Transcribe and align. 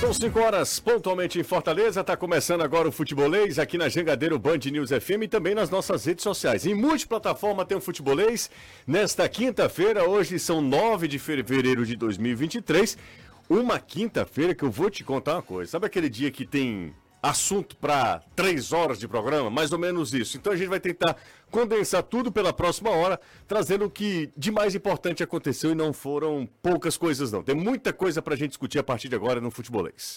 São 0.00 0.12
5 0.12 0.38
horas 0.40 0.80
pontualmente 0.80 1.38
em 1.38 1.42
Fortaleza. 1.42 2.00
Está 2.00 2.16
começando 2.16 2.62
agora 2.62 2.88
o 2.88 2.92
Futebolês 2.92 3.58
aqui 3.58 3.76
na 3.76 3.88
Jangadeiro 3.88 4.38
Band 4.38 4.58
News 4.70 4.90
FM 4.90 5.24
e 5.24 5.28
também 5.28 5.54
nas 5.54 5.70
nossas 5.70 6.04
redes 6.04 6.22
sociais. 6.22 6.66
Em 6.66 6.74
multiplataforma 6.74 7.64
tem 7.64 7.76
o 7.76 7.80
Futebolês. 7.80 8.50
Nesta 8.86 9.28
quinta-feira, 9.28 10.08
hoje 10.08 10.38
são 10.38 10.60
9 10.60 11.06
de 11.06 11.18
fevereiro 11.18 11.84
de 11.84 11.96
2023. 11.96 12.96
Uma 13.48 13.78
quinta-feira 13.78 14.54
que 14.54 14.62
eu 14.62 14.70
vou 14.70 14.88
te 14.88 15.04
contar 15.04 15.34
uma 15.34 15.42
coisa. 15.42 15.72
Sabe 15.72 15.86
aquele 15.86 16.08
dia 16.08 16.30
que 16.30 16.46
tem 16.46 16.94
assunto 17.22 17.76
para 17.76 18.22
três 18.34 18.72
horas 18.72 18.98
de 18.98 19.06
programa, 19.06 19.50
mais 19.50 19.72
ou 19.72 19.78
menos 19.78 20.14
isso. 20.14 20.36
Então 20.36 20.52
a 20.52 20.56
gente 20.56 20.68
vai 20.68 20.80
tentar 20.80 21.16
condensar 21.50 22.02
tudo 22.02 22.32
pela 22.32 22.52
próxima 22.52 22.90
hora, 22.90 23.20
trazendo 23.46 23.86
o 23.86 23.90
que 23.90 24.30
de 24.36 24.50
mais 24.50 24.74
importante 24.74 25.22
aconteceu 25.22 25.72
e 25.72 25.74
não 25.74 25.92
foram 25.92 26.48
poucas 26.62 26.96
coisas 26.96 27.30
não. 27.32 27.42
Tem 27.42 27.54
muita 27.54 27.92
coisa 27.92 28.22
para 28.22 28.34
a 28.34 28.36
gente 28.36 28.50
discutir 28.50 28.78
a 28.78 28.82
partir 28.82 29.08
de 29.08 29.14
agora 29.14 29.40
no 29.40 29.50
Futebolês. 29.50 30.16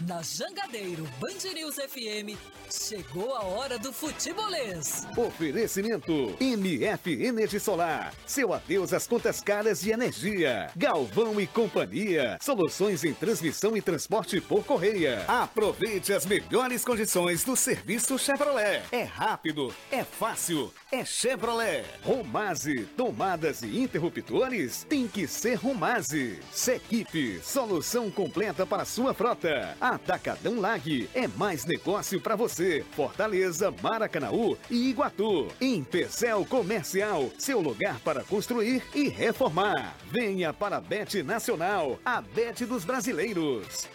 Na 0.00 0.20
Jangadeiro 0.22 1.04
Band 1.20 1.52
News 1.54 1.76
FM, 1.76 2.36
chegou 2.68 3.32
a 3.36 3.44
hora 3.44 3.78
do 3.78 3.92
futebolês. 3.92 5.06
Oferecimento 5.16 6.34
MF 6.40 7.24
Energia 7.24 7.60
Solar. 7.60 8.12
Seu 8.26 8.52
adeus 8.52 8.92
às 8.92 9.06
contas 9.06 9.40
caras 9.40 9.80
de 9.80 9.92
energia. 9.92 10.68
Galvão 10.74 11.40
e 11.40 11.46
Companhia. 11.46 12.36
Soluções 12.42 13.04
em 13.04 13.14
transmissão 13.14 13.76
e 13.76 13.80
transporte 13.80 14.40
por 14.40 14.64
correia. 14.64 15.24
Aproveite 15.28 16.12
as 16.12 16.26
melhores 16.26 16.84
condições 16.84 17.44
do 17.44 17.54
serviço 17.54 18.18
Chevrolet. 18.18 18.82
É 18.90 19.04
rápido, 19.04 19.72
é 19.92 20.02
fácil, 20.02 20.74
é 20.94 21.04
Chevrolet. 21.04 21.84
Romase, 22.04 22.86
tomadas 22.96 23.62
e 23.62 23.80
interruptores 23.80 24.86
tem 24.88 25.08
que 25.08 25.26
ser 25.26 25.54
Romase. 25.54 26.38
Sequipe, 26.52 27.40
solução 27.42 28.10
completa 28.10 28.64
para 28.64 28.84
sua 28.84 29.12
frota. 29.12 29.76
Atacadão 29.80 30.60
Lag 30.60 31.08
é 31.12 31.26
mais 31.26 31.64
negócio 31.64 32.20
para 32.20 32.36
você. 32.36 32.84
Fortaleza, 32.94 33.74
Maracanaú 33.82 34.56
e 34.70 34.90
Iguatu. 34.90 35.48
Em 35.60 35.82
Pecel 35.82 36.44
Comercial, 36.44 37.28
seu 37.38 37.60
lugar 37.60 37.98
para 38.00 38.22
construir 38.22 38.82
e 38.94 39.08
reformar. 39.08 39.96
Venha 40.12 40.52
para 40.52 40.76
a 40.76 40.80
Bet 40.80 41.22
Nacional, 41.24 41.98
a 42.04 42.20
Bet 42.20 42.64
dos 42.66 42.84
brasileiros. 42.84 43.88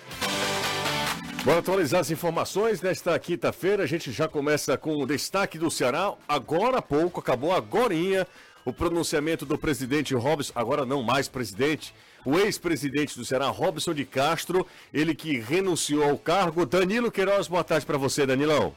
Bora 1.43 1.59
atualizar 1.59 2.01
as 2.01 2.11
informações 2.11 2.81
nesta 2.81 3.17
quinta-feira. 3.17 3.83
A 3.83 3.87
gente 3.87 4.11
já 4.11 4.27
começa 4.27 4.77
com 4.77 4.97
o 4.97 5.05
destaque 5.05 5.57
do 5.57 5.71
Ceará. 5.71 6.13
Agora 6.27 6.77
há 6.77 6.81
pouco, 6.81 7.19
acabou 7.19 7.53
agorinha 7.53 8.27
o 8.65 8.73
pronunciamento 8.73 9.45
do 9.45 9.57
presidente 9.57 10.13
Robson, 10.13 10.51
agora 10.55 10.85
não 10.85 11.01
mais 11.01 11.27
presidente, 11.27 11.93
o 12.25 12.37
ex-presidente 12.37 13.17
do 13.17 13.25
Ceará, 13.25 13.47
Robson 13.47 13.93
de 13.93 14.05
Castro, 14.05 14.67
ele 14.93 15.15
que 15.15 15.39
renunciou 15.39 16.03
ao 16.03 16.17
cargo. 16.17 16.65
Danilo 16.65 17.11
Queiroz, 17.11 17.47
boa 17.47 17.63
tarde 17.63 17.85
para 17.85 17.97
você, 17.97 18.25
Danilão. 18.25 18.73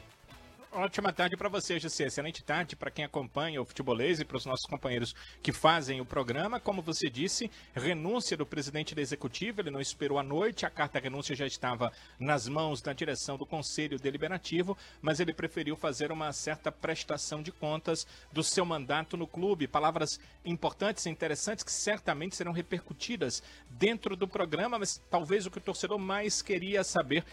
Ótima 0.75 1.13
tarde 1.13 1.37
para 1.37 1.49
você, 1.49 1.79
José. 1.79 2.05
Excelente 2.05 2.43
tarde 2.43 2.75
para 2.75 2.89
quem 2.89 3.05
acompanha 3.05 3.61
o 3.61 3.65
futebolês 3.65 4.19
e 4.19 4.25
para 4.25 4.37
os 4.37 4.45
nossos 4.45 4.65
companheiros 4.65 5.15
que 5.43 5.51
fazem 5.51 6.01
o 6.01 6.05
programa. 6.05 6.59
Como 6.59 6.81
você 6.81 7.11
disse, 7.11 7.51
renúncia 7.75 8.35
do 8.35 8.43
presidente 8.43 8.95
da 8.95 9.01
executiva. 9.01 9.61
Ele 9.61 9.69
não 9.69 9.79
esperou 9.79 10.17
a 10.17 10.23
noite, 10.23 10.65
a 10.65 10.71
carta 10.71 10.99
renúncia 10.99 11.35
já 11.35 11.45
estava 11.45 11.93
nas 12.19 12.47
mãos 12.47 12.81
da 12.81 12.91
direção 12.91 13.37
do 13.37 13.45
Conselho 13.45 13.99
Deliberativo, 13.99 14.75
mas 14.99 15.19
ele 15.19 15.31
preferiu 15.31 15.75
fazer 15.75 16.11
uma 16.11 16.33
certa 16.33 16.71
prestação 16.71 17.43
de 17.43 17.51
contas 17.51 18.07
do 18.31 18.41
seu 18.41 18.65
mandato 18.65 19.15
no 19.15 19.27
clube. 19.27 19.67
Palavras 19.67 20.19
importantes 20.43 21.05
e 21.05 21.09
interessantes 21.11 21.63
que 21.63 21.71
certamente 21.71 22.35
serão 22.35 22.51
repercutidas 22.51 23.43
dentro 23.69 24.15
do 24.15 24.27
programa, 24.27 24.79
mas 24.79 24.99
talvez 25.07 25.45
o 25.45 25.51
que 25.51 25.59
o 25.59 25.61
torcedor 25.61 25.99
mais 25.99 26.41
queria 26.41 26.83
saber 26.83 27.23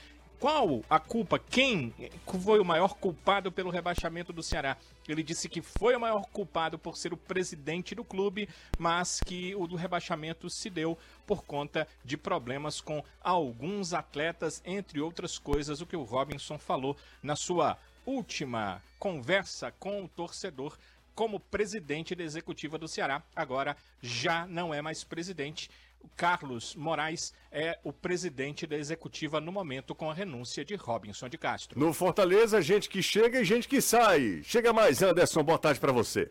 qual 0.41 0.83
a 0.89 0.99
culpa? 0.99 1.39
Quem 1.39 1.95
foi 2.43 2.59
o 2.59 2.65
maior 2.65 2.95
culpado 2.95 3.53
pelo 3.53 3.69
rebaixamento 3.69 4.33
do 4.33 4.43
Ceará? 4.43 4.75
Ele 5.07 5.23
disse 5.23 5.51
que 5.51 5.61
foi 5.61 5.95
o 5.95 6.01
maior 6.01 6.23
culpado 6.33 6.79
por 6.79 6.97
ser 6.97 7.13
o 7.13 7.17
presidente 7.17 7.95
do 7.95 8.03
clube, 8.03 8.49
mas 8.79 9.21
que 9.21 9.55
o 9.55 9.67
do 9.67 9.77
rebaixamento 9.77 10.49
se 10.49 10.71
deu 10.71 10.97
por 11.27 11.45
conta 11.45 11.87
de 12.03 12.17
problemas 12.17 12.81
com 12.81 13.05
alguns 13.21 13.93
atletas, 13.93 14.63
entre 14.65 14.99
outras 14.99 15.39
coisas, 15.39 15.83
o 15.83 15.87
que 15.87 15.97
o 15.97 16.05
Robinson 16.05 16.59
falou 16.59 16.97
na 17.23 17.37
sua 17.37 17.77
última 18.07 18.83
conversa 18.99 19.71
com 19.73 20.03
o 20.03 20.09
torcedor 20.09 20.79
como 21.15 21.39
presidente 21.39 22.15
da 22.15 22.25
executiva 22.25 22.79
do 22.79 22.89
Ceará. 22.89 23.23
Agora 23.37 23.77
já 24.01 24.47
não 24.47 24.73
é 24.73 24.81
mais 24.81 25.05
presidente 25.05 25.71
Carlos 26.17 26.75
Moraes 26.75 27.33
é 27.51 27.79
o 27.83 27.93
presidente 27.93 28.67
da 28.67 28.77
executiva 28.77 29.41
no 29.41 29.51
momento 29.51 29.95
com 29.95 30.11
a 30.11 30.15
renúncia 30.15 30.65
de 30.65 30.75
Robinson 30.75 31.29
de 31.29 31.39
Castro. 31.39 31.79
No 31.79 31.93
Fortaleza, 31.93 32.61
gente 32.61 32.89
que 32.89 33.03
chega 33.03 33.41
e 33.41 33.45
gente 33.45 33.67
que 33.67 33.81
sai. 33.81 34.41
Chega 34.43 34.73
mais, 34.73 35.03
Anderson, 35.03 35.43
boa 35.43 35.59
tarde 35.59 35.81
para 35.81 35.93
você. 35.93 36.31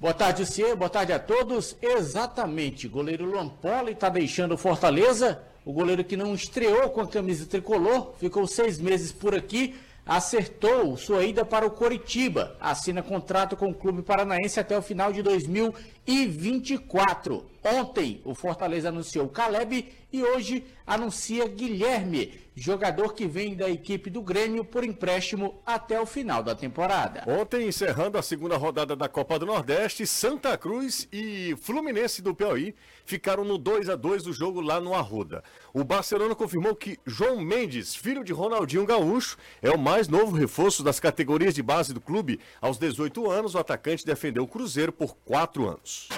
Boa 0.00 0.14
tarde, 0.14 0.46
Ciê, 0.46 0.76
boa 0.76 0.88
tarde 0.88 1.12
a 1.12 1.18
todos. 1.18 1.76
Exatamente, 1.82 2.86
goleiro 2.86 3.30
Lampoli 3.30 3.92
está 3.92 4.08
deixando 4.08 4.54
o 4.54 4.58
Fortaleza, 4.58 5.42
o 5.64 5.72
goleiro 5.72 6.04
que 6.04 6.16
não 6.16 6.34
estreou 6.34 6.88
com 6.90 7.00
a 7.00 7.08
camisa 7.08 7.46
tricolor, 7.46 8.14
ficou 8.18 8.46
seis 8.46 8.78
meses 8.78 9.10
por 9.10 9.34
aqui, 9.34 9.74
acertou 10.08 10.96
sua 10.96 11.22
ida 11.22 11.44
para 11.44 11.64
o 11.66 11.70
Coritiba, 11.70 12.56
assina 12.58 13.02
contrato 13.02 13.54
com 13.54 13.68
o 13.68 13.74
clube 13.74 14.00
paranaense 14.00 14.58
até 14.58 14.78
o 14.78 14.80
final 14.80 15.12
de 15.12 15.22
2024. 15.22 17.44
Ontem 17.62 18.22
o 18.24 18.34
Fortaleza 18.34 18.88
anunciou 18.88 19.28
Caleb 19.28 19.86
e 20.10 20.22
hoje 20.22 20.64
anuncia 20.86 21.46
Guilherme, 21.46 22.40
jogador 22.56 23.12
que 23.12 23.26
vem 23.26 23.54
da 23.54 23.68
equipe 23.68 24.08
do 24.08 24.22
Grêmio 24.22 24.64
por 24.64 24.82
empréstimo 24.82 25.60
até 25.66 26.00
o 26.00 26.06
final 26.06 26.42
da 26.42 26.54
temporada. 26.54 27.24
Ontem, 27.26 27.68
encerrando 27.68 28.16
a 28.16 28.22
segunda 28.22 28.56
rodada 28.56 28.96
da 28.96 29.10
Copa 29.10 29.38
do 29.38 29.44
Nordeste, 29.44 30.06
Santa 30.06 30.56
Cruz 30.56 31.06
e 31.12 31.54
Fluminense 31.60 32.22
do 32.22 32.34
Piauí 32.34 32.74
ficaram 33.08 33.42
no 33.42 33.56
2 33.56 33.88
a 33.88 33.96
2 33.96 34.24
do 34.24 34.34
jogo 34.34 34.60
lá 34.60 34.78
no 34.78 34.94
Arruda. 34.94 35.42
O 35.72 35.82
Barcelona 35.82 36.34
confirmou 36.34 36.76
que 36.76 36.98
João 37.06 37.40
Mendes, 37.40 37.96
filho 37.96 38.22
de 38.22 38.34
Ronaldinho 38.34 38.84
Gaúcho, 38.84 39.38
é 39.62 39.70
o 39.70 39.78
mais 39.78 40.08
novo 40.08 40.36
reforço 40.36 40.82
das 40.82 41.00
categorias 41.00 41.54
de 41.54 41.62
base 41.62 41.94
do 41.94 42.02
clube. 42.02 42.38
Aos 42.60 42.76
18 42.76 43.30
anos, 43.30 43.54
o 43.54 43.58
atacante 43.58 44.04
defendeu 44.04 44.42
o 44.42 44.46
Cruzeiro 44.46 44.92
por 44.92 45.16
quatro 45.24 45.66
anos. 45.66 46.10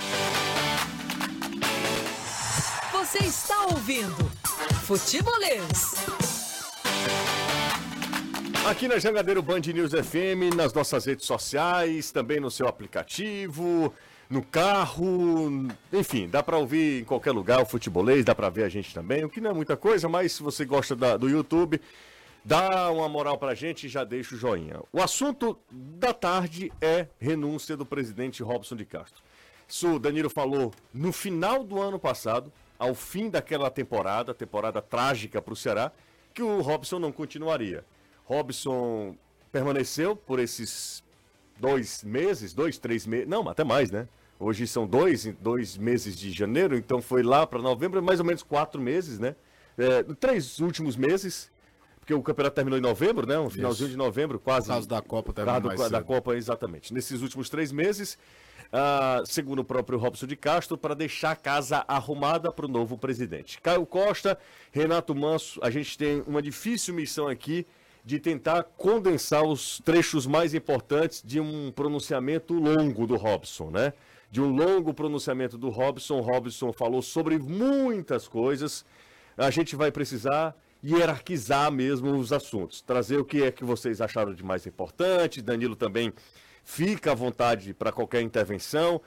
Você 2.93 3.19
está 3.19 3.67
ouvindo 3.67 4.28
Futebolês. 4.83 5.95
Aqui 8.67 8.89
na 8.89 8.99
Jangadeiro 8.99 9.43
Band 9.43 9.61
News 9.61 9.93
FM, 9.93 10.55
nas 10.57 10.72
nossas 10.72 11.05
redes 11.07 11.25
sociais, 11.25 12.11
também 12.11 12.41
no 12.41 12.51
seu 12.51 12.67
aplicativo, 12.67 13.95
no 14.30 14.44
carro, 14.44 15.66
enfim, 15.92 16.28
dá 16.28 16.41
para 16.41 16.56
ouvir 16.56 17.02
em 17.02 17.04
qualquer 17.04 17.32
lugar 17.32 17.60
o 17.60 17.66
futebolês, 17.66 18.24
dá 18.24 18.32
para 18.32 18.48
ver 18.48 18.62
a 18.62 18.68
gente 18.68 18.94
também, 18.94 19.24
o 19.24 19.28
que 19.28 19.41
não 19.41 19.50
é 19.50 19.54
muita 19.54 19.76
coisa, 19.76 20.08
mas 20.08 20.30
se 20.32 20.42
você 20.42 20.64
gosta 20.64 20.94
da, 20.94 21.16
do 21.16 21.28
YouTube, 21.28 21.80
dá 22.44 22.92
uma 22.92 23.08
moral 23.08 23.36
pra 23.36 23.54
gente 23.54 23.86
e 23.86 23.88
já 23.88 24.04
deixa 24.04 24.36
o 24.36 24.38
joinha. 24.38 24.80
O 24.92 25.02
assunto 25.02 25.58
da 25.68 26.14
tarde 26.14 26.72
é 26.80 27.08
renúncia 27.18 27.76
do 27.76 27.84
presidente 27.84 28.41
Robson 28.41 28.76
de 28.76 28.84
Castro. 28.84 29.20
Isso 29.68 29.96
o 29.96 29.98
Danilo 29.98 30.30
falou 30.30 30.72
no 30.94 31.12
final 31.12 31.64
do 31.64 31.80
ano 31.80 31.98
passado, 31.98 32.52
ao 32.78 32.94
fim 32.94 33.28
daquela 33.28 33.68
temporada, 33.68 34.32
temporada 34.32 34.80
trágica 34.80 35.42
para 35.42 35.52
o 35.52 35.56
Ceará, 35.56 35.91
que 36.32 36.42
o 36.42 36.60
Robson 36.60 37.00
não 37.00 37.10
continuaria. 37.10 37.84
Robson 38.24 39.16
permaneceu 39.50 40.14
por 40.14 40.38
esses 40.38 41.02
dois 41.58 42.04
meses, 42.04 42.54
dois, 42.54 42.78
três 42.78 43.04
meses, 43.06 43.26
não, 43.26 43.48
até 43.48 43.64
mais, 43.64 43.91
né? 43.91 44.06
Hoje 44.41 44.67
são 44.67 44.87
dois, 44.87 45.27
dois 45.39 45.77
meses 45.77 46.17
de 46.17 46.33
janeiro, 46.33 46.75
então 46.75 47.03
foi 47.03 47.23
lá 47.23 47.47
para 47.47 47.61
novembro, 47.61 48.03
mais 48.03 48.21
ou 48.21 48.25
menos 48.25 48.43
quatro 48.43 48.81
meses, 48.81 49.19
né? 49.19 49.37
É, 49.77 50.03
três 50.19 50.60
últimos 50.60 50.97
meses, 50.97 51.51
porque 51.98 52.15
o 52.15 52.22
campeonato 52.22 52.54
terminou 52.54 52.78
em 52.78 52.83
novembro, 52.83 53.27
né? 53.27 53.39
Um 53.39 53.51
finalzinho 53.51 53.89
Isso. 53.89 53.92
de 53.92 53.98
novembro, 53.98 54.39
quase. 54.39 54.69
Por 54.69 54.72
causa 54.72 54.89
da 54.89 55.03
Copa 55.03 55.33
também. 55.34 55.60
Por 55.60 55.69
causa 55.77 55.91
da 55.91 56.03
Copa, 56.03 56.34
exatamente. 56.34 56.95
Nesses 56.95 57.21
últimos 57.21 57.51
três 57.51 57.71
meses, 57.71 58.16
uh, 58.72 59.27
segundo 59.27 59.59
o 59.59 59.65
próprio 59.65 59.98
Robson 59.98 60.27
de 60.27 60.37
Castro, 60.37 60.78
para 60.78 60.95
deixar 60.95 61.33
a 61.33 61.36
casa 61.36 61.84
arrumada 61.86 62.51
para 62.51 62.65
o 62.65 62.69
novo 62.69 62.97
presidente. 62.97 63.60
Caio 63.60 63.84
Costa, 63.84 64.39
Renato 64.72 65.15
Manso, 65.15 65.60
a 65.63 65.69
gente 65.69 65.98
tem 65.98 66.25
uma 66.27 66.41
difícil 66.41 66.95
missão 66.95 67.28
aqui 67.28 67.66
de 68.03 68.19
tentar 68.19 68.63
condensar 68.78 69.45
os 69.45 69.83
trechos 69.84 70.27
mais 70.27 70.54
importantes 70.54 71.22
de 71.22 71.39
um 71.39 71.71
pronunciamento 71.71 72.54
longo 72.54 73.07
do 73.07 73.16
Robson, 73.16 73.71
né? 73.71 73.93
De 74.30 74.41
um 74.41 74.54
longo 74.54 74.94
pronunciamento 74.94 75.59
do 75.59 75.68
Robson. 75.68 76.21
Robson 76.21 76.72
falou 76.72 77.03
sobre 77.03 77.38
muitas 77.38 78.28
coisas. 78.28 78.84
A 79.36 79.50
gente 79.50 79.74
vai 79.74 79.91
precisar 79.91 80.56
hierarquizar 80.84 81.71
mesmo 81.71 82.16
os 82.16 82.32
assuntos, 82.32 82.80
trazer 82.80 83.18
o 83.18 83.24
que 83.24 83.42
é 83.42 83.50
que 83.50 83.65
vocês 83.65 84.00
acharam 84.00 84.32
de 84.34 84.42
mais 84.42 84.66
importante. 84.66 85.42
Danilo 85.42 85.77
também 85.77 86.12
fica 86.65 87.12
à 87.12 87.15
vontade 87.15 87.74
para 87.74 87.92
qualquer 87.92 88.22
intervenção. 88.22 89.00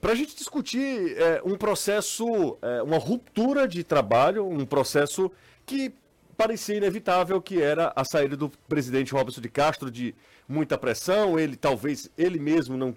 para 0.00 0.12
a 0.12 0.14
gente 0.14 0.36
discutir 0.36 1.16
é, 1.18 1.42
um 1.44 1.56
processo, 1.56 2.56
é, 2.62 2.82
uma 2.82 2.98
ruptura 2.98 3.66
de 3.66 3.82
trabalho, 3.82 4.46
um 4.46 4.64
processo 4.64 5.30
que 5.66 5.92
parecia 6.36 6.76
inevitável, 6.76 7.42
que 7.42 7.60
era 7.60 7.92
a 7.94 8.04
saída 8.04 8.36
do 8.36 8.48
presidente 8.68 9.12
Robson 9.12 9.40
de 9.40 9.48
Castro 9.50 9.90
de 9.90 10.14
muita 10.48 10.78
pressão, 10.78 11.38
ele 11.38 11.54
talvez 11.54 12.10
ele 12.16 12.38
mesmo 12.38 12.76
não 12.76 12.94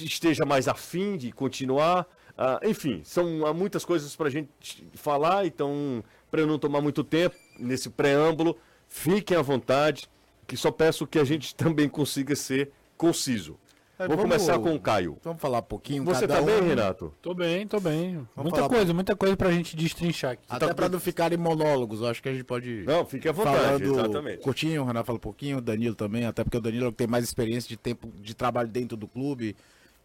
esteja 0.00 0.44
mais 0.44 0.68
afim 0.68 1.16
de 1.16 1.32
continuar. 1.32 2.06
Ah, 2.36 2.60
enfim, 2.64 3.02
são 3.04 3.54
muitas 3.54 3.84
coisas 3.84 4.16
para 4.16 4.28
a 4.28 4.30
gente 4.30 4.50
falar, 4.94 5.46
então, 5.46 6.02
para 6.30 6.40
eu 6.40 6.46
não 6.46 6.58
tomar 6.58 6.80
muito 6.80 7.04
tempo 7.04 7.36
nesse 7.58 7.90
preâmbulo, 7.90 8.56
fiquem 8.88 9.36
à 9.36 9.42
vontade, 9.42 10.08
que 10.46 10.56
só 10.56 10.70
peço 10.70 11.06
que 11.06 11.18
a 11.18 11.24
gente 11.24 11.54
também 11.56 11.88
consiga 11.88 12.34
ser 12.34 12.70
conciso. 12.96 13.58
É, 13.98 14.08
Vou 14.08 14.16
vamos, 14.16 14.32
começar 14.32 14.58
com 14.58 14.74
o 14.74 14.80
Caio. 14.80 15.18
Vamos 15.22 15.40
falar 15.40 15.58
um 15.58 15.62
pouquinho. 15.62 16.02
Você 16.04 16.26
tá 16.26 16.40
um... 16.40 16.44
bem, 16.44 16.60
Renato? 16.62 17.14
Tô 17.20 17.34
bem, 17.34 17.66
tô 17.66 17.78
bem. 17.78 18.26
Vamos 18.34 18.50
muita 18.50 18.68
coisa, 18.68 18.84
pra... 18.86 18.94
muita 18.94 19.16
coisa 19.16 19.36
pra 19.36 19.52
gente 19.52 19.76
destrinchar 19.76 20.32
aqui. 20.32 20.42
Até 20.48 20.66
tá... 20.66 20.74
pra 20.74 20.88
não 20.88 20.98
ficarem 20.98 21.38
monólogos, 21.38 22.02
acho 22.02 22.22
que 22.22 22.28
a 22.28 22.32
gente 22.32 22.44
pode. 22.44 22.84
Não, 22.84 23.04
fique 23.04 23.28
à 23.28 23.32
vontade, 23.32 23.84
falando 23.84 24.00
exatamente. 24.00 24.42
Curtinho, 24.42 24.82
o 24.82 24.84
Renato 24.86 25.06
fala 25.06 25.18
um 25.18 25.20
pouquinho, 25.20 25.58
o 25.58 25.60
Danilo 25.60 25.94
também, 25.94 26.24
até 26.24 26.42
porque 26.42 26.56
o 26.56 26.60
Danilo 26.60 26.90
tem 26.90 27.06
mais 27.06 27.22
experiência 27.24 27.68
de 27.68 27.76
tempo 27.76 28.10
de 28.20 28.34
trabalho 28.34 28.68
dentro 28.68 28.96
do 28.96 29.06
clube, 29.06 29.54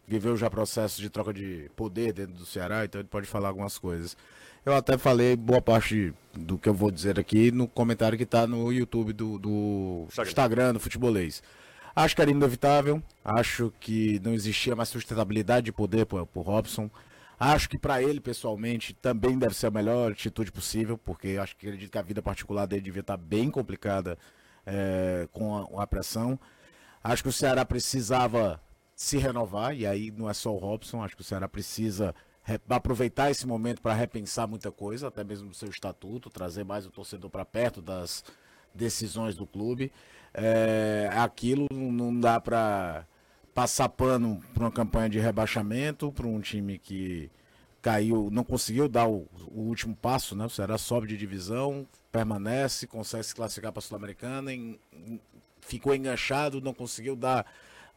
viveu 0.08 0.36
já 0.36 0.48
processos 0.48 0.98
de 0.98 1.10
troca 1.10 1.32
de 1.32 1.70
poder 1.76 2.12
dentro 2.12 2.34
do 2.34 2.46
Ceará, 2.46 2.84
então 2.84 3.00
ele 3.00 3.08
pode 3.08 3.26
falar 3.26 3.48
algumas 3.48 3.78
coisas. 3.78 4.16
Eu 4.64 4.74
até 4.74 4.98
falei 4.98 5.36
boa 5.36 5.62
parte 5.62 6.12
do 6.34 6.58
que 6.58 6.68
eu 6.68 6.74
vou 6.74 6.90
dizer 6.90 7.18
aqui 7.18 7.50
no 7.50 7.68
comentário 7.68 8.16
que 8.18 8.24
está 8.24 8.46
no 8.46 8.72
YouTube 8.72 9.12
do, 9.12 9.38
do 9.38 10.04
Instagram. 10.08 10.28
Instagram 10.28 10.72
do 10.72 10.80
Futebolês. 10.80 11.42
Acho 11.94 12.14
que 12.14 12.22
era 12.22 12.30
inevitável, 12.30 13.02
acho 13.24 13.72
que 13.80 14.20
não 14.24 14.32
existia 14.32 14.76
mais 14.76 14.88
sustentabilidade 14.88 15.66
de 15.66 15.72
poder 15.72 16.06
para 16.06 16.22
o 16.22 16.40
Robson. 16.42 16.90
Acho 17.40 17.68
que 17.68 17.78
para 17.78 18.02
ele, 18.02 18.20
pessoalmente, 18.20 18.94
também 18.94 19.38
deve 19.38 19.54
ser 19.54 19.68
a 19.68 19.70
melhor 19.70 20.12
atitude 20.12 20.50
possível, 20.50 20.98
porque 20.98 21.38
acho 21.40 21.56
que 21.56 21.66
acredito 21.66 21.90
que 21.90 21.98
a 21.98 22.02
vida 22.02 22.22
particular 22.22 22.66
dele 22.66 22.82
devia 22.82 23.00
estar 23.00 23.16
tá 23.16 23.22
bem 23.22 23.50
complicada 23.50 24.18
é, 24.66 25.28
com, 25.32 25.56
a, 25.56 25.66
com 25.66 25.80
a 25.80 25.86
pressão. 25.86 26.38
Acho 27.02 27.22
que 27.22 27.28
o 27.28 27.32
Ceará 27.32 27.64
precisava 27.64 28.60
se 28.98 29.16
renovar, 29.16 29.76
e 29.76 29.86
aí 29.86 30.10
não 30.10 30.28
é 30.28 30.34
só 30.34 30.52
o 30.52 30.58
Robson, 30.58 31.04
acho 31.04 31.14
que 31.14 31.22
o 31.22 31.24
Ceará 31.24 31.48
precisa 31.48 32.12
aproveitar 32.68 33.30
esse 33.30 33.46
momento 33.46 33.80
para 33.80 33.94
repensar 33.94 34.48
muita 34.48 34.72
coisa, 34.72 35.06
até 35.06 35.22
mesmo 35.22 35.46
no 35.46 35.54
seu 35.54 35.68
estatuto, 35.70 36.28
trazer 36.28 36.64
mais 36.64 36.84
o 36.84 36.90
torcedor 36.90 37.30
para 37.30 37.44
perto 37.44 37.80
das 37.80 38.24
decisões 38.74 39.36
do 39.36 39.46
clube. 39.46 39.92
É, 40.34 41.08
aquilo 41.12 41.68
não 41.70 42.18
dá 42.18 42.40
para 42.40 43.06
passar 43.54 43.88
pano 43.88 44.42
para 44.52 44.64
uma 44.64 44.72
campanha 44.72 45.08
de 45.08 45.20
rebaixamento, 45.20 46.10
para 46.10 46.26
um 46.26 46.40
time 46.40 46.76
que 46.76 47.30
caiu, 47.80 48.28
não 48.32 48.42
conseguiu 48.42 48.88
dar 48.88 49.06
o, 49.06 49.28
o, 49.46 49.60
último 49.60 49.94
passo, 49.94 50.34
né? 50.34 50.44
O 50.44 50.50
Ceará 50.50 50.76
sobe 50.76 51.06
de 51.06 51.16
divisão, 51.16 51.86
permanece, 52.10 52.88
consegue 52.88 53.22
se 53.22 53.34
classificar 53.34 53.70
para 53.70 53.78
a 53.78 53.82
Sul-Americana, 53.82 54.50
ficou 55.60 55.94
enganchado, 55.94 56.60
não 56.60 56.74
conseguiu 56.74 57.14
dar 57.14 57.46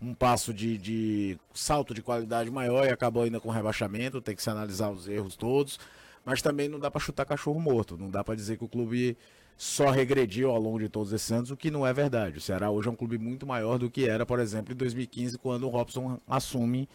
um 0.01 0.13
passo 0.13 0.53
de, 0.53 0.77
de, 0.77 1.38
salto 1.53 1.94
de 1.94 2.01
qualidade 2.01 2.50
maior 2.50 2.86
e 2.86 2.89
acabou 2.89 3.24
ainda 3.24 3.39
com 3.39 3.50
rebaixamento. 3.50 4.21
Tem 4.21 4.36
que 4.36 4.42
se 4.42 4.50
analisar 4.50 4.89
os 4.89 5.07
erros 5.07 5.36
todos, 5.36 5.80
mas 6.25 6.42
também 6.42 6.68
não 6.68 6.80
dá 6.80 6.89
para 6.89 7.00
chutar 7.00 7.25
cachorro 7.25 7.59
morto. 7.59 7.98
Não 7.98 8.09
dá 8.09 8.24
para 8.24 8.36
dizer 8.36 8.57
que 8.57 8.63
o 8.63 8.68
clube 8.68 9.15
só 9.56 9.92
regrediu 9.92 10.50
ao 10.50 10.59
longo 10.59 10.80
de 10.80 10.89
todos 10.89 11.13
esses 11.13 11.31
anos, 11.31 11.51
o 11.51 11.57
que 11.57 11.69
não 11.69 11.86
é 11.86 11.94
verdade. 11.94 12.39
O 12.39 12.42
Ceará 12.42 12.71
hoje 12.71 12.88
é 12.88 12.92
um 12.92 12.95
clube 12.95 13.18
muito 13.19 13.45
maior 13.45 13.77
do 13.77 13.92
que 13.92 14.07
era, 14.07 14.25
por 14.25 14.39
exemplo, 14.39 14.74
em 14.74 14.75
2015, 14.75 15.38
quando 15.38 15.68
o 15.68 15.69
Robson 15.69 16.19
assume. 16.27 16.89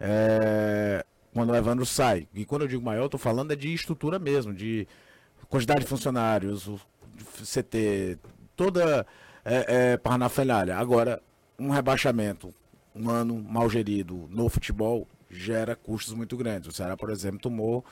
É, 0.00 1.04
quando 1.32 1.50
o 1.50 1.54
Evandro 1.54 1.86
sai. 1.86 2.26
E 2.34 2.44
quando 2.44 2.62
eu 2.62 2.68
digo 2.68 2.82
maior, 2.82 3.04
estou 3.04 3.20
falando 3.20 3.52
é 3.52 3.56
de 3.56 3.72
estrutura 3.72 4.18
mesmo, 4.18 4.52
de 4.52 4.88
quantidade 5.48 5.80
de 5.80 5.86
funcionários, 5.86 6.68
CT, 7.44 8.18
toda 8.56 9.06
é, 9.44 9.92
é, 9.92 9.96
parnafalhalha. 9.96 10.76
Agora, 10.76 11.22
um 11.60 11.68
rebaixamento, 11.68 12.54
um 12.94 13.10
ano 13.10 13.36
mal 13.36 13.68
gerido 13.68 14.26
no 14.30 14.48
futebol, 14.48 15.06
gera 15.28 15.76
custos 15.76 16.14
muito 16.14 16.34
grandes. 16.34 16.70
O 16.70 16.72
Ceará, 16.72 16.96
por 16.96 17.10
exemplo, 17.10 17.38
tomou 17.38 17.84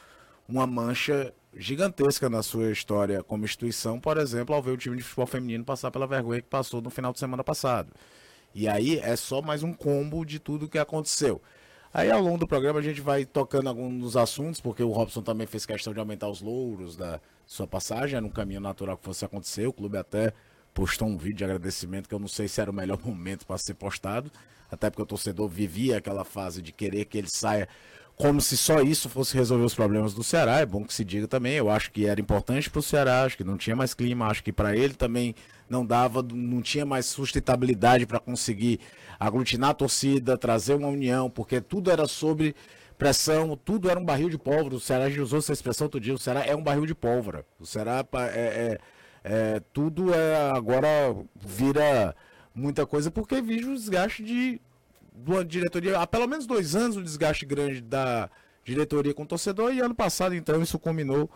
uma 0.49 0.67
mancha 0.67 1.35
gigantesca 1.55 2.31
na 2.31 2.43
sua 2.43 2.71
história 2.71 3.23
como 3.23 3.45
instituição, 3.45 4.01
por 4.01 4.17
exemplo, 4.17 4.55
ao 4.55 4.63
ver 4.63 4.71
o 4.71 4.77
time 4.79 4.97
de 4.97 5.03
futebol 5.03 5.27
feminino 5.27 5.65
passar 5.65 5.91
pela 5.91 6.07
vergonha 6.07 6.41
que 6.41 6.49
passou 6.49 6.81
no 6.81 6.89
final 6.89 7.13
de 7.13 7.19
semana 7.19 7.45
passado. 7.45 7.93
E 8.55 8.67
aí 8.67 8.99
é 9.01 9.15
só 9.17 9.43
mais 9.43 9.63
um 9.63 9.75
combo 9.75 10.25
de 10.25 10.39
tudo 10.39 10.69
que 10.69 10.79
aconteceu. 10.79 11.41
Aí 11.93 12.11
ao 12.11 12.23
longo 12.23 12.39
do 12.39 12.49
programa 12.49 12.79
a 12.79 12.83
gente 12.83 13.03
vai 13.03 13.27
tocando 13.27 13.69
alguns 13.69 14.17
assuntos, 14.17 14.63
porque 14.63 14.83
o 14.83 14.91
Robson 14.91 15.21
também 15.21 15.47
fez 15.47 15.67
questão 15.67 15.93
de 15.93 16.01
aumentar 16.01 16.29
os 16.29 16.41
louros 16.41 16.97
da 16.97 17.21
sua 17.45 17.67
passagem, 17.67 18.17
era 18.17 18.25
um 18.25 18.31
caminho 18.31 18.61
natural 18.63 18.97
que 18.97 19.05
fosse 19.05 19.27
acontecer. 19.27 19.67
O 19.67 19.73
clube 19.75 19.99
até 19.99 20.33
postou 20.79 21.09
um 21.09 21.17
vídeo 21.17 21.39
de 21.39 21.45
agradecimento 21.45 22.09
que 22.09 22.15
eu 22.15 22.21
não 22.21 22.29
sei 22.29 22.47
se 22.47 22.61
era 22.61 22.71
o 22.71 22.75
melhor 22.75 23.01
momento 23.05 23.45
para 23.45 23.59
ser 23.59 23.75
postado, 23.75 24.31
até 24.71 24.89
porque 24.89 25.03
o 25.03 25.07
torcedor 25.07 25.49
vivia 25.49 25.99
aquela 25.99 26.25
fase 26.25 26.63
de 26.63 26.71
querer 26.71 27.05
que 27.07 27.19
ele 27.19 27.29
saia 27.29 27.69
como 28.15 28.41
se 28.41 28.57
só 28.57 28.81
isso 28.81 29.09
fosse 29.09 29.37
resolver 29.37 29.65
os 29.65 29.75
problemas 29.75 30.15
do 30.15 30.23
Ceará. 30.23 30.61
É 30.61 30.67
bom 30.67 30.85
que 30.85 30.95
se 30.95 31.05
diga 31.05 31.27
também. 31.27 31.55
Eu 31.55 31.69
acho 31.69 31.91
que 31.91 32.07
era 32.07 32.21
importante 32.21 32.71
para 32.71 32.79
o 32.79 32.83
Ceará, 32.83 33.25
acho 33.25 33.37
que 33.37 33.43
não 33.43 33.57
tinha 33.57 33.75
mais 33.75 33.93
clima, 33.93 34.27
acho 34.27 34.43
que 34.43 34.53
para 34.53 34.77
ele 34.77 34.95
também 34.95 35.35
não 35.69 35.85
dava, 35.85 36.23
não 36.23 36.63
tinha 36.63 36.87
mais 36.87 37.07
sustentabilidade 37.07 38.07
para 38.07 38.21
conseguir 38.21 38.79
aglutinar 39.19 39.71
a 39.71 39.75
torcida, 39.75 40.39
trazer 40.39 40.75
uma 40.75 40.89
união, 40.89 41.29
porque 41.29 41.61
tudo 41.61 41.91
era 41.91 42.07
sobre 42.07 42.55
pressão, 42.97 43.57
tudo 43.57 43.91
era 43.91 43.99
um 43.99 44.05
barril 44.05 44.29
de 44.29 44.39
pólvora. 44.39 44.77
O 44.77 44.81
Ceará 44.81 45.11
já 45.11 45.23
usou 45.23 45.41
essa 45.41 45.53
expressão 45.53 45.89
todo 45.89 46.03
dia. 46.03 46.15
O 46.15 46.19
Ceará 46.19 46.45
é 46.47 46.55
um 46.55 46.63
barril 46.63 46.87
de 46.87 46.95
pólvora. 46.95 47.45
O 47.59 47.67
Ceará 47.67 48.05
é, 48.15 48.39
é 48.39 48.79
é, 49.25 49.61
tudo 49.73 50.13
é, 50.13 50.51
agora 50.51 51.17
vira 51.35 52.15
muita 52.55 52.87
coisa 52.87 53.11
porque 53.11 53.41
vejo 53.41 53.73
o 53.73 53.75
desgaste 53.75 54.23
de, 54.23 54.61
de 55.15 55.31
uma 55.31 55.45
diretoria, 55.45 55.99
há 55.99 56.07
pelo 56.07 56.27
menos 56.27 56.47
dois 56.47 56.75
anos 56.75 56.97
o 56.97 57.03
desgaste 57.03 57.47
grande 57.47 57.81
da 57.81 58.31
diretoria 58.65 59.15
com 59.15 59.23
o 59.23 59.27
torcedor 59.27 59.73
e 59.73 59.81
ano 59.81 59.95
passado 59.95 60.35
então 60.35 60.61
isso 60.63 60.79
culminou 60.79 61.31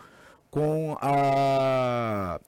com 0.51 0.95
a, 1.01 2.39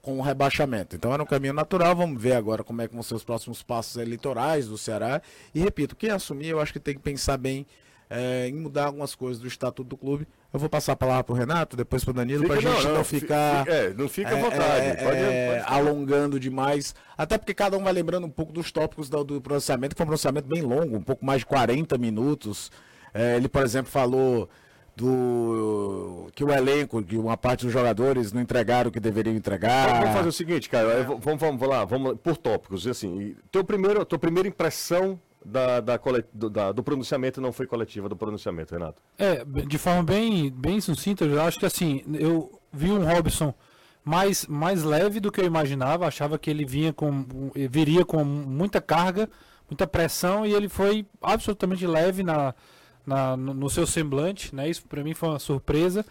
com 0.00 0.18
o 0.18 0.22
rebaixamento. 0.22 0.96
Então 0.96 1.12
era 1.12 1.22
um 1.22 1.26
caminho 1.26 1.52
natural. 1.52 1.94
Vamos 1.94 2.22
ver 2.22 2.34
agora 2.34 2.64
como 2.64 2.80
é 2.82 2.88
que 2.88 2.94
vão 2.94 3.02
ser 3.02 3.14
os 3.14 3.24
próximos 3.24 3.62
passos 3.62 3.96
eleitorais 3.96 4.68
do 4.68 4.78
Ceará. 4.78 5.20
E 5.54 5.60
repito, 5.60 5.96
quem 5.96 6.10
assumir, 6.10 6.48
eu 6.48 6.60
acho 6.60 6.72
que 6.72 6.80
tem 6.80 6.94
que 6.94 7.00
pensar 7.00 7.36
bem 7.36 7.66
é, 8.08 8.48
em 8.48 8.54
mudar 8.54 8.86
algumas 8.86 9.14
coisas 9.14 9.40
do 9.40 9.48
estatuto 9.48 9.88
do 9.88 9.96
clube. 9.96 10.26
Eu 10.54 10.60
vou 10.60 10.68
passar 10.68 10.92
a 10.92 10.96
palavra 10.96 11.24
para 11.24 11.32
o 11.32 11.36
Renato, 11.36 11.76
depois 11.76 12.04
para 12.04 12.12
o 12.12 12.14
Danilo, 12.14 12.46
para 12.46 12.54
a 12.54 12.60
gente 12.60 12.86
não, 12.86 12.94
não 12.94 13.04
ficar. 13.04 13.66
É, 13.66 13.92
não 13.92 14.08
fica 14.08 14.36
à 14.36 14.38
é, 14.38 14.40
vontade. 14.40 14.86
É, 14.86 14.94
pode, 14.94 15.16
é, 15.16 15.62
pode 15.64 15.74
alongando 15.74 16.38
demais. 16.38 16.94
Até 17.18 17.36
porque 17.36 17.52
cada 17.52 17.76
um 17.76 17.82
vai 17.82 17.92
lembrando 17.92 18.24
um 18.28 18.30
pouco 18.30 18.52
dos 18.52 18.70
tópicos 18.70 19.08
do, 19.08 19.24
do 19.24 19.40
pronunciamento, 19.40 19.96
que 19.96 19.98
foi 19.98 20.04
um 20.04 20.06
pronunciamento 20.06 20.46
bem 20.46 20.62
longo, 20.62 20.96
um 20.96 21.02
pouco 21.02 21.26
mais 21.26 21.40
de 21.40 21.46
40 21.46 21.98
minutos. 21.98 22.70
É, 23.12 23.36
ele, 23.36 23.48
por 23.48 23.64
exemplo, 23.64 23.90
falou 23.90 24.48
do 24.94 26.28
que 26.36 26.44
o 26.44 26.52
elenco, 26.52 27.02
que 27.02 27.16
uma 27.16 27.36
parte 27.36 27.64
dos 27.64 27.72
jogadores 27.72 28.32
não 28.32 28.40
entregaram 28.40 28.90
o 28.90 28.92
que 28.92 29.00
deveriam 29.00 29.34
entregar. 29.34 30.02
Vamos 30.02 30.14
fazer 30.14 30.28
o 30.28 30.32
seguinte, 30.32 30.70
cara, 30.70 31.02
vamos, 31.02 31.24
vamos, 31.24 31.40
vamos 31.40 31.68
lá, 31.68 31.84
vamos 31.84 32.16
por 32.22 32.36
tópicos. 32.36 32.86
Assim, 32.86 33.34
teu 33.50 33.64
primeiro, 33.64 34.04
tua 34.04 34.20
primeira 34.20 34.48
impressão 34.48 35.18
da, 35.44 35.80
da, 35.80 36.00
do, 36.32 36.50
da, 36.50 36.72
do 36.72 36.82
pronunciamento 36.82 37.40
não 37.40 37.52
foi 37.52 37.66
coletiva 37.66 38.08
do 38.08 38.16
pronunciamento, 38.16 38.72
Renato. 38.72 39.02
É, 39.18 39.44
de 39.44 39.78
forma 39.78 40.02
bem, 40.02 40.50
bem 40.50 40.80
sucinta, 40.80 41.24
eu 41.24 41.40
acho 41.42 41.58
que 41.58 41.66
assim, 41.66 42.02
eu 42.14 42.60
vi 42.72 42.90
um 42.90 43.04
Robson 43.04 43.54
mais, 44.04 44.46
mais 44.46 44.82
leve 44.82 45.20
do 45.20 45.30
que 45.30 45.40
eu 45.40 45.44
imaginava, 45.44 46.06
achava 46.06 46.38
que 46.38 46.50
ele 46.50 46.64
vinha 46.64 46.92
com, 46.92 47.50
viria 47.70 48.04
com 48.04 48.24
muita 48.24 48.80
carga, 48.80 49.28
muita 49.68 49.86
pressão, 49.86 50.46
e 50.46 50.52
ele 50.52 50.68
foi 50.68 51.06
absolutamente 51.22 51.86
leve 51.86 52.22
na, 52.22 52.54
na 53.06 53.36
no 53.36 53.68
seu 53.70 53.86
semblante, 53.86 54.54
né? 54.54 54.68
Isso 54.68 54.86
para 54.86 55.02
mim 55.02 55.14
foi 55.14 55.30
uma 55.30 55.38
surpresa. 55.38 56.04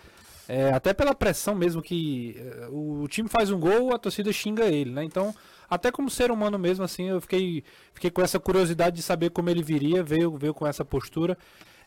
É, 0.48 0.72
até 0.72 0.94
pela 0.94 1.16
pressão 1.16 1.56
mesmo 1.56 1.82
que 1.82 2.36
o, 2.70 3.04
o 3.04 3.08
time 3.08 3.30
faz 3.30 3.50
um 3.50 3.60
gol, 3.60 3.94
a 3.94 4.00
torcida 4.00 4.32
xinga 4.34 4.66
ele, 4.66 4.92
né? 4.92 5.04
Então 5.04 5.34
até 5.70 5.92
como 5.92 6.10
ser 6.10 6.32
humano 6.32 6.58
mesmo, 6.58 6.84
assim, 6.84 7.10
eu 7.10 7.22
fiquei, 7.22 7.64
fiquei 7.94 8.12
com 8.12 8.22
essa 8.22 8.40
curiosidade 8.40 8.96
de 8.96 9.02
saber 9.02 9.30
como 9.32 9.50
ele 9.50 9.64
viria, 9.64 10.04
veio, 10.04 10.38
veio 10.38 10.54
com 10.54 10.68
essa 10.68 10.84
postura. 10.86 11.38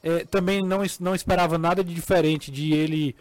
É, 0.03 0.25
também 0.25 0.63
não, 0.63 0.83
não 1.01 1.15
esperava 1.15 1.59
nada 1.59 1.83
de 1.83 1.95
diferente 1.95 2.51
de 2.51 2.73
ele 2.73 3.17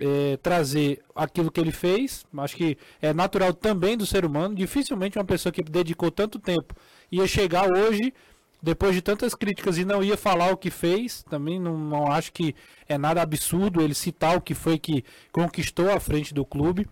é, 0.00 0.38
trazer 0.38 1.02
aquilo 1.14 1.50
que 1.50 1.60
ele 1.60 1.72
fez. 1.72 2.24
Acho 2.38 2.56
que 2.56 2.78
é 3.02 3.12
natural 3.12 3.52
também 3.52 3.96
do 3.96 4.06
ser 4.06 4.24
humano. 4.24 4.54
Dificilmente 4.54 5.18
uma 5.18 5.24
pessoa 5.24 5.52
que 5.52 5.62
dedicou 5.62 6.10
tanto 6.10 6.38
tempo 6.38 6.74
ia 7.12 7.26
chegar 7.26 7.70
hoje, 7.70 8.12
depois 8.62 8.94
de 8.94 9.02
tantas 9.02 9.34
críticas, 9.34 9.78
e 9.78 9.84
não 9.84 10.02
ia 10.02 10.16
falar 10.16 10.50
o 10.50 10.56
que 10.56 10.70
fez. 10.70 11.22
Também 11.24 11.60
não, 11.60 11.76
não 11.76 12.10
acho 12.10 12.32
que 12.32 12.54
é 12.88 12.96
nada 12.96 13.20
absurdo 13.20 13.82
ele 13.82 13.94
citar 13.94 14.36
o 14.36 14.40
que 14.40 14.54
foi 14.54 14.78
que 14.78 15.04
conquistou 15.30 15.90
à 15.90 16.00
frente 16.00 16.32
do 16.32 16.44
clube. 16.44 16.88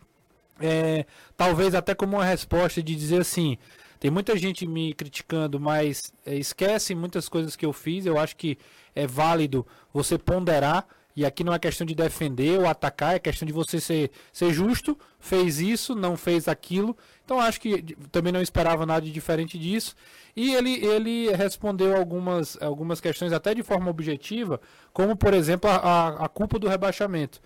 É, 0.60 1.06
talvez 1.36 1.74
até 1.74 1.94
como 1.94 2.16
uma 2.16 2.24
resposta 2.24 2.82
de 2.82 2.94
dizer 2.94 3.20
assim, 3.20 3.58
tem 4.00 4.10
muita 4.10 4.36
gente 4.36 4.66
me 4.66 4.94
criticando, 4.94 5.58
mas 5.58 6.12
é, 6.24 6.36
esquece 6.36 6.94
muitas 6.94 7.28
coisas 7.28 7.56
que 7.56 7.66
eu 7.66 7.72
fiz. 7.72 8.06
Eu 8.06 8.18
acho 8.18 8.36
que 8.36 8.58
é 8.94 9.06
válido 9.06 9.66
você 9.92 10.16
ponderar. 10.16 10.86
E 11.16 11.26
aqui 11.26 11.42
não 11.42 11.52
é 11.52 11.58
questão 11.58 11.84
de 11.84 11.96
defender 11.96 12.60
ou 12.60 12.68
atacar, 12.68 13.16
é 13.16 13.18
questão 13.18 13.44
de 13.44 13.52
você 13.52 13.80
ser, 13.80 14.12
ser 14.32 14.52
justo. 14.52 14.96
Fez 15.18 15.58
isso, 15.58 15.96
não 15.96 16.16
fez 16.16 16.46
aquilo. 16.46 16.96
Então 17.24 17.40
acho 17.40 17.60
que 17.60 17.96
também 18.12 18.32
não 18.32 18.40
esperava 18.40 18.86
nada 18.86 19.04
de 19.04 19.10
diferente 19.10 19.58
disso. 19.58 19.96
E 20.36 20.54
ele, 20.54 20.74
ele 20.86 21.32
respondeu 21.34 21.96
algumas, 21.96 22.56
algumas 22.62 23.00
questões 23.00 23.32
até 23.32 23.52
de 23.52 23.64
forma 23.64 23.90
objetiva, 23.90 24.60
como 24.92 25.16
por 25.16 25.34
exemplo 25.34 25.68
a, 25.68 26.24
a 26.24 26.28
culpa 26.28 26.56
do 26.56 26.68
rebaixamento. 26.68 27.40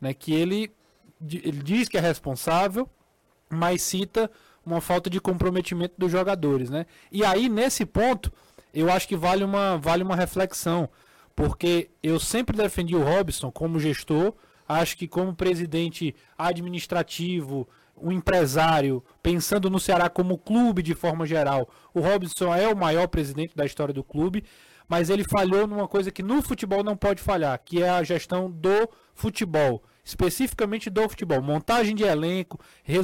Né, 0.00 0.14
que 0.14 0.32
ele, 0.32 0.70
ele 1.20 1.62
diz 1.62 1.88
que 1.88 1.96
é 1.96 2.00
responsável, 2.00 2.88
mas 3.50 3.82
cita 3.82 4.30
uma 4.64 4.80
falta 4.80 5.08
de 5.08 5.20
comprometimento 5.20 5.94
dos 5.96 6.12
jogadores, 6.12 6.68
né? 6.70 6.86
E 7.10 7.24
aí 7.24 7.48
nesse 7.48 7.86
ponto, 7.86 8.32
eu 8.72 8.90
acho 8.90 9.08
que 9.08 9.16
vale 9.16 9.42
uma 9.44 9.76
vale 9.78 10.02
uma 10.02 10.14
reflexão, 10.14 10.88
porque 11.34 11.90
eu 12.02 12.20
sempre 12.20 12.56
defendi 12.56 12.94
o 12.94 13.02
Robson 13.02 13.50
como 13.50 13.80
gestor, 13.80 14.34
acho 14.68 14.96
que 14.96 15.08
como 15.08 15.34
presidente 15.34 16.14
administrativo, 16.36 17.66
um 18.00 18.12
empresário, 18.12 19.02
pensando 19.22 19.70
no 19.70 19.80
Ceará 19.80 20.08
como 20.08 20.38
clube 20.38 20.82
de 20.82 20.94
forma 20.94 21.26
geral, 21.26 21.68
o 21.94 22.00
Robson 22.00 22.54
é 22.54 22.68
o 22.68 22.76
maior 22.76 23.08
presidente 23.08 23.56
da 23.56 23.64
história 23.64 23.94
do 23.94 24.04
clube, 24.04 24.44
mas 24.88 25.10
ele 25.10 25.24
falhou 25.24 25.66
numa 25.66 25.88
coisa 25.88 26.10
que 26.10 26.22
no 26.22 26.40
futebol 26.42 26.84
não 26.84 26.96
pode 26.96 27.20
falhar, 27.20 27.60
que 27.64 27.82
é 27.82 27.90
a 27.90 28.02
gestão 28.02 28.50
do 28.50 28.88
futebol 29.14 29.82
especificamente 30.08 30.88
do 30.88 31.06
futebol, 31.06 31.42
montagem 31.42 31.94
de 31.94 32.02
elenco, 32.02 32.58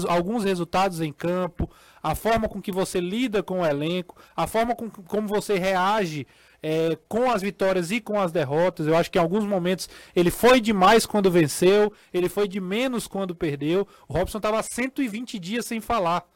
alguns 0.08 0.42
resultados 0.42 1.02
em 1.02 1.12
campo, 1.12 1.70
a 2.02 2.14
forma 2.14 2.49
com 2.49 2.62
que 2.62 2.73
você 2.73 2.99
lida 2.99 3.42
com 3.42 3.61
o 3.61 3.66
elenco, 3.66 4.16
a 4.34 4.46
forma 4.46 4.75
com 4.75 4.88
como 4.88 5.28
você 5.28 5.58
reage 5.58 6.26
é, 6.62 6.96
com 7.06 7.30
as 7.30 7.42
vitórias 7.42 7.90
e 7.90 8.00
com 8.00 8.18
as 8.18 8.32
derrotas. 8.32 8.87
Eu 8.87 8.96
acho 8.96 9.11
que 9.11 9.18
em 9.18 9.20
alguns 9.20 9.44
momentos 9.44 9.87
ele 10.16 10.30
foi 10.30 10.62
demais 10.62 11.04
quando 11.04 11.30
venceu, 11.30 11.92
ele 12.11 12.30
foi 12.30 12.49
de 12.49 12.58
menos 12.58 13.06
quando 13.06 13.34
perdeu. 13.34 13.87
O 14.08 14.14
Robson 14.14 14.38
estava 14.38 14.62
120 14.62 15.38
dias 15.38 15.66
sem 15.66 15.82
falar. 15.82 16.26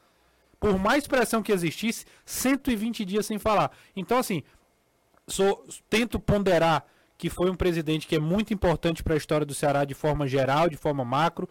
Por 0.61 0.79
mais 0.79 1.07
pressão 1.07 1.43
que 1.43 1.51
existisse, 1.51 2.05
120 2.27 3.07
dias 3.07 3.25
sem 3.25 3.39
falar. 3.39 3.71
Então, 3.97 4.19
assim, 4.19 4.43
sou, 5.27 5.65
tento 5.89 6.21
ponderar 6.21 6.85
que 7.19 7.29
foi 7.29 7.51
um 7.51 7.57
presidente 7.57 8.07
que 8.07 8.15
é 8.15 8.21
muito 8.21 8.55
importante 8.55 9.03
para 9.03 9.15
a 9.15 9.17
história 9.17 9.45
do 9.45 9.53
Ceará 9.53 9.85
de 9.85 9.93
forma 9.93 10.27
geral, 10.27 10.69
de 10.69 10.77
forma 10.77 11.05
macro, 11.05 11.49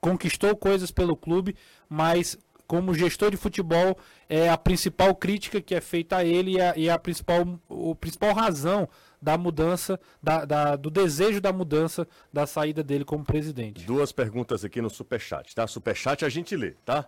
conquistou 0.00 0.56
coisas 0.56 0.90
pelo 0.90 1.14
clube, 1.14 1.54
mas 1.88 2.38
como 2.66 2.94
gestor 2.94 3.30
de 3.30 3.36
futebol 3.36 3.98
é 4.28 4.48
a 4.48 4.56
principal 4.56 5.14
crítica 5.14 5.60
que 5.60 5.74
é 5.74 5.80
feita 5.80 6.16
a 6.16 6.24
ele 6.24 6.52
e 6.52 6.60
a, 6.60 6.76
e 6.76 6.88
a 6.88 6.98
principal, 6.98 7.60
o 7.68 7.94
principal 7.94 8.32
razão 8.34 8.88
da 9.20 9.36
mudança, 9.36 10.00
da, 10.22 10.44
da, 10.44 10.76
do 10.76 10.90
desejo 10.90 11.40
da 11.40 11.52
mudança 11.52 12.08
da 12.32 12.46
saída 12.46 12.82
dele 12.82 13.04
como 13.04 13.24
presidente. 13.24 13.84
Duas 13.84 14.12
perguntas 14.12 14.64
aqui 14.64 14.80
no 14.80 14.88
Superchat, 14.88 15.54
tá? 15.54 15.66
Superchat 15.66 16.24
a 16.24 16.28
gente 16.28 16.56
lê, 16.56 16.72
tá? 16.84 17.06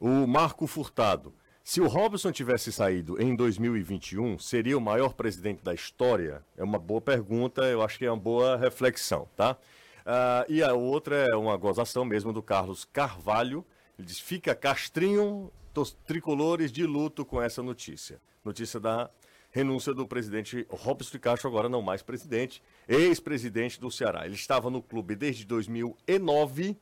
O 0.00 0.26
Marco 0.26 0.66
Furtado. 0.66 1.32
Se 1.68 1.82
o 1.82 1.86
Robson 1.86 2.32
tivesse 2.32 2.72
saído 2.72 3.20
em 3.20 3.36
2021, 3.36 4.38
seria 4.38 4.78
o 4.78 4.80
maior 4.80 5.12
presidente 5.12 5.62
da 5.62 5.74
história? 5.74 6.42
É 6.56 6.64
uma 6.64 6.78
boa 6.78 6.98
pergunta, 6.98 7.60
eu 7.64 7.82
acho 7.82 7.98
que 7.98 8.06
é 8.06 8.10
uma 8.10 8.16
boa 8.16 8.56
reflexão, 8.56 9.28
tá? 9.36 9.52
Uh, 9.52 10.50
e 10.50 10.62
a 10.62 10.72
outra 10.72 11.26
é 11.30 11.36
uma 11.36 11.54
gozação 11.58 12.06
mesmo 12.06 12.32
do 12.32 12.42
Carlos 12.42 12.86
Carvalho. 12.86 13.66
Ele 13.98 14.08
diz: 14.08 14.18
fica 14.18 14.54
castrinho 14.54 15.52
dos 15.74 15.92
tricolores 16.06 16.72
de 16.72 16.86
luto 16.86 17.22
com 17.22 17.38
essa 17.42 17.62
notícia. 17.62 18.18
Notícia 18.42 18.80
da 18.80 19.10
renúncia 19.50 19.92
do 19.92 20.08
presidente 20.08 20.66
Robson 20.70 21.10
de 21.10 21.18
Castro, 21.18 21.50
agora 21.50 21.68
não 21.68 21.82
mais 21.82 22.00
presidente, 22.00 22.62
ex-presidente 22.88 23.78
do 23.78 23.90
Ceará. 23.90 24.24
Ele 24.24 24.36
estava 24.36 24.70
no 24.70 24.80
clube 24.80 25.14
desde 25.14 25.44
2009 25.44 26.78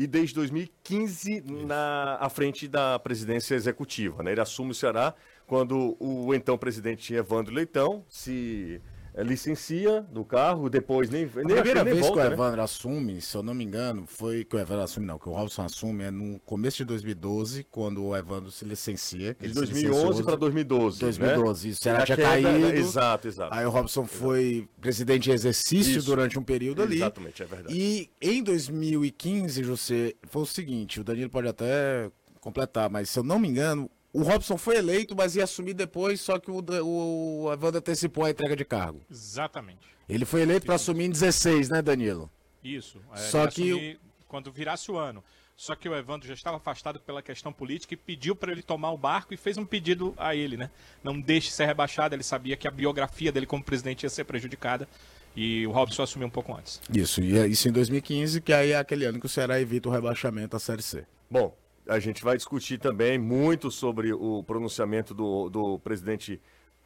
e 0.00 0.06
desde 0.06 0.34
2015 0.36 1.44
na 1.66 2.16
à 2.18 2.30
frente 2.30 2.66
da 2.66 2.98
presidência 2.98 3.54
executiva. 3.54 4.22
Né? 4.22 4.32
Ele 4.32 4.40
assume 4.40 4.70
o 4.70 4.74
Ceará 4.74 5.14
quando 5.46 5.94
o 6.00 6.34
então 6.34 6.56
presidente 6.56 7.12
Evandro 7.12 7.52
Leitão 7.52 8.02
se 8.08 8.80
licencia 9.18 10.02
do 10.02 10.24
carro, 10.24 10.68
depois 10.68 11.10
nem. 11.10 11.24
A 11.24 11.44
nem 11.44 11.56
primeira 11.56 11.84
vez 11.84 12.00
volta, 12.00 12.14
que 12.14 12.26
o 12.26 12.28
né? 12.28 12.34
Evandro 12.34 12.56
né? 12.56 12.62
assume, 12.62 13.20
se 13.20 13.36
eu 13.36 13.42
não 13.42 13.54
me 13.54 13.64
engano, 13.64 14.06
foi 14.06 14.44
que 14.44 14.56
o 14.56 14.58
Evandro 14.58 14.84
assume, 14.84 15.06
não, 15.06 15.18
que 15.18 15.28
o 15.28 15.32
Robson 15.32 15.62
assume 15.62 16.04
é 16.04 16.10
no 16.10 16.38
começo 16.40 16.78
de 16.78 16.84
2012, 16.84 17.64
quando 17.64 18.04
o 18.04 18.16
Evandro 18.16 18.50
se 18.50 18.64
licencia. 18.64 19.36
De 19.40 19.48
2011 19.52 20.22
para 20.22 20.36
2012. 20.36 21.00
2012, 21.00 21.66
né? 21.66 21.72
isso. 21.72 21.82
Será 21.82 22.04
tinha 22.04 22.16
caído. 22.16 22.48
exato, 22.72 23.28
exato. 23.28 23.54
Aí 23.54 23.66
o 23.66 23.70
Robson 23.70 24.02
exato. 24.02 24.18
foi 24.18 24.68
presidente 24.80 25.30
em 25.30 25.32
exercício 25.32 25.98
isso. 25.98 26.06
durante 26.06 26.38
um 26.38 26.42
período 26.42 26.82
ali. 26.82 26.96
Exatamente, 26.96 27.42
é 27.42 27.46
verdade. 27.46 27.74
E 27.76 28.10
em 28.20 28.42
2015, 28.42 29.64
José, 29.64 30.14
foi 30.24 30.42
o 30.42 30.46
seguinte: 30.46 31.00
o 31.00 31.04
Danilo 31.04 31.30
pode 31.30 31.48
até 31.48 32.10
completar, 32.40 32.88
mas 32.88 33.10
se 33.10 33.18
eu 33.18 33.22
não 33.22 33.38
me 33.38 33.48
engano, 33.48 33.90
o 34.12 34.22
Robson 34.22 34.56
foi 34.56 34.76
eleito, 34.76 35.14
mas 35.16 35.36
ia 35.36 35.44
assumir 35.44 35.74
depois, 35.74 36.20
só 36.20 36.38
que 36.38 36.50
o, 36.50 36.58
o, 36.58 37.44
o 37.44 37.52
Evandro 37.52 37.78
antecipou 37.78 38.24
a 38.24 38.30
entrega 38.30 38.56
de 38.56 38.64
cargo. 38.64 39.00
Exatamente. 39.10 39.88
Ele 40.08 40.24
foi 40.24 40.42
eleito 40.42 40.66
para 40.66 40.74
assumir 40.74 41.04
em 41.04 41.10
16, 41.10 41.68
né, 41.68 41.80
Danilo? 41.80 42.30
Isso. 42.62 43.00
É, 43.14 43.18
só 43.18 43.46
que 43.46 43.98
quando 44.26 44.50
virasse 44.50 44.90
o 44.90 44.96
ano. 44.96 45.22
Só 45.56 45.74
que 45.74 45.86
o 45.90 45.94
Evandro 45.94 46.26
já 46.26 46.32
estava 46.32 46.56
afastado 46.56 46.98
pela 47.00 47.20
questão 47.20 47.52
política 47.52 47.92
e 47.92 47.96
pediu 47.96 48.34
para 48.34 48.50
ele 48.50 48.62
tomar 48.62 48.92
o 48.92 48.96
barco 48.96 49.34
e 49.34 49.36
fez 49.36 49.58
um 49.58 49.64
pedido 49.66 50.14
a 50.16 50.34
ele, 50.34 50.56
né? 50.56 50.70
Não 51.04 51.20
deixe 51.20 51.50
ser 51.50 51.66
rebaixado. 51.66 52.14
Ele 52.14 52.22
sabia 52.22 52.56
que 52.56 52.66
a 52.66 52.70
biografia 52.70 53.30
dele 53.30 53.44
como 53.44 53.62
presidente 53.62 54.04
ia 54.04 54.08
ser 54.08 54.24
prejudicada. 54.24 54.88
E 55.36 55.66
o 55.66 55.70
Robson 55.70 56.02
assumiu 56.02 56.28
um 56.28 56.30
pouco 56.30 56.56
antes. 56.56 56.80
Isso, 56.90 57.20
e 57.20 57.38
é 57.38 57.46
isso 57.46 57.68
em 57.68 57.72
2015, 57.72 58.40
que 58.40 58.54
aí 58.54 58.72
é 58.72 58.78
aquele 58.78 59.04
ano 59.04 59.20
que 59.20 59.26
o 59.26 59.28
Ceará 59.28 59.60
evita 59.60 59.90
o 59.90 59.92
rebaixamento 59.92 60.56
à 60.56 60.58
Série 60.58 60.82
C. 60.82 61.04
Bom, 61.30 61.54
a 61.86 61.98
gente 61.98 62.22
vai 62.22 62.36
discutir 62.36 62.78
também 62.78 63.18
muito 63.18 63.70
sobre 63.70 64.12
o 64.12 64.42
pronunciamento 64.44 65.14
do, 65.14 65.48
do 65.48 65.78
presidente, 65.78 66.40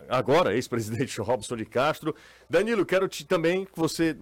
agora 0.09 0.55
ex-presidente 0.55 1.21
Robson 1.23 1.57
de 1.57 1.65
Castro. 1.65 2.15
Danilo, 2.49 2.87
quero 2.87 3.09
te, 3.09 3.25
também 3.27 3.65
que 3.65 3.79
você 3.79 4.17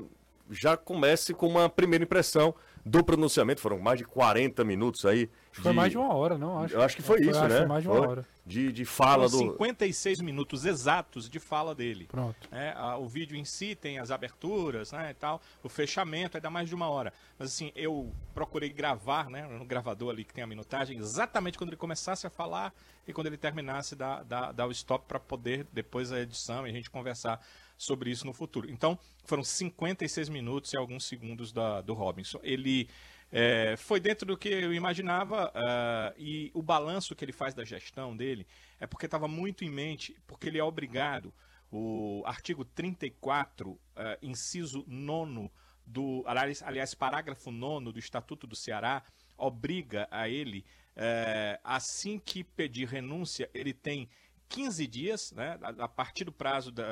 já 0.51 0.77
comece 0.77 1.33
com 1.33 1.47
uma 1.47 1.69
primeira 1.69 2.05
impressão 2.05 2.55
do 2.85 3.05
pronunciamento. 3.05 3.61
Foram 3.61 3.79
mais 3.79 3.99
de 3.99 4.05
40 4.05 4.65
minutos 4.65 5.05
aí. 5.05 5.27
De... 5.53 5.61
Foi 5.61 5.73
mais 5.73 5.91
de 5.91 5.99
uma 5.99 6.13
hora, 6.15 6.37
não? 6.37 6.59
Acho, 6.59 6.75
eu 6.75 6.83
acho 6.83 6.97
que 6.97 7.03
foi 7.03 7.21
isso, 7.21 7.39
foi, 7.39 7.49
né? 7.49 7.59
Foi 7.59 7.67
mais 7.67 7.83
de 7.83 7.89
uma 7.89 7.97
foi. 7.97 8.07
hora. 8.07 8.27
De, 8.45 8.73
de 8.73 8.85
fala 8.85 9.29
Foram 9.29 9.47
do. 9.47 9.53
56 9.53 10.21
minutos 10.21 10.65
exatos 10.65 11.29
de 11.29 11.39
fala 11.39 11.75
dele. 11.75 12.07
Pronto. 12.07 12.49
É, 12.51 12.73
a, 12.77 12.97
o 12.97 13.07
vídeo 13.07 13.37
em 13.37 13.45
si 13.45 13.75
tem 13.75 13.99
as 13.99 14.11
aberturas, 14.11 14.93
né, 14.93 15.11
e 15.11 15.15
tal. 15.15 15.41
O 15.63 15.69
fechamento 15.69 16.37
é 16.37 16.41
dá 16.41 16.51
mais 16.51 16.69
de 16.69 16.75
uma 16.75 16.89
hora. 16.89 17.13
Mas 17.39 17.49
assim, 17.49 17.71
eu 17.77 18.13
procurei 18.35 18.71
gravar, 18.71 19.31
né, 19.31 19.47
no 19.47 19.65
gravador 19.65 20.11
ali 20.11 20.25
que 20.25 20.35
tem 20.35 20.43
a 20.43 20.47
minutagem, 20.47 20.99
exatamente 20.99 21.57
quando 21.57 21.71
ele 21.71 21.77
começasse 21.77 22.27
a 22.27 22.31
falar 22.31 22.75
e 23.07 23.13
quando 23.13 23.29
ele 23.29 23.37
terminasse, 23.37 23.95
dar, 23.95 24.25
dar, 24.25 24.53
dar 24.53 24.67
o 24.67 24.73
stop 24.73 25.07
para 25.07 25.21
poder, 25.21 25.67
depois 25.73 26.11
a 26.11 26.21
edição 26.21 26.67
e 26.67 26.71
a 26.71 26.73
gente 26.73 26.91
conversar 26.91 27.41
sobre 27.83 28.11
isso 28.11 28.25
no 28.25 28.33
futuro. 28.33 28.71
Então, 28.71 28.97
foram 29.25 29.43
56 29.43 30.29
minutos 30.29 30.73
e 30.73 30.77
alguns 30.77 31.05
segundos 31.05 31.53
da, 31.53 31.81
do 31.81 31.95
Robinson. 31.95 32.39
Ele 32.43 32.89
é, 33.31 33.77
foi 33.77 33.99
dentro 33.99 34.25
do 34.25 34.37
que 34.37 34.49
eu 34.49 34.73
imaginava 34.73 35.49
uh, 35.49 36.15
e 36.17 36.53
o 36.55 36.63
balanço 36.63 37.17
que 37.17 37.25
ele 37.25 37.33
faz 37.33 37.55
da 37.55 37.65
gestão 37.65 38.17
dele 38.17 38.47
é 38.79 38.87
porque 38.87 39.07
estava 39.07 39.27
muito 39.27 39.65
em 39.65 39.71
mente, 39.71 40.17
porque 40.29 40.49
ele 40.49 40.59
é 40.59 40.65
obrigado, 40.65 41.35
o 41.73 42.23
artigo 42.25 42.65
34, 42.65 43.71
uh, 43.71 43.81
é, 43.97 44.19
inciso 44.23 44.85
9 44.87 45.51
do, 45.85 46.23
aliás, 46.27 46.95
parágrafo 46.95 47.51
9 47.51 47.91
do 47.93 47.99
Estatuto 47.99 48.47
do 48.47 48.55
Ceará, 48.55 49.03
obriga 49.37 50.07
a 50.09 50.29
ele, 50.29 50.65
uh, 50.97 51.59
assim 51.65 52.17
que 52.17 52.45
pedir 52.45 52.87
renúncia, 52.87 53.51
ele 53.53 53.73
tem 53.73 54.09
15 54.53 54.87
dias, 54.87 55.33
né, 55.33 55.59
a, 55.63 55.89
partir 55.89 56.25
do 56.25 56.33
prazo, 56.33 56.71
da, 56.71 56.85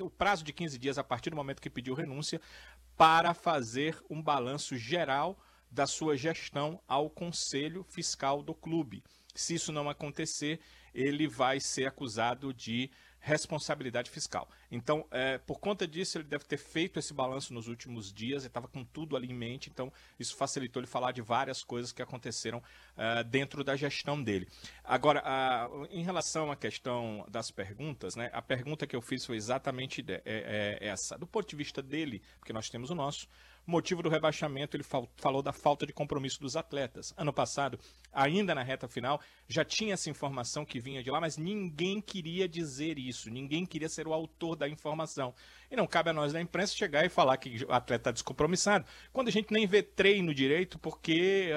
o 0.00 0.08
prazo 0.08 0.44
de 0.44 0.52
15 0.52 0.78
dias 0.78 0.98
a 0.98 1.04
partir 1.04 1.30
do 1.30 1.36
momento 1.36 1.60
que 1.60 1.68
pediu 1.68 1.94
renúncia, 1.94 2.40
para 2.96 3.34
fazer 3.34 4.00
um 4.08 4.22
balanço 4.22 4.76
geral 4.76 5.36
da 5.68 5.84
sua 5.84 6.16
gestão 6.16 6.80
ao 6.86 7.10
conselho 7.10 7.82
fiscal 7.82 8.40
do 8.40 8.54
clube. 8.54 9.02
Se 9.34 9.54
isso 9.54 9.72
não 9.72 9.90
acontecer, 9.90 10.60
ele 10.94 11.26
vai 11.26 11.58
ser 11.58 11.86
acusado 11.86 12.54
de 12.54 12.88
responsabilidade 13.22 14.10
fiscal. 14.10 14.48
Então, 14.70 15.06
é, 15.10 15.38
por 15.38 15.60
conta 15.60 15.86
disso, 15.86 16.18
ele 16.18 16.24
deve 16.24 16.44
ter 16.44 16.56
feito 16.56 16.98
esse 16.98 17.14
balanço 17.14 17.54
nos 17.54 17.68
últimos 17.68 18.12
dias, 18.12 18.42
ele 18.42 18.48
estava 18.48 18.66
com 18.66 18.84
tudo 18.84 19.16
ali 19.16 19.30
em 19.30 19.34
mente, 19.34 19.70
então 19.70 19.92
isso 20.18 20.36
facilitou 20.36 20.80
ele 20.80 20.88
falar 20.88 21.12
de 21.12 21.22
várias 21.22 21.62
coisas 21.62 21.92
que 21.92 22.02
aconteceram 22.02 22.58
uh, 22.58 23.22
dentro 23.24 23.62
da 23.62 23.76
gestão 23.76 24.20
dele. 24.20 24.48
Agora, 24.82 25.22
uh, 25.22 25.86
em 25.90 26.02
relação 26.02 26.50
à 26.50 26.56
questão 26.56 27.24
das 27.28 27.50
perguntas, 27.50 28.16
né, 28.16 28.28
a 28.32 28.42
pergunta 28.42 28.86
que 28.86 28.96
eu 28.96 29.00
fiz 29.00 29.24
foi 29.24 29.36
exatamente 29.36 30.02
de, 30.02 30.14
é, 30.14 30.22
é 30.24 30.88
essa. 30.88 31.16
Do 31.16 31.26
ponto 31.26 31.48
de 31.48 31.54
vista 31.54 31.80
dele, 31.80 32.20
porque 32.40 32.52
nós 32.52 32.68
temos 32.68 32.90
o 32.90 32.94
nosso, 32.94 33.28
motivo 33.66 34.02
do 34.02 34.08
rebaixamento, 34.08 34.76
ele 34.76 34.82
fal 34.82 35.08
falou 35.16 35.42
da 35.42 35.52
falta 35.52 35.86
de 35.86 35.92
compromisso 35.92 36.40
dos 36.40 36.56
atletas. 36.56 37.14
Ano 37.16 37.32
passado, 37.32 37.78
ainda 38.12 38.54
na 38.54 38.62
reta 38.62 38.88
final, 38.88 39.20
já 39.48 39.64
tinha 39.64 39.94
essa 39.94 40.10
informação 40.10 40.64
que 40.64 40.80
vinha 40.80 41.02
de 41.02 41.10
lá, 41.10 41.20
mas 41.20 41.36
ninguém 41.36 42.00
queria 42.00 42.48
dizer 42.48 42.98
isso, 42.98 43.30
ninguém 43.30 43.64
queria 43.64 43.88
ser 43.88 44.06
o 44.06 44.12
autor 44.12 44.56
da 44.56 44.68
informação. 44.68 45.34
E 45.70 45.76
não 45.76 45.86
cabe 45.86 46.10
a 46.10 46.12
nós 46.12 46.34
da 46.34 46.40
imprensa 46.40 46.74
chegar 46.74 47.04
e 47.04 47.08
falar 47.08 47.36
que 47.38 47.64
o 47.64 47.72
atleta 47.72 47.94
está 47.94 48.10
descompromissado, 48.10 48.84
quando 49.12 49.28
a 49.28 49.30
gente 49.32 49.52
nem 49.52 49.66
vê 49.66 49.82
treino 49.82 50.34
direito, 50.34 50.78
porque 50.78 51.50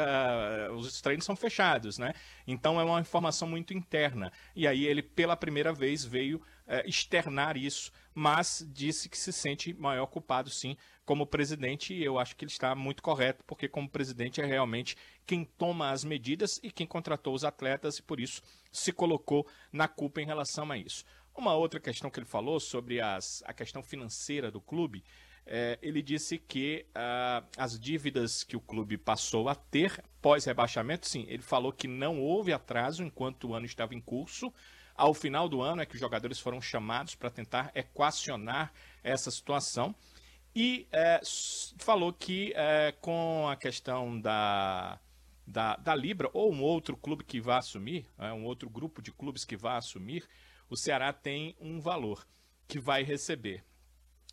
uh, 0.69 0.73
os 0.73 1.01
treinos 1.01 1.25
são 1.25 1.35
fechados, 1.35 1.97
né? 1.97 2.13
Então 2.47 2.79
é 2.79 2.83
uma 2.83 3.01
informação 3.01 3.47
muito 3.47 3.73
interna. 3.73 4.31
E 4.55 4.67
aí 4.67 4.85
ele, 4.85 5.01
pela 5.01 5.35
primeira 5.35 5.73
vez, 5.73 6.05
veio 6.05 6.37
uh, 6.37 6.87
externar 6.87 7.57
isso, 7.57 7.91
mas 8.13 8.65
disse 8.71 9.09
que 9.09 9.17
se 9.17 9.33
sente 9.33 9.73
maior 9.73 10.05
culpado, 10.05 10.49
sim, 10.49 10.77
como 11.05 11.25
presidente, 11.25 11.93
eu 11.93 12.17
acho 12.17 12.35
que 12.35 12.43
ele 12.43 12.51
está 12.51 12.73
muito 12.73 13.03
correto, 13.03 13.43
porque 13.45 13.67
como 13.67 13.87
presidente 13.87 14.41
é 14.41 14.45
realmente 14.45 14.97
quem 15.25 15.45
toma 15.45 15.91
as 15.91 16.03
medidas 16.03 16.59
e 16.63 16.71
quem 16.71 16.87
contratou 16.87 17.33
os 17.33 17.45
atletas, 17.45 17.99
e 17.99 18.01
por 18.01 18.19
isso 18.19 18.41
se 18.71 18.91
colocou 18.91 19.47
na 19.71 19.87
culpa 19.87 20.21
em 20.21 20.25
relação 20.25 20.71
a 20.71 20.77
isso. 20.77 21.05
Uma 21.35 21.53
outra 21.53 21.79
questão 21.79 22.09
que 22.09 22.19
ele 22.19 22.25
falou 22.25 22.59
sobre 22.59 22.99
as, 22.99 23.43
a 23.45 23.53
questão 23.53 23.83
financeira 23.83 24.49
do 24.49 24.59
clube, 24.59 25.03
é, 25.45 25.77
ele 25.81 26.01
disse 26.01 26.39
que 26.39 26.87
uh, 26.89 27.45
as 27.55 27.79
dívidas 27.79 28.43
que 28.43 28.57
o 28.57 28.59
clube 28.59 28.97
passou 28.97 29.47
a 29.47 29.53
ter 29.53 30.03
pós-rebaixamento, 30.21 31.07
sim, 31.07 31.25
ele 31.27 31.43
falou 31.43 31.71
que 31.71 31.87
não 31.87 32.19
houve 32.19 32.51
atraso 32.51 33.03
enquanto 33.03 33.49
o 33.49 33.53
ano 33.53 33.65
estava 33.65 33.93
em 33.93 34.01
curso. 34.01 34.51
Ao 34.95 35.13
final 35.13 35.47
do 35.47 35.61
ano 35.61 35.81
é 35.81 35.85
que 35.85 35.93
os 35.93 35.99
jogadores 35.99 36.39
foram 36.39 36.59
chamados 36.59 37.13
para 37.13 37.29
tentar 37.29 37.69
equacionar 37.75 38.73
essa 39.03 39.29
situação. 39.29 39.93
E 40.55 40.87
é, 40.89 41.19
falou 41.77 42.13
que 42.13 42.53
é, 42.55 42.93
com 43.01 43.45
a 43.49 43.57
questão 43.57 44.17
da, 44.17 44.97
da, 45.45 45.75
da, 45.75 45.93
Libra, 45.93 46.29
ou 46.31 46.53
um 46.53 46.61
outro 46.61 46.95
clube 46.95 47.25
que 47.25 47.41
vá 47.41 47.57
assumir, 47.57 48.05
é, 48.17 48.31
um 48.31 48.45
outro 48.45 48.69
grupo 48.69 49.01
de 49.01 49.11
clubes 49.11 49.43
que 49.43 49.57
vá 49.57 49.75
assumir, 49.75 50.25
o 50.69 50.77
Ceará 50.77 51.11
tem 51.11 51.57
um 51.59 51.81
valor 51.81 52.25
que 52.69 52.79
vai 52.79 53.03
receber. 53.03 53.65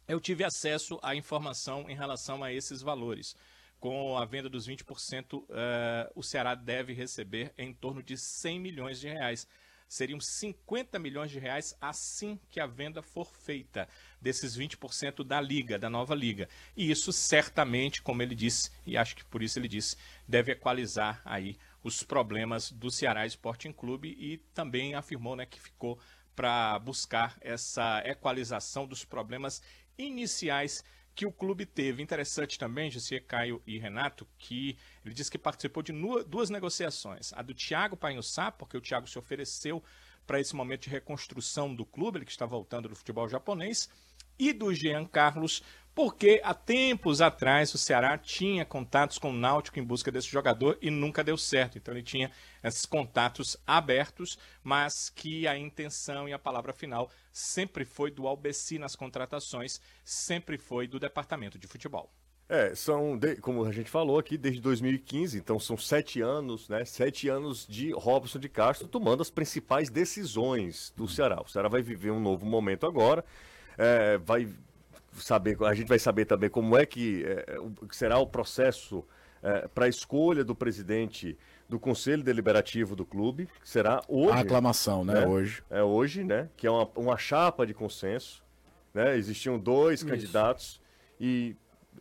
Eu 0.07 0.21
tive 0.21 0.45
acesso 0.45 0.97
à 1.03 1.17
informação 1.17 1.91
em 1.91 1.97
relação 1.97 2.45
a 2.45 2.53
esses 2.53 2.83
valores. 2.83 3.35
Com 3.81 4.17
a 4.17 4.25
venda 4.25 4.49
dos 4.49 4.69
20%, 4.69 5.45
é, 5.51 6.13
o 6.15 6.23
Ceará 6.23 6.55
deve 6.55 6.93
receber 6.93 7.53
em 7.59 7.75
torno 7.75 8.01
de 8.01 8.17
100 8.17 8.61
milhões 8.61 9.01
de 9.01 9.09
reais 9.09 9.45
seriam 9.93 10.19
50 10.19 10.99
milhões 10.99 11.31
de 11.31 11.39
reais 11.39 11.77
assim 11.79 12.41
que 12.51 12.59
a 12.59 12.67
venda 12.67 13.03
for 13.03 13.27
feita 13.27 13.87
desses 14.21 14.57
20% 14.57 15.23
da 15.23 15.39
liga, 15.39 15.79
da 15.79 15.91
nova 15.91 16.15
liga. 16.15 16.49
E 16.75 16.91
isso 16.91 17.13
certamente, 17.13 18.01
como 18.01 18.23
ele 18.23 18.35
disse, 18.35 18.71
e 18.87 18.97
acho 18.97 19.15
que 19.15 19.25
por 19.25 19.43
isso 19.43 19.59
ele 19.59 19.69
disse, 19.69 19.97
deve 20.27 20.53
equalizar 20.53 21.21
aí 21.27 21.59
os 21.85 22.03
problemas 22.03 22.73
do 22.73 22.91
Ceará 22.91 23.27
Sporting 23.27 23.73
Clube 23.73 24.17
e 24.19 24.39
também 24.55 24.95
afirmou, 24.95 25.37
né, 25.37 25.45
que 25.45 25.61
ficou 25.61 25.99
para 26.35 26.79
buscar 26.79 27.37
essa 27.43 28.03
equalização 28.07 28.87
dos 28.87 29.05
problemas 29.05 29.61
iniciais 29.99 30.83
que 31.15 31.27
o 31.27 31.33
clube 31.33 31.67
teve. 31.67 32.03
Interessante 32.03 32.59
também, 32.59 32.91
José 32.91 33.21
Caio 33.21 33.63
e 33.67 33.79
Renato, 33.79 34.27
que 34.39 34.77
ele 35.05 35.15
disse 35.15 35.31
que 35.31 35.39
participou 35.39 35.83
de 35.83 35.93
duas 36.27 36.51
negociações. 36.51 37.33
A 37.33 37.43
do 37.43 37.55
Thiago 37.55 37.97
Panhussá, 37.97 38.51
porque 38.51 38.77
o 38.77 38.81
Thiago 38.81 39.07
se 39.07 39.19
ofereceu 39.19 39.83
para 40.27 40.41
esse 40.41 40.55
momento 40.55 40.83
de 40.83 40.91
reconstrução 40.91 41.75
do 41.75 41.85
clube, 41.85 42.19
ele 42.19 42.25
que 42.25 42.31
está 42.31 42.47
voltando 42.47 42.89
do 42.89 42.97
futebol 42.97 43.29
japonês, 43.29 43.91
e 44.39 44.53
do 44.53 44.73
Jean 44.73 45.05
Carlos, 45.05 45.63
porque 45.95 46.41
há 46.43 46.55
tempos 46.55 47.21
atrás 47.21 47.73
o 47.75 47.79
Ceará 47.79 48.17
tinha 48.17 48.65
contatos 48.65 49.19
com 49.19 49.31
o 49.31 49.37
Náutico 49.37 49.79
em 49.79 49.85
busca 49.85 50.11
desse 50.11 50.29
jogador 50.29 50.79
e 50.81 50.91
nunca 50.91 51.23
deu 51.23 51.37
certo. 51.37 51.77
Então 51.77 51.93
ele 51.93 52.03
tinha 52.03 52.31
esses 52.63 52.87
contatos 52.87 53.57
abertos, 53.67 54.39
mas 54.63 55.11
que 55.11 55.47
a 55.47 55.57
intenção 55.57 56.29
e 56.29 56.33
a 56.33 56.39
palavra 56.39 56.73
final 56.73 57.11
sempre 57.31 57.85
foi 57.85 58.11
do 58.11 58.27
Albeci 58.27 58.79
nas 58.79 58.97
contratações, 58.97 59.81
sempre 60.05 60.57
foi 60.57 60.87
do 60.87 60.99
departamento 60.99 61.59
de 61.59 61.67
futebol. 61.67 62.13
É, 62.49 62.75
são, 62.75 63.19
como 63.41 63.65
a 63.65 63.73
gente 63.73 63.89
falou 63.89 64.19
aqui, 64.19 64.37
desde 64.37 64.61
2015, 64.61 65.39
então 65.39 65.59
são 65.59 65.77
sete 65.77 66.21
anos, 66.21 66.69
né? 66.69 66.85
Sete 66.85 67.29
anos 67.29 67.67
de 67.67 67.93
Robson 67.93 68.39
de 68.39 68.49
Castro 68.49 68.87
tomando 68.89 69.23
as 69.23 69.31
principais 69.31 69.89
decisões 69.89 70.93
do 70.95 71.09
Ceará. 71.09 71.41
O 71.41 71.49
Ceará 71.49 71.69
vai 71.69 71.81
viver 71.81 72.11
um 72.11 72.21
novo 72.21 72.45
momento 72.45 72.87
agora, 72.87 73.25
é, 73.79 74.19
vai 74.19 74.49
saber, 75.15 75.57
a 75.65 75.75
gente 75.75 75.89
vai 75.89 75.99
saber 75.99 76.25
também 76.25 76.49
como 76.49 76.77
é 76.77 76.87
que 76.87 77.25
é, 77.25 77.59
será 77.91 78.19
o 78.19 78.27
processo 78.27 79.05
é, 79.43 79.69
para 79.69 79.87
a 79.87 79.89
escolha 79.89 80.45
do 80.45 80.55
presidente 80.55 81.37
do 81.69 81.79
Conselho 81.79 82.23
Deliberativo 82.23 82.95
do 82.95 83.05
clube, 83.05 83.49
que 83.61 83.69
será 83.69 84.03
hoje. 84.07 84.33
A 84.33 84.41
aclamação, 84.41 85.05
né? 85.05 85.15
né? 85.15 85.27
Hoje. 85.27 85.63
É 85.71 85.83
hoje, 85.83 86.23
né? 86.23 86.49
Que 86.57 86.67
é 86.67 86.71
uma, 86.71 86.89
uma 86.97 87.17
chapa 87.17 87.67
de 87.67 87.75
consenso. 87.75 88.43
Né? 88.95 89.17
Existiam 89.17 89.59
dois 89.59 90.01
Isso. 90.01 90.09
candidatos 90.09 90.81
e 91.19 91.57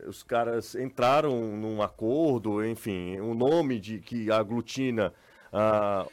os 0.05 0.23
caras 0.23 0.75
entraram 0.75 1.55
num 1.55 1.81
acordo, 1.81 2.65
enfim, 2.65 3.19
um 3.19 3.33
nome 3.33 3.79
de 3.79 3.99
que 3.99 4.31
aglutina 4.31 5.13
ah, 5.51 6.07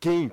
quem 0.00 0.30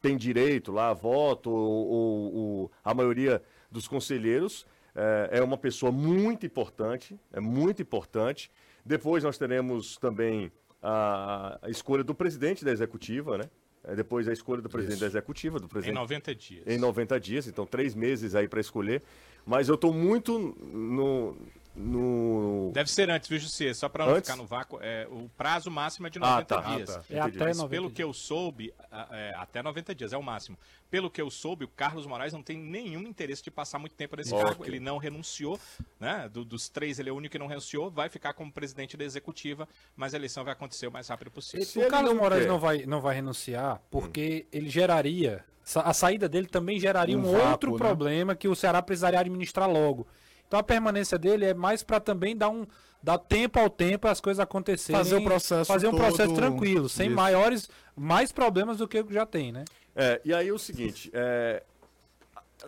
tem 0.00 0.16
direito 0.16 0.72
lá 0.72 0.90
a 0.90 0.94
voto 0.94 1.50
ou, 1.50 1.86
ou, 1.86 2.34
ou 2.34 2.72
a 2.84 2.94
maioria 2.94 3.42
dos 3.70 3.88
conselheiros 3.88 4.66
é, 4.96 5.38
é 5.38 5.42
uma 5.42 5.58
pessoa 5.58 5.92
muito 5.92 6.46
importante, 6.46 7.18
é 7.32 7.38
muito 7.38 7.82
importante. 7.82 8.50
Depois 8.84 9.22
nós 9.22 9.36
teremos 9.36 9.96
também 9.98 10.50
a, 10.82 11.58
a 11.60 11.68
escolha 11.68 12.02
do 12.02 12.14
presidente 12.14 12.64
da 12.64 12.72
executiva, 12.72 13.36
né? 13.36 13.44
É, 13.84 13.94
depois 13.94 14.26
a 14.26 14.32
escolha 14.32 14.60
do 14.60 14.68
presidente 14.68 14.94
Isso. 14.96 15.00
da 15.02 15.06
executiva, 15.06 15.60
do 15.60 15.68
presidente. 15.68 15.94
Em 15.94 16.00
90 16.00 16.34
dias. 16.34 16.66
Em 16.66 16.78
90 16.78 17.20
dias, 17.20 17.46
então 17.46 17.64
três 17.66 17.94
meses 17.94 18.34
aí 18.34 18.48
para 18.48 18.60
escolher. 18.60 19.02
Mas 19.44 19.68
eu 19.68 19.76
estou 19.76 19.92
muito 19.92 20.38
no, 20.38 21.36
no... 21.76 22.70
Deve 22.72 22.90
ser 22.90 23.10
antes, 23.10 23.28
viu, 23.28 23.38
José? 23.38 23.74
Só 23.74 23.88
para 23.88 24.06
não 24.06 24.14
antes? 24.14 24.28
ficar 24.28 24.36
no 24.36 24.46
vácuo. 24.46 24.78
É, 24.80 25.06
o 25.10 25.28
prazo 25.36 25.70
máximo 25.70 26.06
é 26.06 26.10
de 26.10 26.18
90 26.18 26.38
ah, 26.38 26.44
tá. 26.44 26.74
dias. 26.74 26.90
Ah, 26.90 26.98
tá. 27.00 27.04
É 27.10 27.20
até 27.20 27.52
90 27.52 27.68
Pelo 27.68 27.90
que 27.90 28.02
eu 28.02 28.12
soube, 28.14 28.72
é, 29.10 29.34
até 29.36 29.62
90 29.62 29.94
dias 29.94 30.12
é 30.14 30.16
o 30.16 30.22
máximo. 30.22 30.56
Pelo 30.90 31.10
que 31.10 31.20
eu 31.20 31.30
soube, 31.30 31.66
o 31.66 31.68
Carlos 31.68 32.06
Moraes 32.06 32.32
não 32.32 32.42
tem 32.42 32.56
nenhum 32.56 33.02
interesse 33.02 33.42
de 33.42 33.50
passar 33.50 33.78
muito 33.78 33.94
tempo 33.94 34.16
nesse 34.16 34.30
cargo. 34.30 34.64
Ele 34.64 34.80
não 34.80 34.96
renunciou, 34.96 35.60
né? 36.00 36.30
Do, 36.32 36.44
dos 36.44 36.68
três, 36.68 36.98
ele 36.98 37.10
é 37.10 37.12
o 37.12 37.16
único 37.16 37.32
que 37.32 37.38
não 37.38 37.46
renunciou. 37.46 37.90
Vai 37.90 38.08
ficar 38.08 38.32
como 38.32 38.50
presidente 38.50 38.96
da 38.96 39.04
executiva, 39.04 39.68
mas 39.94 40.14
a 40.14 40.16
eleição 40.16 40.44
vai 40.44 40.54
acontecer 40.54 40.86
o 40.86 40.92
mais 40.92 41.08
rápido 41.08 41.30
possível. 41.30 41.86
o 41.86 41.90
Carlos 41.90 42.14
Moraes 42.14 42.46
não 42.46 42.58
vai, 42.58 42.86
não 42.86 43.00
vai 43.00 43.16
renunciar 43.16 43.82
porque 43.90 44.46
hum. 44.46 44.48
ele 44.58 44.70
geraria. 44.70 45.44
A 45.74 45.92
saída 45.92 46.28
dele 46.28 46.46
também 46.46 46.78
geraria 46.78 47.18
um, 47.18 47.20
um 47.20 47.32
vácuo, 47.32 47.50
outro 47.50 47.72
né? 47.72 47.78
problema 47.78 48.36
que 48.36 48.46
o 48.46 48.54
Ceará 48.54 48.80
precisaria 48.80 49.18
administrar 49.18 49.68
logo 49.68 50.06
então 50.46 50.60
a 50.60 50.62
permanência 50.62 51.18
dele 51.18 51.44
é 51.46 51.54
mais 51.54 51.82
para 51.82 52.00
também 52.00 52.36
dar 52.36 52.48
um 52.48 52.66
dar 53.02 53.18
tempo 53.18 53.58
ao 53.58 53.70
tempo 53.70 54.08
as 54.08 54.20
coisas 54.20 54.40
acontecerem. 54.40 54.98
Fazer 54.98 55.16
o 55.16 55.22
processo 55.22 55.64
fazer 55.64 55.86
um 55.86 55.92
todo... 55.92 56.00
processo 56.00 56.34
tranquilo, 56.34 56.88
sem 56.88 57.06
Isso. 57.06 57.16
maiores 57.16 57.68
mais 57.94 58.32
problemas 58.32 58.78
do 58.78 58.88
que 58.88 59.04
já 59.10 59.24
tem, 59.24 59.52
né? 59.52 59.64
É, 59.94 60.20
e 60.24 60.34
aí 60.34 60.50
o 60.50 60.58
seguinte, 60.58 61.10
é... 61.12 61.62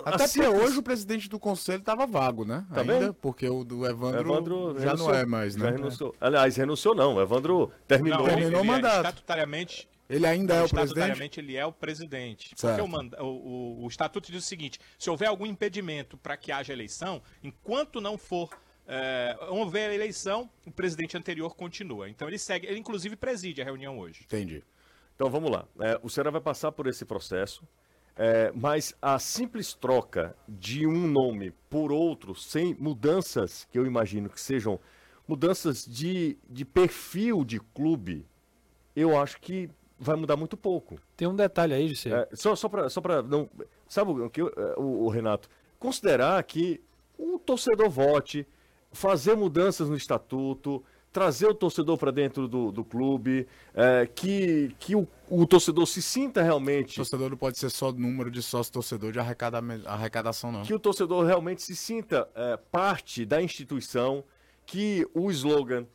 Até 0.04 0.28
porque 0.28 0.46
hoje 0.46 0.78
o 0.78 0.82
presidente 0.82 1.28
do 1.28 1.38
conselho 1.38 1.80
estava 1.80 2.06
vago, 2.06 2.44
né? 2.44 2.64
Tá 2.72 2.82
Ainda, 2.82 2.98
bem? 3.00 3.12
porque 3.14 3.48
o 3.48 3.64
do 3.64 3.86
Evandro, 3.86 4.20
Evandro 4.20 4.74
já 4.78 4.90
renunciou, 4.90 5.08
não 5.08 5.14
é 5.14 5.24
mais, 5.24 5.56
né? 5.56 5.70
Renunciou. 5.70 6.14
Aliás, 6.20 6.56
renunciou 6.56 6.94
não, 6.94 7.14
o 7.14 7.20
Evandro 7.20 7.72
terminou, 7.86 8.18
não, 8.18 8.26
terminou 8.26 8.62
o 8.62 8.64
mandato. 8.64 8.96
Estatutariamente 8.98 9.88
ele 10.08 10.26
ainda 10.26 10.54
é 10.54 10.62
o 10.62 10.68
presidente? 10.68 11.40
ele 11.40 11.56
é 11.56 11.66
o 11.66 11.72
presidente. 11.72 12.54
Porque 12.54 12.80
o, 12.80 13.24
o, 13.24 13.84
o, 13.84 13.88
estatuto 13.88 14.32
diz 14.32 14.44
o 14.44 14.46
seguinte: 14.46 14.80
se 14.98 15.10
houver 15.10 15.28
algum 15.28 15.44
impedimento 15.44 16.16
para 16.16 16.36
que 16.36 16.50
haja 16.50 16.72
eleição, 16.72 17.22
enquanto 17.42 18.00
não 18.00 18.16
for 18.16 18.50
é, 18.86 19.36
houver 19.50 19.92
eleição, 19.92 20.50
o 20.66 20.70
presidente 20.70 21.16
anterior 21.16 21.54
continua. 21.54 22.08
Então 22.08 22.26
ele 22.26 22.38
segue, 22.38 22.66
ele 22.66 22.78
inclusive 22.78 23.14
preside 23.16 23.60
a 23.60 23.64
reunião 23.64 23.98
hoje. 23.98 24.22
Entendi. 24.24 24.64
Então 25.14 25.28
vamos 25.28 25.50
lá. 25.50 25.66
É, 25.80 26.00
o 26.02 26.08
Ceará 26.08 26.30
vai 26.30 26.40
passar 26.40 26.72
por 26.72 26.86
esse 26.86 27.04
processo, 27.04 27.62
é, 28.16 28.50
mas 28.54 28.94
a 29.02 29.18
simples 29.18 29.74
troca 29.74 30.34
de 30.48 30.86
um 30.86 31.06
nome 31.06 31.52
por 31.68 31.92
outro, 31.92 32.34
sem 32.34 32.74
mudanças 32.74 33.66
que 33.70 33.78
eu 33.78 33.84
imagino 33.84 34.30
que 34.30 34.40
sejam 34.40 34.80
mudanças 35.26 35.84
de, 35.84 36.38
de 36.48 36.64
perfil 36.64 37.44
de 37.44 37.60
clube, 37.60 38.26
eu 38.96 39.20
acho 39.20 39.38
que 39.40 39.68
vai 39.98 40.16
mudar 40.16 40.36
muito 40.36 40.56
pouco. 40.56 40.98
Tem 41.16 41.26
um 41.26 41.34
detalhe 41.34 41.74
aí, 41.74 41.88
Gisele. 41.88 42.14
É, 42.14 42.28
só 42.34 42.54
só 42.54 42.68
para 42.68 42.88
só 42.88 43.02
não. 43.26 43.48
Sabe 43.88 44.10
o 44.12 44.30
que, 44.30 44.42
o, 44.42 44.50
o, 44.76 45.08
Renato? 45.08 45.48
Considerar 45.78 46.42
que 46.44 46.80
o 47.18 47.38
torcedor 47.38 47.88
vote, 47.88 48.46
fazer 48.92 49.34
mudanças 49.34 49.88
no 49.88 49.96
estatuto, 49.96 50.84
trazer 51.12 51.46
o 51.46 51.54
torcedor 51.54 51.96
para 51.96 52.10
dentro 52.10 52.46
do, 52.46 52.70
do 52.70 52.84
clube, 52.84 53.46
é, 53.74 54.06
que, 54.06 54.74
que 54.78 54.94
o, 54.94 55.08
o, 55.28 55.46
torcedor 55.46 55.86
se 55.86 56.02
sinta 56.02 56.42
realmente. 56.42 56.92
O 56.92 56.96
torcedor 56.96 57.30
não 57.30 57.36
pode 57.36 57.58
ser 57.58 57.70
só 57.70 57.90
número 57.90 58.30
de 58.30 58.42
sócio 58.42 58.72
torcedor 58.72 59.10
de 59.10 59.18
arrecada, 59.18 59.58
arrecadação, 59.86 60.52
não. 60.52 60.62
Que 60.62 60.74
o 60.74 60.78
torcedor 60.78 61.24
realmente 61.24 61.62
se 61.62 61.74
sinta 61.74 62.28
é, 62.34 62.56
parte 62.70 63.24
da 63.24 63.42
instituição 63.42 64.22
que 64.66 65.06
o 65.14 65.30
slogan 65.30 65.86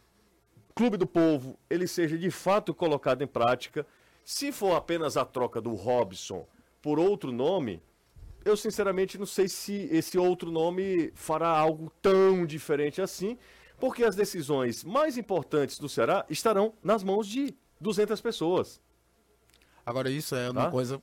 Clube 0.76 0.98
do 0.98 1.06
Povo 1.08 1.58
ele 1.70 1.88
seja 1.88 2.18
de 2.18 2.32
fato 2.32 2.74
colocado 2.74 3.22
em 3.24 3.28
prática. 3.28 3.86
Se 4.24 4.52
for 4.52 4.76
apenas 4.76 5.18
a 5.18 5.26
troca 5.26 5.62
do 5.62 5.74
Robson 5.74 6.48
por 6.82 7.00
outro 7.00 7.32
nome, 7.32 7.82
eu 8.44 8.58
sinceramente 8.58 9.18
não 9.18 9.26
sei 9.26 9.48
se 9.48 9.88
esse 9.92 10.18
outro 10.18 10.52
nome 10.52 11.12
fará 11.16 11.48
algo 11.50 11.92
tão 12.02 12.46
diferente 12.46 13.02
assim, 13.02 13.38
porque 13.80 14.04
as 14.04 14.16
decisões 14.16 14.84
mais 14.84 15.18
importantes 15.18 15.78
do 15.80 15.88
Ceará 15.90 16.26
estarão 16.30 16.74
nas 16.84 17.04
mãos 17.04 17.28
de 17.28 17.54
200 17.80 18.20
pessoas. 18.22 18.82
Agora, 19.86 20.10
isso 20.10 20.36
é 20.36 20.50
uma 20.50 20.66
Tá? 20.66 20.72
coisa 20.72 21.02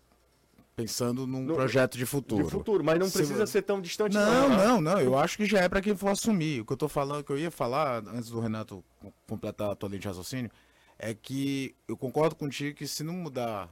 pensando 0.81 1.27
num 1.27 1.43
No- 1.43 1.55
projeto 1.55 1.97
de 1.99 2.07
futuro. 2.07 2.45
De 2.45 2.51
futuro, 2.51 2.83
mas 2.85 2.99
não 2.99 3.07
Se- 3.07 3.19
precisa 3.19 3.47
ser 3.47 3.63
tão 3.63 3.81
distante 3.81 4.15
Não, 4.15 4.49
tá? 4.51 4.57
não, 4.67 4.81
não. 4.81 5.01
Eu 5.01 5.19
acho 5.19 5.37
que 5.37 5.45
já 5.45 5.61
é 5.61 5.69
para 5.69 5.81
quem 5.81 5.95
for 5.95 6.09
assumir. 6.09 6.61
O 6.63 6.65
que 6.65 6.73
eu 6.73 6.77
tô 6.77 6.89
falando, 6.89 7.25
que 7.25 7.31
eu 7.33 7.39
ia 7.39 7.51
falar, 7.51 8.03
antes 8.09 8.31
do 8.31 8.41
Renato 8.41 8.83
com- 9.01 9.13
completar 9.27 9.71
a 9.71 9.75
tua 9.75 9.89
linha 9.89 10.01
de 10.01 10.09
raciocínio, 10.09 10.51
é 10.99 11.15
que 11.15 11.75
eu 11.89 11.97
concordo 11.97 12.35
contigo 12.35 12.77
que 12.77 12.87
se 12.87 13.03
não 13.03 13.15
mudar 13.15 13.69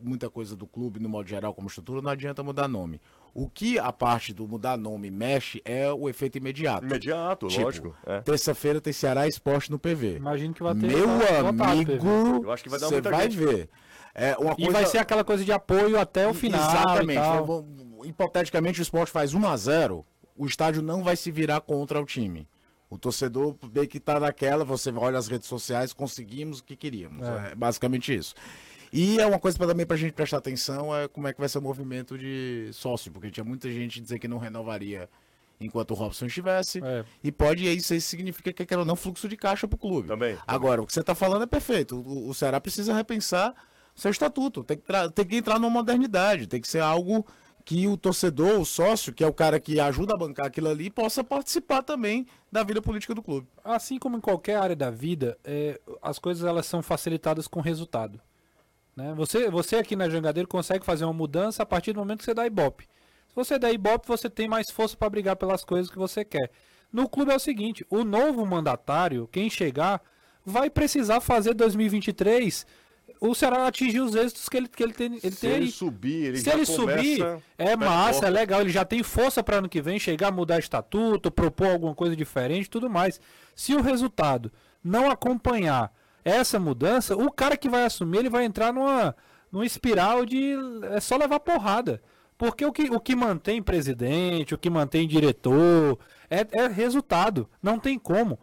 muita 0.00 0.28
coisa 0.28 0.54
do 0.54 0.66
clube, 0.66 1.00
no 1.00 1.08
modo 1.08 1.28
geral, 1.28 1.54
como 1.54 1.66
estrutura, 1.68 2.02
não 2.02 2.10
adianta 2.10 2.42
mudar 2.42 2.68
nome. 2.68 3.00
O 3.34 3.48
que 3.48 3.78
a 3.80 3.92
parte 3.92 4.32
do 4.32 4.46
mudar 4.46 4.76
nome 4.76 5.10
mexe 5.10 5.60
é 5.64 5.92
o 5.92 6.08
efeito 6.08 6.38
imediato. 6.38 6.86
Imediato, 6.86 7.48
Tipo, 7.48 7.62
lógico. 7.64 7.96
é. 8.06 8.20
Terça-feira 8.20 8.80
tem 8.80 8.92
Ceará 8.92 9.26
Esporte 9.26 9.70
no 9.72 9.78
PV. 9.78 10.16
Imagino 10.16 10.54
que 10.54 10.62
vai 10.62 10.72
ter. 10.74 10.86
Meu 10.86 11.10
amigo, 11.48 11.92
PV. 11.92 12.44
Eu 12.44 12.52
acho 12.52 12.62
que 12.62 12.68
vai 12.70 12.78
dar 12.78 12.86
você 12.86 12.94
muita 12.94 13.10
vai 13.10 13.28
gente. 13.30 13.36
ver. 13.44 13.68
É 14.14 14.36
uma 14.38 14.52
E 14.52 14.56
coisa... 14.56 14.70
vai 14.72 14.86
ser 14.86 14.98
aquela 14.98 15.24
coisa 15.24 15.44
de 15.44 15.50
apoio 15.50 15.98
até 15.98 16.28
o 16.28 16.32
final. 16.32 16.60
Exatamente. 16.60 17.20
e 18.04 18.08
Hipoteticamente, 18.08 18.80
o 18.80 18.82
esporte 18.82 19.10
faz 19.10 19.34
1 19.34 19.46
a 19.48 19.56
0 19.56 20.06
o 20.36 20.46
estádio 20.46 20.82
não 20.82 21.02
vai 21.02 21.16
se 21.16 21.30
virar 21.30 21.60
contra 21.60 22.00
o 22.00 22.04
time. 22.04 22.48
O 22.90 22.98
torcedor 22.98 23.56
vê 23.72 23.86
que 23.86 23.98
tá 23.98 24.20
naquela, 24.20 24.64
você 24.64 24.92
olha 24.92 25.18
as 25.18 25.26
redes 25.26 25.48
sociais, 25.48 25.92
conseguimos 25.92 26.58
o 26.60 26.64
que 26.64 26.76
queríamos. 26.76 27.26
É, 27.26 27.54
basicamente 27.56 28.14
isso. 28.14 28.34
E 28.96 29.18
é 29.20 29.26
uma 29.26 29.40
coisa 29.40 29.58
pra, 29.58 29.66
também 29.66 29.84
pra 29.84 29.96
gente 29.96 30.12
prestar 30.12 30.36
atenção, 30.36 30.94
é 30.94 31.08
como 31.08 31.26
é 31.26 31.32
que 31.32 31.40
vai 31.40 31.48
ser 31.48 31.58
o 31.58 31.62
movimento 31.62 32.16
de 32.16 32.70
sócio, 32.72 33.10
porque 33.10 33.28
tinha 33.28 33.42
muita 33.42 33.68
gente 33.68 34.00
dizer 34.00 34.20
que 34.20 34.28
não 34.28 34.38
renovaria 34.38 35.10
enquanto 35.60 35.90
o 35.90 35.94
Robson 35.94 36.26
estivesse. 36.26 36.78
É. 36.78 37.04
E 37.22 37.32
pode, 37.32 37.64
e 37.64 37.76
isso 37.76 37.92
aí 37.92 38.00
significa 38.00 38.52
que 38.52 38.64
quer 38.64 38.78
ou 38.78 38.84
não 38.84 38.94
fluxo 38.94 39.28
de 39.28 39.36
caixa 39.36 39.66
pro 39.66 39.76
clube. 39.76 40.06
Também, 40.06 40.38
Agora, 40.46 40.80
o 40.80 40.86
que 40.86 40.92
você 40.92 41.02
tá 41.02 41.12
falando 41.12 41.42
é 41.42 41.46
perfeito. 41.46 41.96
O, 41.96 42.28
o 42.28 42.34
Ceará 42.34 42.60
precisa 42.60 42.94
repensar 42.94 43.52
seu 43.96 44.12
estatuto. 44.12 44.62
Tem 44.62 44.76
que, 44.76 44.84
tem 45.12 45.24
que 45.24 45.36
entrar 45.36 45.58
numa 45.58 45.70
modernidade. 45.70 46.46
Tem 46.46 46.60
que 46.60 46.68
ser 46.68 46.80
algo 46.80 47.26
que 47.64 47.88
o 47.88 47.96
torcedor, 47.96 48.60
o 48.60 48.64
sócio, 48.64 49.12
que 49.12 49.24
é 49.24 49.26
o 49.26 49.32
cara 49.32 49.58
que 49.58 49.80
ajuda 49.80 50.14
a 50.14 50.18
bancar 50.18 50.46
aquilo 50.46 50.68
ali, 50.68 50.88
possa 50.88 51.24
participar 51.24 51.82
também 51.82 52.26
da 52.52 52.62
vida 52.62 52.80
política 52.80 53.12
do 53.12 53.22
clube. 53.22 53.48
assim 53.64 53.98
como 53.98 54.18
em 54.18 54.20
qualquer 54.20 54.56
área 54.56 54.76
da 54.76 54.90
vida, 54.90 55.36
é, 55.42 55.80
as 56.00 56.20
coisas 56.20 56.44
elas 56.46 56.66
são 56.66 56.80
facilitadas 56.82 57.48
com 57.48 57.60
resultado. 57.60 58.20
Né? 58.96 59.12
Você, 59.14 59.50
você 59.50 59.76
aqui 59.76 59.96
na 59.96 60.08
Jangadeiro 60.08 60.48
consegue 60.48 60.84
fazer 60.84 61.04
uma 61.04 61.12
mudança 61.12 61.62
a 61.62 61.66
partir 61.66 61.92
do 61.92 62.00
momento 62.00 62.18
que 62.20 62.24
você 62.24 62.34
dá 62.34 62.46
ibope. 62.46 62.84
Se 63.28 63.34
você 63.34 63.58
dá 63.58 63.70
ibope, 63.72 64.06
você 64.06 64.30
tem 64.30 64.48
mais 64.48 64.70
força 64.70 64.96
para 64.96 65.10
brigar 65.10 65.36
pelas 65.36 65.64
coisas 65.64 65.90
que 65.90 65.98
você 65.98 66.24
quer. 66.24 66.50
No 66.92 67.08
clube 67.08 67.32
é 67.32 67.36
o 67.36 67.40
seguinte, 67.40 67.84
o 67.90 68.04
novo 68.04 68.46
mandatário, 68.46 69.28
quem 69.32 69.50
chegar, 69.50 70.00
vai 70.46 70.70
precisar 70.70 71.20
fazer 71.20 71.54
2023 71.54 72.64
o 73.20 73.34
Ceará 73.34 73.66
atingir 73.66 74.00
os 74.00 74.14
êxitos 74.14 74.48
que 74.48 74.56
ele, 74.56 74.68
que 74.68 74.82
ele 74.82 74.92
tem, 74.92 75.06
ele 75.06 75.30
Se 75.30 75.40
tem 75.40 75.50
ele 75.52 75.70
subir, 75.70 76.26
ele 76.26 76.38
Se 76.38 76.50
ele 76.50 76.66
subir, 76.66 77.20
é 77.56 77.76
massa, 77.76 78.12
forte. 78.20 78.26
é 78.26 78.30
legal. 78.30 78.60
Ele 78.60 78.70
já 78.70 78.84
tem 78.84 79.02
força 79.02 79.42
para 79.42 79.58
ano 79.58 79.68
que 79.68 79.80
vem 79.80 79.98
chegar, 79.98 80.30
mudar 80.30 80.58
estatuto, 80.58 81.30
propor 81.30 81.68
alguma 81.68 81.94
coisa 81.94 82.14
diferente, 82.14 82.68
tudo 82.68 82.88
mais. 82.90 83.20
Se 83.54 83.74
o 83.74 83.80
resultado 83.80 84.52
não 84.82 85.10
acompanhar 85.10 85.92
essa 86.24 86.58
mudança, 86.58 87.16
o 87.16 87.30
cara 87.30 87.56
que 87.56 87.68
vai 87.68 87.84
assumir, 87.84 88.18
ele 88.18 88.30
vai 88.30 88.44
entrar 88.44 88.72
numa, 88.72 89.14
numa 89.52 89.66
espiral 89.66 90.24
de 90.24 90.54
é 90.90 91.00
só 91.00 91.16
levar 91.16 91.40
porrada. 91.40 92.00
Porque 92.36 92.64
o 92.64 92.72
que, 92.72 92.90
o 92.90 92.98
que 92.98 93.14
mantém 93.14 93.62
presidente, 93.62 94.54
o 94.54 94.58
que 94.58 94.68
mantém 94.68 95.06
diretor, 95.06 95.98
é, 96.28 96.46
é 96.52 96.66
resultado. 96.66 97.48
Não 97.62 97.78
tem 97.78 97.98
como. 97.98 98.38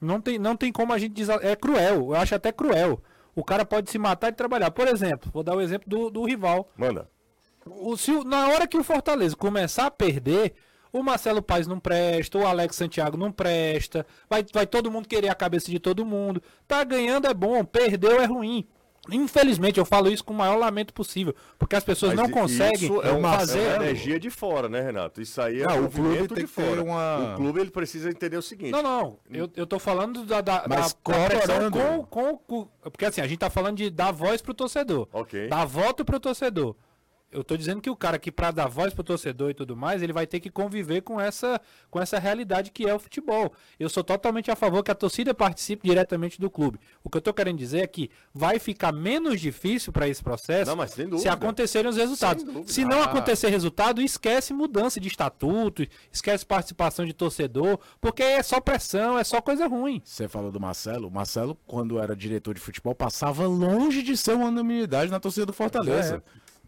Não 0.00 0.20
tem, 0.20 0.38
não 0.38 0.56
tem 0.56 0.70
como 0.70 0.92
a 0.92 0.98
gente 0.98 1.12
dizer. 1.12 1.42
É 1.44 1.56
cruel. 1.56 2.10
Eu 2.10 2.14
acho 2.14 2.34
até 2.34 2.52
cruel. 2.52 3.02
O 3.34 3.42
cara 3.42 3.64
pode 3.64 3.90
se 3.90 3.98
matar 3.98 4.28
e 4.28 4.32
trabalhar. 4.32 4.70
Por 4.70 4.86
exemplo, 4.86 5.30
vou 5.32 5.42
dar 5.42 5.56
o 5.56 5.60
exemplo 5.60 5.88
do, 5.88 6.10
do 6.10 6.24
rival. 6.24 6.70
Manda. 6.76 7.08
O, 7.64 7.96
se, 7.96 8.12
na 8.24 8.48
hora 8.48 8.66
que 8.66 8.76
o 8.76 8.84
Fortaleza 8.84 9.36
começar 9.36 9.86
a 9.86 9.90
perder, 9.90 10.54
o 10.92 11.02
Marcelo 11.02 11.40
Paes 11.42 11.66
não 11.66 11.80
presta, 11.80 12.38
o 12.38 12.46
Alex 12.46 12.76
Santiago 12.76 13.16
não 13.16 13.32
presta, 13.32 14.06
vai, 14.28 14.44
vai 14.52 14.66
todo 14.66 14.90
mundo 14.90 15.08
querer 15.08 15.28
a 15.28 15.34
cabeça 15.34 15.70
de 15.70 15.78
todo 15.78 16.04
mundo. 16.04 16.42
Tá 16.68 16.84
ganhando 16.84 17.26
é 17.26 17.34
bom, 17.34 17.64
perdeu 17.64 18.20
é 18.20 18.26
ruim. 18.26 18.66
Infelizmente, 19.10 19.80
eu 19.80 19.84
falo 19.84 20.08
isso 20.08 20.22
com 20.22 20.32
o 20.32 20.36
maior 20.36 20.54
lamento 20.56 20.94
possível, 20.94 21.34
porque 21.58 21.74
as 21.74 21.82
pessoas 21.82 22.14
Mas 22.14 22.22
não 22.22 22.30
conseguem 22.32 22.84
isso 22.84 23.02
é 23.02 23.10
uma, 23.10 23.36
fazer. 23.36 23.58
é 23.58 23.74
uma 23.74 23.84
energia 23.84 24.20
de 24.20 24.30
fora, 24.30 24.68
né, 24.68 24.80
Renato? 24.80 25.20
Isso 25.20 25.42
aí 25.42 25.60
é 25.60 25.66
Não, 25.66 25.86
o 25.86 25.90
clube 25.90 26.28
tem 26.28 26.44
de 26.44 26.46
fora. 26.46 26.80
uma- 26.80 27.32
O 27.32 27.36
clube 27.36 27.60
ele 27.60 27.70
precisa 27.72 28.08
entender 28.10 28.36
o 28.36 28.42
seguinte. 28.42 28.70
Não, 28.70 28.80
não. 28.80 29.18
Eu, 29.28 29.50
eu 29.56 29.66
tô 29.66 29.80
falando 29.80 30.24
da, 30.24 30.40
da, 30.40 30.66
Mas 30.68 30.92
da, 30.92 31.70
com, 31.70 32.04
com, 32.04 32.36
com- 32.38 32.68
Porque 32.82 33.04
assim, 33.04 33.20
a 33.20 33.26
gente 33.26 33.40
tá 33.40 33.50
falando 33.50 33.76
de 33.78 33.90
dar 33.90 34.12
voz 34.12 34.40
pro 34.40 34.54
torcedor. 34.54 35.08
Ok. 35.12 35.48
Dar 35.48 35.64
voto 35.64 36.04
pro 36.04 36.20
torcedor. 36.20 36.76
Eu 37.32 37.42
tô 37.42 37.56
dizendo 37.56 37.80
que 37.80 37.88
o 37.88 37.96
cara 37.96 38.18
que 38.18 38.30
pra 38.30 38.50
dar 38.50 38.68
voz 38.68 38.92
pro 38.92 39.02
torcedor 39.02 39.50
e 39.50 39.54
tudo 39.54 39.74
mais, 39.74 40.02
ele 40.02 40.12
vai 40.12 40.26
ter 40.26 40.38
que 40.38 40.50
conviver 40.50 41.00
com 41.00 41.20
essa, 41.20 41.60
com 41.90 41.98
essa 42.00 42.18
realidade 42.18 42.70
que 42.70 42.86
é 42.86 42.94
o 42.94 42.98
futebol. 42.98 43.52
Eu 43.80 43.88
sou 43.88 44.04
totalmente 44.04 44.50
a 44.50 44.54
favor 44.56 44.82
que 44.82 44.90
a 44.90 44.94
torcida 44.94 45.32
participe 45.32 45.88
diretamente 45.88 46.38
do 46.38 46.50
clube. 46.50 46.78
O 47.02 47.08
que 47.08 47.16
eu 47.16 47.22
tô 47.22 47.32
querendo 47.32 47.56
dizer 47.56 47.78
é 47.80 47.86
que 47.86 48.10
vai 48.34 48.58
ficar 48.58 48.92
menos 48.92 49.40
difícil 49.40 49.92
para 49.92 50.06
esse 50.06 50.22
processo 50.22 50.70
Não, 50.70 50.76
mas 50.76 50.90
sem 50.92 51.18
se 51.18 51.28
acontecerem 51.28 51.88
os 51.90 51.96
resultados. 51.96 52.44
Se 52.70 52.84
não 52.84 53.00
Ah. 53.00 53.04
acontecer 53.06 53.48
resultado, 53.48 54.02
esquece 54.02 54.52
mudança 54.52 55.00
de 55.00 55.08
estatuto, 55.08 55.86
esquece 56.12 56.44
participação 56.44 57.06
de 57.06 57.14
torcedor, 57.14 57.78
porque 58.00 58.22
é 58.22 58.42
só 58.42 58.60
pressão, 58.60 59.18
é 59.18 59.24
só 59.24 59.40
coisa 59.40 59.66
ruim. 59.66 60.02
Você 60.04 60.28
falou 60.28 60.52
do 60.52 60.60
Marcelo. 60.60 61.08
O 61.08 61.10
Marcelo, 61.10 61.56
quando 61.66 61.98
era 61.98 62.14
diretor 62.14 62.52
de 62.54 62.60
futebol, 62.60 62.94
passava 62.94 63.46
longe 63.46 64.02
de 64.02 64.16
ser 64.16 64.34
uma 64.34 64.48
unanimidade 64.48 65.10
na 65.10 65.18
torcida 65.18 65.46
do 65.46 65.52
Fortaleza. 65.52 66.22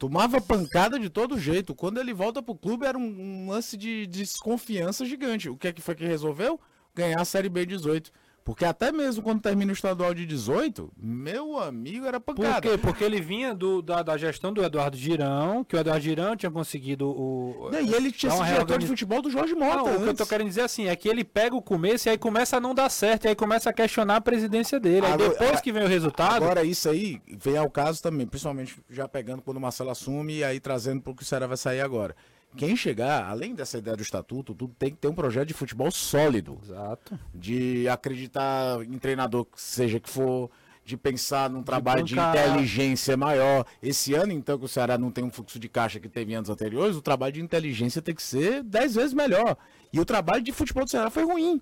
Tomava 0.04 0.38
pancada 0.38 0.98
de 0.98 1.08
todo 1.08 1.38
jeito. 1.38 1.74
Quando 1.74 1.98
ele 1.98 2.12
volta 2.12 2.42
pro 2.42 2.54
clube, 2.54 2.84
era 2.84 2.98
um, 2.98 3.06
um 3.06 3.48
lance 3.48 3.74
de 3.74 4.06
desconfiança 4.06 5.06
gigante. 5.06 5.48
O 5.48 5.56
que 5.56 5.68
é 5.68 5.72
que 5.72 5.80
foi 5.80 5.94
que 5.94 6.04
resolveu? 6.04 6.60
Ganhar 6.94 7.18
a 7.18 7.24
Série 7.24 7.48
B 7.48 7.64
18. 7.64 8.12
Porque 8.44 8.62
até 8.66 8.92
mesmo 8.92 9.22
quando 9.22 9.40
termina 9.40 9.70
o 9.70 9.74
estadual 9.74 10.12
de 10.12 10.26
18, 10.26 10.92
meu 10.98 11.58
amigo, 11.58 12.04
era 12.04 12.20
Por 12.20 12.34
pancada. 12.34 12.60
quê? 12.68 12.76
Porque 12.76 13.02
ele 13.02 13.18
vinha 13.18 13.54
do, 13.54 13.80
da, 13.80 14.02
da 14.02 14.18
gestão 14.18 14.52
do 14.52 14.62
Eduardo 14.62 14.98
Girão, 14.98 15.64
que 15.64 15.74
o 15.74 15.78
Eduardo 15.78 16.02
Girão 16.04 16.36
tinha 16.36 16.50
conseguido 16.52 17.08
o. 17.08 17.70
Não, 17.72 17.80
E 17.80 17.94
ele 17.94 18.12
tinha 18.12 18.30
sido 18.30 18.40
uma 18.40 18.44
diretor 18.46 18.64
de 18.66 18.70
reorganiz- 18.72 18.88
futebol 18.90 19.22
do 19.22 19.30
Jorge 19.30 19.54
Mota. 19.54 19.76
Não, 19.90 19.96
o 19.96 20.02
que 20.02 20.08
eu 20.10 20.14
tô 20.14 20.26
querendo 20.26 20.48
dizer 20.48 20.60
assim 20.60 20.88
é 20.88 20.94
que 20.94 21.08
ele 21.08 21.24
pega 21.24 21.56
o 21.56 21.62
começo 21.62 22.06
e 22.06 22.10
aí 22.10 22.18
começa 22.18 22.58
a 22.58 22.60
não 22.60 22.74
dar 22.74 22.90
certo, 22.90 23.24
e 23.24 23.28
aí 23.28 23.34
começa 23.34 23.70
a 23.70 23.72
questionar 23.72 24.16
a 24.16 24.20
presidência 24.20 24.78
dele. 24.78 25.06
Aí 25.06 25.12
Agora- 25.14 25.30
depois 25.30 25.60
que 25.62 25.72
vem 25.72 25.82
o 25.84 25.88
resultado. 25.88 26.44
Agora, 26.44 26.62
isso 26.62 26.86
aí 26.90 27.22
vem 27.26 27.56
ao 27.56 27.70
caso 27.70 28.02
também, 28.02 28.26
principalmente 28.26 28.76
já 28.90 29.08
pegando 29.08 29.40
quando 29.40 29.56
o 29.56 29.60
Marcelo 29.60 29.88
assume 29.88 30.34
e 30.40 30.44
aí 30.44 30.60
trazendo 30.60 31.00
para 31.00 31.12
o 31.12 31.16
que 31.16 31.22
o 31.22 31.26
Ceará 31.26 31.46
vai 31.46 31.56
sair 31.56 31.80
agora. 31.80 32.14
Quem 32.56 32.76
chegar, 32.76 33.24
além 33.24 33.54
dessa 33.54 33.78
ideia 33.78 33.96
do 33.96 34.02
estatuto, 34.02 34.54
tudo 34.54 34.74
tem 34.78 34.90
que 34.90 34.96
ter 34.96 35.08
um 35.08 35.14
projeto 35.14 35.48
de 35.48 35.54
futebol 35.54 35.90
sólido. 35.90 36.58
Exato. 36.62 37.18
De 37.34 37.88
acreditar 37.88 38.82
em 38.82 38.98
treinador, 38.98 39.46
seja 39.56 39.98
que 39.98 40.08
for, 40.08 40.50
de 40.84 40.96
pensar 40.96 41.48
num 41.50 41.62
trabalho 41.62 42.04
de, 42.04 42.14
bancar. 42.14 42.48
inteligência 42.48 43.16
maior. 43.16 43.64
Esse 43.82 44.14
ano, 44.14 44.32
então, 44.32 44.58
que 44.58 44.64
o 44.64 44.68
Ceará 44.68 44.98
não 44.98 45.10
tem 45.10 45.24
um 45.24 45.30
fluxo 45.30 45.58
de 45.58 45.68
caixa 45.68 45.98
que 45.98 46.08
teve 46.08 46.34
anos 46.34 46.50
anteriores, 46.50 46.96
o 46.96 47.02
trabalho 47.02 47.32
de 47.32 47.40
inteligência 47.40 48.02
tem 48.02 48.14
que 48.14 48.22
ser 48.22 48.62
dez 48.62 48.94
vezes 48.94 49.14
melhor. 49.14 49.56
E 49.92 49.98
o 49.98 50.04
trabalho 50.04 50.42
de 50.42 50.52
futebol 50.52 50.84
do 50.84 50.90
Ceará 50.90 51.10
foi 51.10 51.24
ruim. 51.24 51.60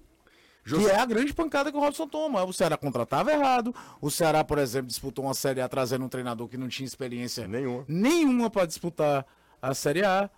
Que 0.64 0.86
é 0.86 0.96
a 0.96 1.04
grande 1.04 1.34
pancada 1.34 1.72
que 1.72 1.76
o 1.76 1.80
Robson 1.80 2.06
toma. 2.06 2.44
O 2.44 2.52
Ceará 2.52 2.76
contratava 2.76 3.32
errado. 3.32 3.74
O 4.00 4.10
Ceará, 4.10 4.44
por 4.44 4.58
exemplo, 4.58 4.86
disputou 4.86 5.24
uma 5.24 5.34
Série 5.34 5.60
A 5.60 5.68
trazendo 5.68 6.04
um 6.04 6.08
treinador 6.08 6.48
que 6.48 6.56
não 6.56 6.68
tinha 6.68 6.86
experiência 6.86 7.48
Nenhuma. 7.48 7.84
nenhuma 7.88 8.48
para 8.48 8.64
disputar 8.64 9.26
a 9.60 9.74
Série 9.74 10.04
A. 10.04 10.30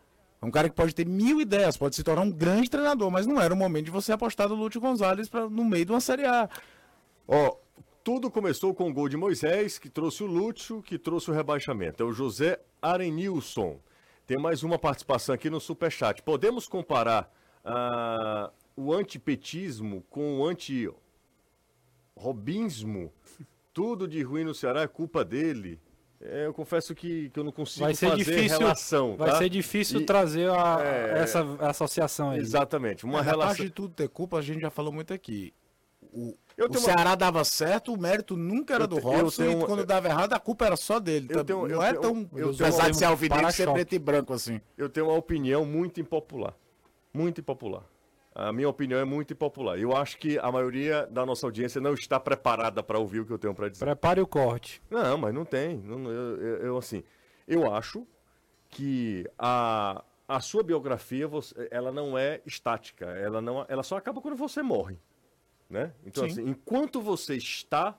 É 0.44 0.46
um 0.46 0.50
cara 0.50 0.68
que 0.68 0.76
pode 0.76 0.94
ter 0.94 1.06
mil 1.06 1.40
ideias, 1.40 1.74
pode 1.74 1.96
se 1.96 2.04
tornar 2.04 2.20
um 2.20 2.30
grande 2.30 2.68
treinador, 2.68 3.10
mas 3.10 3.26
não 3.26 3.40
era 3.40 3.54
o 3.54 3.56
momento 3.56 3.86
de 3.86 3.90
você 3.90 4.12
apostar 4.12 4.46
no 4.46 4.54
Lúcio 4.54 4.78
Gonzalez 4.78 5.26
pra, 5.26 5.48
no 5.48 5.64
meio 5.64 5.86
de 5.86 5.92
uma 5.92 6.02
Série 6.02 6.26
A. 6.26 6.50
Ó, 7.26 7.56
tudo 8.04 8.30
começou 8.30 8.74
com 8.74 8.90
o 8.90 8.92
gol 8.92 9.08
de 9.08 9.16
Moisés, 9.16 9.78
que 9.78 9.88
trouxe 9.88 10.22
o 10.22 10.26
Lúcio, 10.26 10.82
que 10.82 10.98
trouxe 10.98 11.30
o 11.30 11.32
rebaixamento. 11.32 12.02
É 12.02 12.06
o 12.06 12.12
José 12.12 12.60
Arenilson. 12.82 13.80
Tem 14.26 14.36
mais 14.36 14.62
uma 14.62 14.78
participação 14.78 15.34
aqui 15.34 15.48
no 15.48 15.58
Superchat. 15.58 16.22
Podemos 16.22 16.68
comparar 16.68 17.32
ah, 17.64 18.50
o 18.76 18.92
antipetismo 18.92 20.04
com 20.10 20.40
o 20.40 20.46
anti-robismo? 20.46 23.10
Tudo 23.72 24.06
de 24.06 24.22
ruim 24.22 24.44
no 24.44 24.54
Ceará 24.54 24.82
é 24.82 24.86
culpa 24.86 25.24
dele. 25.24 25.80
É, 26.20 26.46
eu 26.46 26.54
confesso 26.54 26.94
que, 26.94 27.28
que 27.30 27.38
eu 27.38 27.44
não 27.44 27.52
consigo 27.52 27.84
Vai 27.84 27.94
ser 27.94 28.08
fazer 28.10 28.24
difícil. 28.24 28.58
relação. 28.58 29.16
vai 29.16 29.30
tá? 29.30 29.38
ser 29.38 29.48
difícil 29.50 30.00
E- 30.00 30.04
trazer 30.06 30.48
a- 30.50 30.78
é, 30.82 31.18
essa 31.22 31.42
associação 31.60 32.30
aí. 32.30 32.38
Exatamente. 32.40 33.04
Uma 33.04 33.18
Mas 33.18 33.28
a 33.28 33.30
parte 33.32 33.40
relação. 33.42 33.66
de 33.66 33.70
tudo 33.72 33.92
ter 33.94 34.08
culpa, 34.08 34.38
a 34.38 34.42
gente 34.42 34.60
já 34.60 34.70
falou 34.70 34.92
muito 34.92 35.12
aqui. 35.12 35.52
o, 36.12 36.34
Eu 36.56 36.66
o 36.66 36.68
tenho 36.68 36.84
uma- 36.84 36.92
Ceará 36.94 37.14
dava 37.16 37.42
certo, 37.44 37.92
o 37.92 37.98
mérito 38.00 38.36
nunca 38.36 38.74
era 38.74 38.84
Eu 38.84 38.88
do 38.88 38.96
eu 38.98 39.02
Robson, 39.02 39.42
tenho- 39.42 39.62
e 39.62 39.66
quando 39.66 39.84
dava 39.84 40.06
errado, 40.08 40.32
a 40.32 40.38
culpa 40.38 40.64
era 40.66 40.76
só 40.76 41.00
dele. 41.00 41.26
Eu 41.30 41.44
tenho- 41.44 41.66
eu 41.66 41.76
não 41.76 41.82
é 41.82 41.92
tão. 41.92 42.28
eu 42.36 42.50
apesar 42.50 42.90
de 42.90 42.96
ser 42.96 43.06
alvinegro, 43.06 43.50
ser 43.50 43.70
preto 43.72 43.94
e 43.94 43.98
branco 43.98 44.32
assim. 44.32 44.60
Eu 44.78 44.88
tenho 44.88 45.06
uma 45.08 45.16
opinião 45.16 45.64
muito 45.66 46.00
impopular. 46.00 46.54
Muito 47.12 47.40
impopular. 47.40 47.82
A 48.34 48.52
minha 48.52 48.68
opinião 48.68 48.98
é 48.98 49.04
muito 49.04 49.32
impopular. 49.32 49.78
Eu 49.78 49.96
acho 49.96 50.18
que 50.18 50.38
a 50.40 50.50
maioria 50.50 51.06
da 51.06 51.24
nossa 51.24 51.46
audiência 51.46 51.80
não 51.80 51.94
está 51.94 52.18
preparada 52.18 52.82
para 52.82 52.98
ouvir 52.98 53.20
o 53.20 53.26
que 53.26 53.32
eu 53.32 53.38
tenho 53.38 53.54
para 53.54 53.68
dizer. 53.68 53.84
Prepare 53.84 54.20
o 54.20 54.26
corte. 54.26 54.82
Não, 54.90 55.16
mas 55.16 55.32
não 55.32 55.44
tem. 55.44 55.78
Não- 55.78 56.10
eu, 56.10 56.40
eu- 56.40 56.56
eu, 56.66 56.76
assim, 56.76 57.04
eu 57.46 57.72
acho 57.72 58.04
que 58.70 59.24
a, 59.38 60.02
a 60.26 60.40
sua 60.40 60.64
biografia, 60.64 61.28
você- 61.28 61.68
ela 61.70 61.92
não 61.92 62.18
é 62.18 62.40
estática. 62.44 63.04
Ela, 63.06 63.40
não, 63.40 63.64
ela 63.68 63.84
só 63.84 63.96
acaba 63.96 64.20
quando 64.20 64.36
você 64.36 64.62
morre. 64.62 64.98
Né? 65.70 65.92
Então, 66.04 66.24
Sim. 66.24 66.30
assim, 66.42 66.50
enquanto 66.50 67.00
você 67.00 67.36
está 67.36 67.96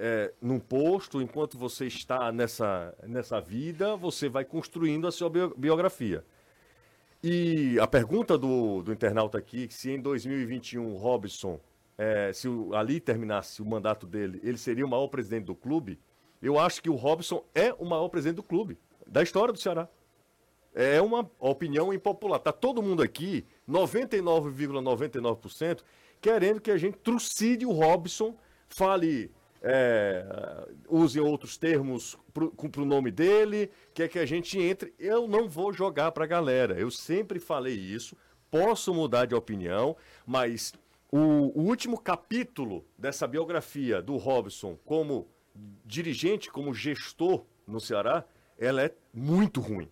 é, 0.00 0.32
num 0.40 0.60
posto, 0.60 1.20
enquanto 1.20 1.58
você 1.58 1.86
está 1.86 2.30
nessa, 2.30 2.94
nessa 3.04 3.40
vida, 3.40 3.96
você 3.96 4.28
vai 4.28 4.44
construindo 4.44 5.06
a 5.08 5.10
sua 5.12 5.28
bio- 5.28 5.52
biografia. 5.56 6.24
E 7.22 7.78
a 7.80 7.86
pergunta 7.86 8.36
do, 8.38 8.82
do 8.82 8.92
internauta 8.92 9.38
aqui, 9.38 9.68
se 9.70 9.90
em 9.90 10.00
2021 10.00 10.94
o 10.94 10.96
Robson, 10.96 11.60
é, 11.96 12.32
se 12.32 12.48
o, 12.48 12.74
ali 12.74 13.00
terminasse 13.00 13.60
o 13.60 13.66
mandato 13.66 14.06
dele, 14.06 14.40
ele 14.44 14.56
seria 14.56 14.86
o 14.86 14.88
maior 14.88 15.08
presidente 15.08 15.46
do 15.46 15.54
clube, 15.54 15.98
eu 16.40 16.58
acho 16.58 16.80
que 16.80 16.88
o 16.88 16.94
Robson 16.94 17.44
é 17.54 17.72
o 17.72 17.84
maior 17.84 18.08
presidente 18.08 18.36
do 18.36 18.42
clube, 18.44 18.78
da 19.04 19.20
história 19.22 19.52
do 19.52 19.58
Ceará. 19.58 19.88
É 20.72 21.02
uma 21.02 21.28
opinião 21.40 21.92
impopular. 21.92 22.38
Tá 22.38 22.52
todo 22.52 22.80
mundo 22.80 23.02
aqui, 23.02 23.44
99,99%, 23.68 25.82
querendo 26.20 26.60
que 26.60 26.70
a 26.70 26.76
gente 26.76 26.98
trucide 26.98 27.66
o 27.66 27.72
Robson, 27.72 28.36
fale, 28.68 29.32
é, 29.62 30.24
use 30.88 31.20
outros 31.20 31.56
termos 31.56 32.16
para 32.32 32.82
o 32.82 32.84
nome 32.84 33.10
dele, 33.10 33.70
quer 33.92 34.08
que 34.08 34.18
a 34.18 34.26
gente 34.26 34.58
entre. 34.60 34.94
Eu 34.98 35.26
não 35.26 35.48
vou 35.48 35.72
jogar 35.72 36.12
para 36.12 36.24
a 36.24 36.28
galera. 36.28 36.78
Eu 36.78 36.90
sempre 36.90 37.38
falei 37.38 37.74
isso, 37.74 38.16
posso 38.50 38.94
mudar 38.94 39.26
de 39.26 39.34
opinião, 39.34 39.96
mas 40.26 40.72
o, 41.10 41.18
o 41.58 41.62
último 41.62 41.98
capítulo 41.98 42.84
dessa 42.96 43.26
biografia 43.26 44.00
do 44.02 44.16
Robson 44.16 44.78
como 44.84 45.26
dirigente, 45.84 46.50
como 46.50 46.72
gestor 46.74 47.44
no 47.66 47.80
Ceará, 47.80 48.24
ela 48.58 48.82
é 48.82 48.92
muito 49.12 49.60
ruim. 49.60 49.88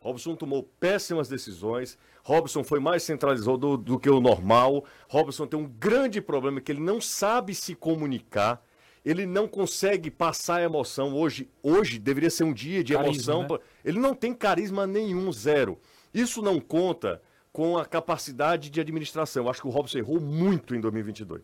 Robson 0.00 0.34
tomou 0.34 0.62
péssimas 0.80 1.28
decisões. 1.28 1.98
Robson 2.22 2.64
foi 2.64 2.80
mais 2.80 3.02
centralizador 3.02 3.58
do, 3.58 3.76
do 3.76 3.98
que 3.98 4.08
o 4.08 4.20
normal. 4.20 4.84
Robson 5.08 5.46
tem 5.46 5.60
um 5.60 5.68
grande 5.68 6.22
problema 6.22 6.60
que 6.60 6.72
ele 6.72 6.80
não 6.80 7.00
sabe 7.00 7.54
se 7.54 7.74
comunicar. 7.74 8.64
Ele 9.04 9.24
não 9.26 9.48
consegue 9.48 10.10
passar 10.10 10.62
emoção. 10.62 11.14
Hoje, 11.14 11.48
hoje 11.62 11.98
deveria 11.98 12.30
ser 12.30 12.44
um 12.44 12.52
dia 12.52 12.84
de 12.84 12.92
Carisma, 12.92 13.32
emoção. 13.34 13.56
né? 13.58 13.64
Ele 13.84 13.98
não 13.98 14.14
tem 14.14 14.34
carisma 14.34 14.86
nenhum, 14.86 15.32
zero. 15.32 15.78
Isso 16.12 16.42
não 16.42 16.60
conta 16.60 17.20
com 17.52 17.78
a 17.78 17.84
capacidade 17.86 18.68
de 18.70 18.80
administração. 18.80 19.44
Eu 19.44 19.50
acho 19.50 19.60
que 19.62 19.66
o 19.66 19.70
Robson 19.70 19.98
errou 19.98 20.20
muito 20.20 20.74
em 20.74 20.80
2022. 20.80 21.42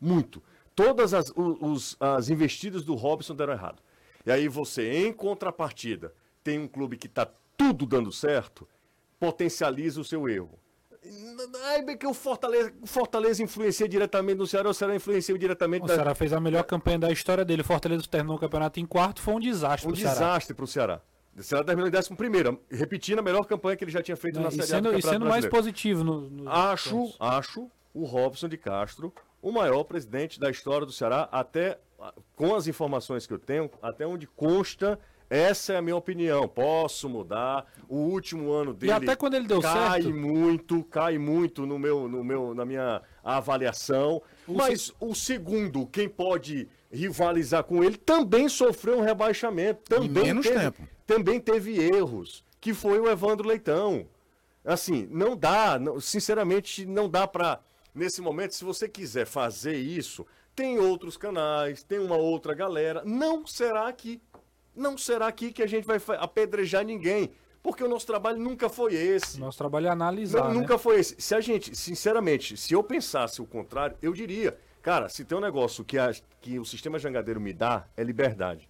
Muito. 0.00 0.42
Todas 0.74 1.14
as, 1.14 1.32
os- 1.36 1.96
as 2.00 2.28
investidas 2.28 2.84
do 2.84 2.94
Robson 2.94 3.34
deram 3.34 3.52
errado. 3.52 3.82
E 4.26 4.30
aí 4.30 4.48
você, 4.48 4.90
em 5.06 5.12
contrapartida, 5.12 6.12
tem 6.44 6.58
um 6.58 6.68
clube 6.68 6.96
que 6.96 7.06
está 7.06 7.26
tudo 7.56 7.86
dando 7.86 8.10
certo, 8.12 8.66
potencializa 9.18 10.00
o 10.00 10.04
seu 10.04 10.28
erro. 10.28 10.58
Ai, 11.64 11.82
bem 11.82 11.96
que 11.96 12.06
o 12.06 12.12
Fortaleza, 12.12 12.72
o 12.82 12.86
Fortaleza 12.86 13.42
influencia 13.42 13.88
diretamente 13.88 14.36
no 14.38 14.46
Ceará, 14.46 14.68
o 14.68 14.74
Ceará 14.74 14.94
influencia 14.94 15.36
diretamente 15.38 15.84
O 15.84 15.86
da- 15.86 15.94
Ceará 15.94 16.14
fez 16.14 16.32
a 16.32 16.40
melhor 16.40 16.62
campanha 16.64 16.98
da 16.98 17.10
história 17.10 17.44
dele. 17.44 17.62
Fortaleza 17.62 18.02
terminou 18.08 18.36
o 18.36 18.38
campeonato 18.40 18.78
em 18.80 18.84
quarto, 18.86 19.22
foi 19.22 19.34
um 19.34 19.40
desastre 19.40 19.88
um 19.88 19.92
pro 19.92 20.00
Ceará. 20.00 20.14
desastre 20.14 20.54
para 20.54 20.64
o 20.64 20.68
Ceará. 20.68 21.00
O 21.36 21.42
Ceará 21.42 21.64
terminou 21.64 21.88
em 21.88 21.90
décimo 21.90 22.16
primeiro, 22.16 22.60
repetindo 22.70 23.20
a 23.20 23.22
melhor 23.22 23.44
campanha 23.46 23.76
que 23.76 23.84
ele 23.84 23.90
já 23.90 24.02
tinha 24.02 24.16
feito 24.16 24.38
na 24.40 24.48
E 24.48 24.52
Série 24.52 24.62
A 24.62 24.64
do 24.64 24.68
sendo, 24.68 24.76
e 24.88 24.92
Campeonato 24.92 25.08
sendo 25.08 25.22
mais 25.26 25.44
Brasileiro. 25.46 25.56
positivo 25.56 26.04
no, 26.04 26.20
no- 26.28 26.50
Acho, 26.50 27.14
acho 27.18 27.70
o 27.94 28.04
Robson 28.04 28.48
de 28.48 28.58
Castro 28.58 29.12
o 29.40 29.50
maior 29.50 29.84
presidente 29.84 30.38
da 30.38 30.50
história 30.50 30.84
do 30.84 30.92
Ceará, 30.92 31.26
até 31.32 31.78
com 32.36 32.54
as 32.54 32.66
informações 32.66 33.26
que 33.26 33.32
eu 33.32 33.38
tenho, 33.38 33.70
até 33.80 34.06
onde 34.06 34.26
consta, 34.26 34.98
essa 35.30 35.72
é 35.72 35.76
a 35.76 35.82
minha 35.82 35.96
opinião. 35.96 36.46
Posso 36.48 37.08
mudar. 37.08 37.64
O 37.88 37.96
último 37.96 38.50
ano 38.52 38.74
dele 38.74 38.92
até 38.92 39.16
quando 39.16 39.34
ele 39.34 39.46
deu 39.46 39.60
cai 39.60 40.02
certo- 40.02 40.14
muito, 40.16 40.84
cai 40.84 41.16
muito 41.18 41.64
no 41.64 41.78
meu, 41.78 42.08
no 42.08 42.22
meu, 42.22 42.54
na 42.54 42.64
minha 42.64 43.00
avaliação. 43.24 44.20
Mas 44.46 44.92
o 45.00 45.14
segundo, 45.14 45.86
quem 45.86 46.08
pode 46.08 46.68
rivalizar 46.92 47.62
com 47.64 47.82
ele, 47.82 47.96
também 47.96 48.48
sofreu 48.48 48.98
um 48.98 49.02
rebaixamento. 49.02 49.82
Também 49.88 50.24
menos 50.24 50.44
teve, 50.46 50.58
tempo. 50.58 50.88
também 51.06 51.40
teve 51.40 51.78
erros, 51.80 52.44
que 52.60 52.74
foi 52.74 52.98
o 53.00 53.08
Evandro 53.08 53.46
Leitão. 53.48 54.06
Assim, 54.64 55.08
não 55.10 55.36
dá, 55.36 55.78
não- 55.78 56.00
sinceramente, 56.00 56.84
não 56.84 57.08
dá 57.08 57.26
pra. 57.26 57.60
Nesse 57.94 58.20
momento, 58.20 58.54
se 58.54 58.62
você 58.64 58.88
quiser 58.88 59.26
fazer 59.26 59.74
isso, 59.76 60.24
tem 60.54 60.78
outros 60.78 61.16
canais, 61.16 61.82
tem 61.82 61.98
uma 61.98 62.16
outra 62.16 62.54
galera. 62.54 63.02
Não 63.04 63.44
será 63.46 63.88
aqui. 63.88 64.20
Não 64.74 64.96
será 64.96 65.26
aqui 65.26 65.52
que 65.52 65.62
a 65.62 65.66
gente 65.66 65.86
vai 65.86 66.00
apedrejar 66.18 66.84
ninguém. 66.84 67.30
Porque 67.62 67.84
o 67.84 67.88
nosso 67.88 68.06
trabalho 68.06 68.38
nunca 68.38 68.70
foi 68.70 68.94
esse. 68.94 69.38
Nosso 69.38 69.58
trabalho 69.58 69.86
é 69.86 69.90
analisar. 69.90 70.44
Não, 70.44 70.48
né? 70.48 70.54
Nunca 70.60 70.78
foi 70.78 70.98
esse. 70.98 71.14
Se 71.20 71.34
a 71.34 71.40
gente, 71.42 71.76
sinceramente, 71.76 72.56
se 72.56 72.72
eu 72.72 72.82
pensasse 72.82 73.42
o 73.42 73.46
contrário, 73.46 73.96
eu 74.00 74.14
diria, 74.14 74.56
cara, 74.80 75.10
se 75.10 75.26
tem 75.26 75.36
um 75.36 75.42
negócio 75.42 75.84
que, 75.84 75.98
a- 75.98 76.10
que 76.40 76.58
o 76.58 76.64
sistema 76.64 76.98
jangadeiro 76.98 77.38
me 77.38 77.52
dá, 77.52 77.86
é 77.96 78.02
liberdade. 78.02 78.66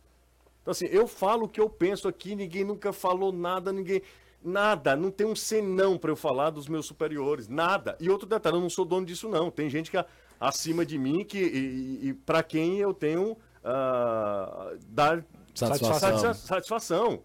Então, 0.60 0.72
assim, 0.72 0.86
eu 0.86 1.06
falo 1.06 1.44
o 1.44 1.48
que 1.48 1.60
eu 1.60 1.70
penso 1.70 2.08
aqui, 2.08 2.34
ninguém 2.34 2.64
nunca 2.64 2.92
falou 2.92 3.32
nada, 3.32 3.72
ninguém. 3.72 4.02
Nada, 4.42 4.96
não 4.96 5.10
tem 5.10 5.26
um 5.26 5.36
senão 5.36 5.96
para 5.96 6.10
eu 6.10 6.16
falar 6.16 6.50
dos 6.50 6.66
meus 6.66 6.86
superiores, 6.86 7.46
nada. 7.46 7.96
E 8.00 8.10
outro 8.10 8.26
detalhe, 8.26 8.56
eu 8.56 8.60
não 8.60 8.70
sou 8.70 8.84
dono 8.84 9.06
disso, 9.06 9.28
não. 9.28 9.50
Tem 9.50 9.70
gente 9.70 9.90
que 9.90 9.98
é 9.98 10.04
acima 10.40 10.84
de 10.84 10.98
mim 10.98 11.24
que, 11.24 11.38
e, 11.38 12.08
e, 12.08 12.14
para 12.14 12.42
quem 12.42 12.78
eu 12.78 12.92
tenho 12.92 13.36
ah, 13.62 14.72
dar 14.88 15.24
Satisfação. 15.54 15.98
satisfa- 16.18 16.34
satisfação. 16.34 17.22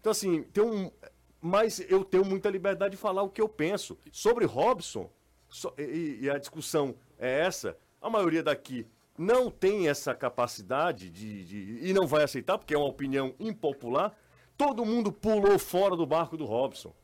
Então, 0.00 0.10
assim, 0.12 0.42
tem 0.44 0.62
um. 0.64 0.90
Mas 1.40 1.78
eu 1.88 2.04
tenho 2.04 2.24
muita 2.24 2.48
liberdade 2.50 2.92
de 2.92 2.96
falar 2.96 3.22
o 3.22 3.28
que 3.30 3.40
eu 3.40 3.48
penso. 3.48 3.96
Sobre 4.10 4.44
Robson, 4.46 5.10
só- 5.48 5.72
e, 5.78 6.18
e 6.22 6.30
a 6.30 6.38
discussão 6.38 6.94
é 7.18 7.40
essa, 7.40 7.76
a 8.00 8.08
maioria 8.10 8.42
daqui 8.42 8.86
não 9.18 9.50
tem 9.50 9.88
essa 9.88 10.14
capacidade 10.14 11.08
de, 11.10 11.44
de- 11.44 11.88
e 11.88 11.92
não 11.92 12.06
vai 12.06 12.22
aceitar, 12.24 12.58
porque 12.58 12.74
é 12.74 12.78
uma 12.78 12.86
opinião 12.88 13.34
impopular. 13.38 14.14
Todo 14.56 14.84
mundo 14.84 15.12
pulou 15.12 15.58
fora 15.58 15.94
do 15.96 16.06
barco 16.06 16.36
do 16.36 16.44
Robson. 16.44 16.94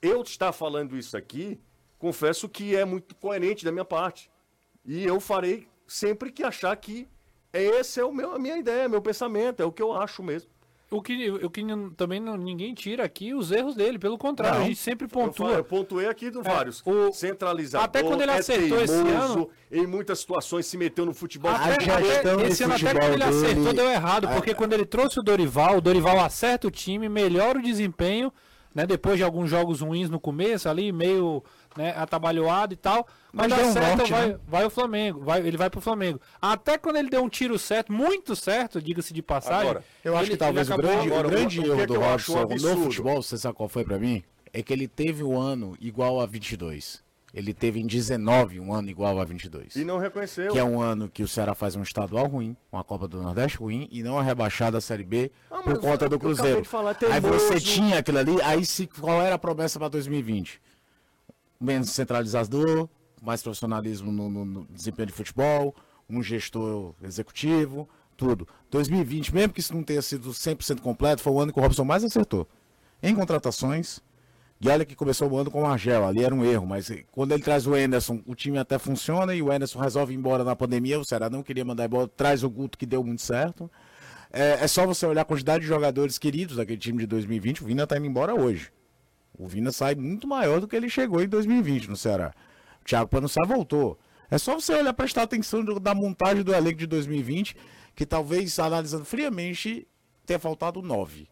Eu 0.00 0.22
estar 0.22 0.52
falando 0.52 0.96
isso 0.96 1.16
aqui, 1.16 1.60
confesso 1.98 2.48
que 2.48 2.74
é 2.76 2.84
muito 2.84 3.14
coerente 3.16 3.64
da 3.64 3.72
minha 3.72 3.84
parte. 3.84 4.30
E 4.84 5.02
eu 5.04 5.18
farei 5.20 5.66
sempre 5.86 6.30
que 6.32 6.42
achar 6.42 6.74
que 6.76 7.08
esse 7.62 8.00
é 8.00 8.04
o 8.04 8.12
meu, 8.12 8.34
a 8.34 8.38
minha 8.38 8.56
ideia, 8.58 8.88
meu 8.88 9.00
pensamento, 9.02 9.60
é 9.62 9.64
o 9.64 9.72
que 9.72 9.82
eu 9.82 9.92
acho 9.92 10.22
mesmo. 10.22 10.48
O 10.90 11.02
que, 11.02 11.28
o 11.30 11.50
que 11.50 11.64
também 11.96 12.20
não- 12.20 12.36
ninguém 12.36 12.72
tira 12.72 13.02
aqui 13.04 13.34
os 13.34 13.50
erros 13.50 13.74
dele, 13.74 13.98
pelo 13.98 14.16
contrário, 14.16 14.58
Não. 14.58 14.64
a 14.64 14.68
gente 14.68 14.78
sempre 14.78 15.06
Eu, 15.06 15.08
falo, 15.08 15.26
pontua. 15.26 15.50
eu 15.52 15.64
pontuei 15.64 16.06
aqui 16.06 16.30
do 16.30 16.40
vários. 16.40 16.82
o- 16.86 17.10
Centralizador, 17.12 17.84
até 17.84 18.02
quando 18.02 18.20
ele 18.20 18.30
é 18.30 18.38
acertou 18.38 18.80
esse 18.80 19.02
teimoso, 19.02 19.32
ano- 19.32 19.50
em 19.72 19.86
muitas 19.88 20.20
situações 20.20 20.66
se 20.66 20.76
meteu 20.76 21.04
no 21.04 21.12
futebol. 21.12 21.50
Até, 21.50 21.72
até, 21.90 22.46
esse 22.46 22.62
ano 22.62 22.74
até 22.74 22.92
quando 22.92 23.02
ele 23.12 23.24
dele- 23.24 23.24
acertou 23.24 23.72
deu 23.72 23.90
errado, 23.90 24.28
porque 24.28 24.54
quando 24.54 24.72
ele 24.74 24.84
trouxe 24.86 25.18
o 25.18 25.22
Dorival, 25.22 25.78
o 25.78 25.80
Dorival 25.80 26.20
acerta 26.20 26.68
o 26.68 26.70
time, 26.70 27.08
melhora 27.08 27.58
o 27.58 27.62
desempenho, 27.62 28.32
né? 28.72 28.86
Depois 28.86 29.16
de 29.16 29.24
alguns 29.24 29.50
jogos 29.50 29.80
ruins 29.80 30.08
no 30.10 30.20
começo, 30.20 30.68
ali, 30.68 30.92
meio 30.92 31.42
né, 31.76 31.94
atabalhoado 31.96 32.72
e 32.72 32.76
tal. 32.76 33.06
Mas 33.32 33.50
um 33.50 33.54
acerta, 33.54 33.96
norte, 33.96 34.10
vai, 34.12 34.28
né? 34.28 34.38
vai 34.46 34.64
o 34.64 34.70
Flamengo, 34.70 35.20
vai, 35.24 35.40
ele 35.46 35.56
vai 35.56 35.68
pro 35.68 35.80
Flamengo. 35.80 36.20
Até 36.40 36.78
quando 36.78 36.96
ele 36.96 37.10
deu 37.10 37.22
um 37.22 37.28
tiro 37.28 37.58
certo, 37.58 37.92
muito 37.92 38.36
certo, 38.36 38.80
diga-se 38.80 39.12
de 39.12 39.22
passagem. 39.22 39.62
Agora, 39.70 39.84
Eu 40.04 40.14
acho 40.14 40.24
ele- 40.24 40.30
que 40.32 40.36
talvez 40.36 40.70
o 40.70 40.76
grande, 40.76 41.06
Agora, 41.08 41.26
o 41.26 41.30
grande 41.30 41.60
erro 41.60 41.80
é 41.80 41.86
do 41.86 41.98
Robson 41.98 42.44
no 42.46 42.76
futebol, 42.84 43.22
você 43.22 43.36
sabe 43.36 43.56
qual 43.56 43.68
foi 43.68 43.84
pra 43.84 43.98
mim? 43.98 44.22
É 44.52 44.62
que 44.62 44.72
ele 44.72 44.86
teve 44.86 45.24
um 45.24 45.36
ano 45.36 45.76
igual 45.80 46.20
a 46.20 46.26
22. 46.26 47.02
Ele 47.34 47.52
teve 47.52 47.80
em 47.80 47.86
19 47.88 48.60
um 48.60 48.72
ano 48.72 48.88
igual 48.88 49.18
a 49.20 49.24
22. 49.24 49.74
E 49.74 49.84
não 49.84 49.98
reconheceu. 49.98 50.52
Que 50.52 50.58
é 50.60 50.62
um 50.62 50.80
ano 50.80 51.08
que 51.08 51.20
o 51.20 51.26
Ceará 51.26 51.52
faz 51.52 51.74
um 51.74 51.82
estadual 51.82 52.28
ruim, 52.28 52.56
uma 52.70 52.84
Copa 52.84 53.08
do 53.08 53.20
Nordeste 53.20 53.58
ruim 53.58 53.88
e 53.90 54.04
não 54.04 54.20
é 54.20 54.22
rebaixado 54.22 54.74
da 54.76 54.80
Série 54.80 55.02
B 55.02 55.32
Ah, 55.50 55.56
por 55.56 55.70
mas 55.72 55.78
conta 55.80 56.08
do 56.08 56.16
Cruzeiro. 56.16 56.64
falar, 56.64 56.96
aí 57.10 57.20
você 57.20 57.58
tinha 57.58 57.98
aquilo 57.98 58.18
ali, 58.18 58.40
aí 58.40 58.64
se, 58.64 58.86
qual 58.86 59.20
era 59.20 59.34
a 59.34 59.38
promessa 59.38 59.80
para 59.80 59.88
2020? 59.88 60.60
Menos 61.60 61.90
centralizador, 61.90 62.88
mais 63.22 63.42
profissionalismo 63.42 64.12
no, 64.12 64.28
no- 64.28 64.44
no 64.44 64.64
desempenho 64.70 65.06
de 65.06 65.12
futebol, 65.12 65.74
um 66.08 66.22
gestor 66.22 66.94
executivo, 67.02 67.88
tudo. 68.16 68.46
2020, 68.70 69.34
mesmo 69.34 69.52
que 69.52 69.60
isso 69.60 69.74
não 69.74 69.82
tenha 69.82 70.02
sido 70.02 70.30
100% 70.32 70.80
completo, 70.80 71.22
foi 71.22 71.32
o 71.32 71.40
ano 71.40 71.52
que 71.52 71.58
o 71.58 71.62
Robson 71.62 71.84
mais 71.84 72.04
acertou. 72.04 72.46
Em 73.02 73.14
contratações, 73.14 74.00
E 74.60 74.68
olha 74.68 74.84
que 74.84 74.94
começou 74.94 75.28
o 75.30 75.36
ano 75.36 75.50
com 75.50 75.62
o 75.62 75.66
Argel, 75.66 76.06
ali 76.06 76.22
era 76.24 76.34
um 76.34 76.44
erro, 76.44 76.64
mas 76.64 76.90
quando 77.10 77.32
ele 77.32 77.42
traz 77.42 77.66
o 77.66 77.76
Enderson, 77.76 78.22
o 78.24 78.34
time 78.34 78.56
até 78.56 78.78
funciona 78.78 79.34
e 79.34 79.42
o 79.42 79.52
Enderson 79.52 79.78
resolve 79.80 80.14
ir 80.14 80.16
embora 80.16 80.44
na 80.44 80.54
pandemia, 80.56 80.98
o 80.98 81.04
Ceará 81.04 81.28
não 81.28 81.42
queria 81.42 81.64
mandar 81.64 81.84
embora, 81.86 82.08
traz 82.08 82.42
o 82.44 82.48
Guto 82.48 82.78
que 82.78 82.86
deu 82.86 83.02
muito 83.04 83.20
certo. 83.20 83.70
É, 84.32 84.64
é 84.64 84.66
só 84.68 84.86
você 84.86 85.04
olhar 85.06 85.22
a 85.22 85.24
quantidade 85.24 85.62
de 85.62 85.68
jogadores 85.68 86.18
queridos 86.18 86.56
daquele 86.56 86.78
time 86.78 86.98
de 86.98 87.06
2020, 87.06 87.62
o 87.62 87.66
Vina 87.66 87.86
tá 87.86 87.96
indo 87.98 88.06
embora 88.06 88.34
hoje. 88.34 88.70
O 89.36 89.46
Vina 89.48 89.72
sai 89.72 89.94
muito 89.94 90.26
maior 90.26 90.60
do 90.60 90.68
que 90.68 90.76
ele 90.76 90.88
chegou 90.88 91.22
em 91.22 91.28
2020 91.28 91.88
no 91.88 91.96
Ceará. 91.96 92.32
O 92.80 92.84
Thiago 92.84 93.08
Panussá 93.08 93.40
voltou. 93.46 93.98
É 94.30 94.38
só 94.38 94.54
você 94.54 94.74
olhar, 94.74 94.92
prestar 94.94 95.22
atenção 95.22 95.64
da 95.64 95.94
montagem 95.94 96.42
do 96.42 96.54
elenco 96.54 96.78
de 96.78 96.86
2020, 96.86 97.56
que 97.94 98.06
talvez, 98.06 98.58
analisando 98.58 99.04
friamente, 99.04 99.86
tenha 100.24 100.38
faltado 100.38 100.82
nove. 100.82 101.28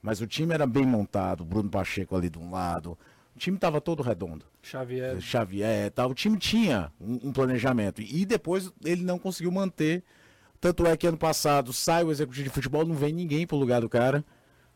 Mas 0.00 0.20
o 0.20 0.26
time 0.26 0.54
era 0.54 0.66
bem 0.66 0.84
montado, 0.84 1.44
Bruno 1.44 1.70
Pacheco 1.70 2.16
ali 2.16 2.28
de 2.28 2.38
um 2.38 2.50
lado. 2.50 2.98
O 3.34 3.38
time 3.38 3.56
estava 3.56 3.80
todo 3.80 4.02
redondo. 4.02 4.44
Xavier. 4.62 5.20
Xavier, 5.20 5.90
tal. 5.90 6.10
o 6.10 6.14
time 6.14 6.36
tinha 6.38 6.92
um, 7.00 7.28
um 7.28 7.32
planejamento. 7.32 8.02
E 8.02 8.24
depois 8.26 8.72
ele 8.84 9.02
não 9.02 9.18
conseguiu 9.18 9.50
manter. 9.52 10.02
Tanto 10.60 10.86
é 10.86 10.96
que 10.96 11.06
ano 11.06 11.16
passado 11.16 11.72
sai 11.72 12.04
o 12.04 12.10
executivo 12.10 12.44
de 12.44 12.54
futebol, 12.54 12.84
não 12.84 12.94
vem 12.94 13.12
ninguém 13.12 13.46
pro 13.46 13.56
lugar 13.56 13.80
do 13.80 13.88
cara. 13.88 14.24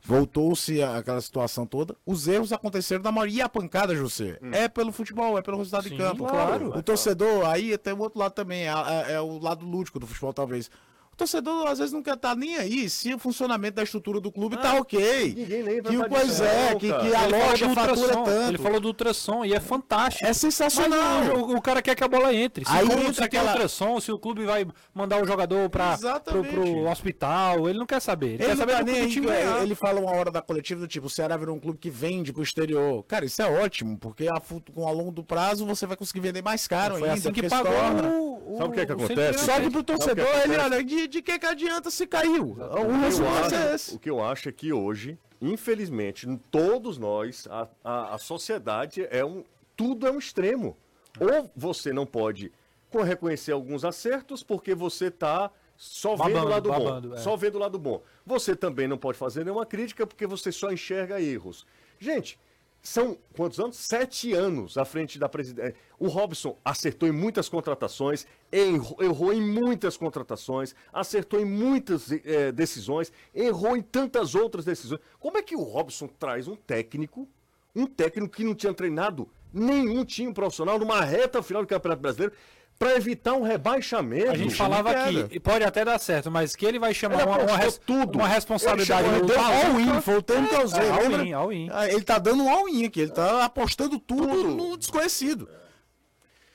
Voltou-se 0.07 0.81
aquela 0.83 1.21
situação 1.21 1.67
toda. 1.67 1.97
Os 2.07 2.29
erros 2.29 2.53
aconteceram 2.53 3.03
na 3.03 3.11
maioria. 3.11 3.39
E 3.39 3.43
a 3.43 3.49
pancada, 3.49 3.95
José, 3.95 4.39
é 4.53 4.69
pelo 4.69 4.93
futebol, 4.93 5.37
é 5.37 5.43
pelo 5.43 5.59
resultado 5.59 5.85
Sim, 5.85 5.91
de 5.91 5.97
campo. 5.97 6.25
claro. 6.27 6.71
O 6.79 6.83
torcedor, 6.83 7.45
aí 7.47 7.77
tem 7.77 7.93
o 7.93 7.99
outro 7.99 8.19
lado 8.21 8.33
também, 8.33 8.63
é, 8.69 8.73
é- 9.09 9.13
é 9.15 9.21
o 9.21 9.39
lado 9.39 9.67
lúdico 9.67 9.99
do 9.99 10.07
futebol, 10.07 10.33
talvez. 10.33 10.71
O 11.17 11.19
torcedor 11.19 11.67
às 11.67 11.79
vezes 11.79 11.95
não 11.95 12.03
quer 12.03 12.13
estar 12.13 12.37
nem 12.37 12.57
aí 12.59 12.91
se 12.91 13.15
o 13.15 13.19
funcionamento 13.19 13.77
da 13.77 13.83
estrutura 13.83 14.21
do 14.21 14.31
clube 14.31 14.59
tá 14.59 14.75
ok. 14.75 15.35
ninguém 15.35 15.63
lembra 15.63 15.91
Que, 15.91 15.97
o- 15.97 16.09
pois 16.11 16.43
é, 16.43 16.75
que, 16.75 16.89
que 16.89 16.93
a 16.93 17.25
Ele 17.25 17.37
loja 17.39 17.69
do 17.69 17.75
fatura 17.75 17.93
ultrassom, 17.97 18.25
tanto. 18.25 18.49
Ele 18.51 18.59
falou 18.59 18.81
do 18.81 18.89
ultrassom 18.89 19.43
e 19.47 19.55
é 19.55 19.59
fantástico. 19.61 20.27
É 20.27 20.33
sensacional. 20.35 21.21
Mas 21.25 21.29
o, 21.31 21.57
o 21.57 21.63
cara 21.63 21.81
quer 21.81 21.95
que 21.95 22.05
a 22.05 22.09
bola 22.09 22.35
entre. 22.35 22.67
Se, 22.67 22.71
Aí 22.71 22.85
o 22.85 22.91
clube, 22.91 23.07
entra 23.07 23.25
aquela- 23.25 23.53
ultrassom, 23.53 23.99
se 23.99 24.13
o 24.13 24.19
clube 24.19 24.45
vai 24.45 24.67
mandar 24.95 25.23
o 25.23 25.27
jogador 25.27 25.71
para 25.71 25.97
pro 26.21 26.87
hospital, 26.87 27.67
ele 27.67 27.79
não 27.79 27.87
quer 27.87 28.01
saber. 28.01 28.35
Ele, 28.35 28.45
Ele 28.45 28.47
quer 28.51 28.57
saber 28.59 28.73
tá 28.73 28.83
do 28.83 28.93
nem 28.93 29.07
o 29.07 29.09
time 29.09 29.27
ganhar. 29.27 29.63
ele 29.63 29.75
fala 29.75 29.99
uma 29.99 30.11
hora 30.15 30.31
da 30.31 30.43
coletiva 30.43 30.81
do 30.81 30.87
tipo, 30.87 31.07
o 31.07 31.11
Ceará 31.11 31.39
virou 31.39 31.57
um 31.57 31.61
clube 31.61 31.79
que 31.79 31.89
vende 31.89 32.31
pro 32.31 32.43
exterior. 32.43 33.03
Cara, 33.05 33.25
isso 33.25 33.41
é 33.41 33.47
ótimo, 33.63 33.97
porque 33.99 34.29
a, 34.29 34.39
com 34.75 34.87
ao 34.87 34.93
longo 34.95 35.11
do 35.11 35.25
prazo 35.25 35.65
você 35.65 35.87
vai 35.87 35.97
conseguir 35.97 36.21
vender 36.21 36.43
mais 36.43 36.69
caro 36.69 36.97
Foi 36.99 37.09
ainda. 37.09 37.15
assim 37.21 37.33
que 37.33 37.49
pagou 37.49 37.73
o, 37.73 38.55
o, 38.55 38.59
Sabe 38.59 38.69
o 38.69 38.73
que 38.73 38.81
é 38.81 38.87
que 38.87 38.93
o 38.93 38.95
acontece? 38.97 39.39
Só 39.39 39.45
que 39.47 39.47
Sabe 39.47 39.67
o 39.67 39.71
que 39.71 39.83
torcedor, 39.83 40.27
ele, 40.45 40.57
olha, 40.59 40.83
de, 41.07 41.13
de 41.19 41.23
que 41.23 41.39
que 41.39 41.47
adianta 41.47 41.91
se 41.91 42.07
caiu? 42.07 42.51
O 42.59 43.01
resultado 43.01 43.55
é 43.55 43.59
acho, 43.59 43.75
esse. 43.75 43.95
o 43.95 43.99
que 43.99 44.11
eu 44.11 44.23
acho 44.23 44.49
é 44.49 44.53
que 44.53 44.73
hoje, 44.73 45.19
infelizmente, 45.41 46.27
todos 46.51 46.99
nós, 46.99 47.47
a, 47.51 47.69
a, 47.85 48.15
a 48.15 48.19
sociedade 48.19 49.07
é 49.11 49.25
um. 49.25 49.45
Tudo 49.77 50.07
é 50.07 50.11
um 50.11 50.19
extremo. 50.19 50.77
Ou 51.21 51.51
você 51.57 51.93
não 51.93 52.07
pode 52.07 52.53
co- 52.91 53.03
reconhecer 53.03 53.53
alguns 53.53 53.85
acertos 53.85 54.43
porque 54.43 54.75
você 54.75 55.11
tá 55.11 55.51
só 55.77 56.17
vendo 56.17 56.33
Babando, 56.33 56.47
o 56.47 56.49
lado 56.51 56.69
babando, 56.71 57.09
bom. 57.11 57.15
é. 57.15 57.19
Só 57.19 57.37
vendo 57.37 57.57
o 57.57 57.59
lado 57.59 57.79
bom. 57.79 58.03
Você 58.25 58.57
também 58.57 58.89
não 58.89 58.97
pode 58.97 59.19
fazer 59.19 59.45
nenhuma 59.45 59.67
crítica 59.67 60.07
porque 60.07 60.27
você 60.27 60.51
só 60.51 60.73
enxerga 60.73 61.21
erros. 61.21 61.67
Gente, 61.99 62.39
são 62.87 63.19
quantos 63.35 63.59
anos? 63.59 63.77
Sete 63.77 64.33
anos 64.33 64.79
à 64.79 64.85
frente 64.85 65.19
da 65.19 65.29
presidência. 65.29 65.75
O 65.99 66.07
Robson 66.07 66.57
acertou 66.65 67.09
em 67.09 67.13
muitas 67.13 67.49
contratações, 67.49 68.27
errou, 68.53 69.33
em 69.33 69.41
muitas 69.41 69.97
contratações, 69.97 70.73
acertou 70.93 71.41
em 71.41 71.45
muitas 71.45 72.13
eh, 72.13 72.53
decisões, 72.53 73.11
errou 73.35 73.77
em 73.77 73.83
tantas 73.83 74.37
outras 74.37 74.65
decisões. 74.65 75.01
Como 75.19 75.37
é 75.37 75.43
que 75.43 75.57
o 75.57 75.63
Robson 75.63 76.07
traz 76.07 76.47
um 76.47 76.55
técnico, 76.55 77.29
um 77.75 77.87
técnico 77.87 78.37
que 78.37 78.45
não 78.45 78.55
tinha 78.55 78.73
treinado 78.73 79.29
nenhum 79.53 80.05
time 80.05 80.33
profissional 80.33 80.79
numa 80.79 81.01
reta 81.01 81.43
final 81.43 81.63
do 81.63 81.69
Campeonato 81.69 82.03
Brasileiro, 82.03 82.35
para 82.79 82.95
evitar 82.97 83.33
um 83.35 83.43
rebaixamento? 83.43 84.31
A 84.31 84.37
gente 84.37 84.55
falava 84.55 84.93
Cara, 84.93 85.09
aqui, 85.09 85.37
e 85.37 85.41
pode 85.41 85.65
até 85.65 85.85
dar 85.85 85.99
certo, 85.99 86.31
mas 86.31 86.55
que 86.55 86.67
ele 86.67 86.79
vai 86.79 86.93
chamar 86.93 87.23
Ele 87.23 87.25
uma, 87.31 87.39
uma, 87.39 87.57
res- 87.57 87.81
tudo. 87.87 88.19
uma 88.19 88.29
responsabilidade 88.29 89.09
Ele 89.09 89.23
deu 89.23 89.41
all-in, 89.41 90.01
foi 90.03 90.17
o 90.19 90.23
termo 90.23 90.49
que 90.49 90.55
eu 90.55 90.65
usei, 90.65 90.85
É, 90.87 91.33
all-in. 91.33 91.69
Ah, 91.73 91.89
Ele 91.89 92.03
tá 92.03 92.19
dando 92.19 92.43
um 92.45 92.51
all-in 92.51 92.85
aqui, 92.85 93.01
ele 93.01 93.13
tá 93.13 93.45
apostando 93.45 93.99
tudo, 93.99 94.49
no 94.55 94.77
desconhecido. 94.77 95.49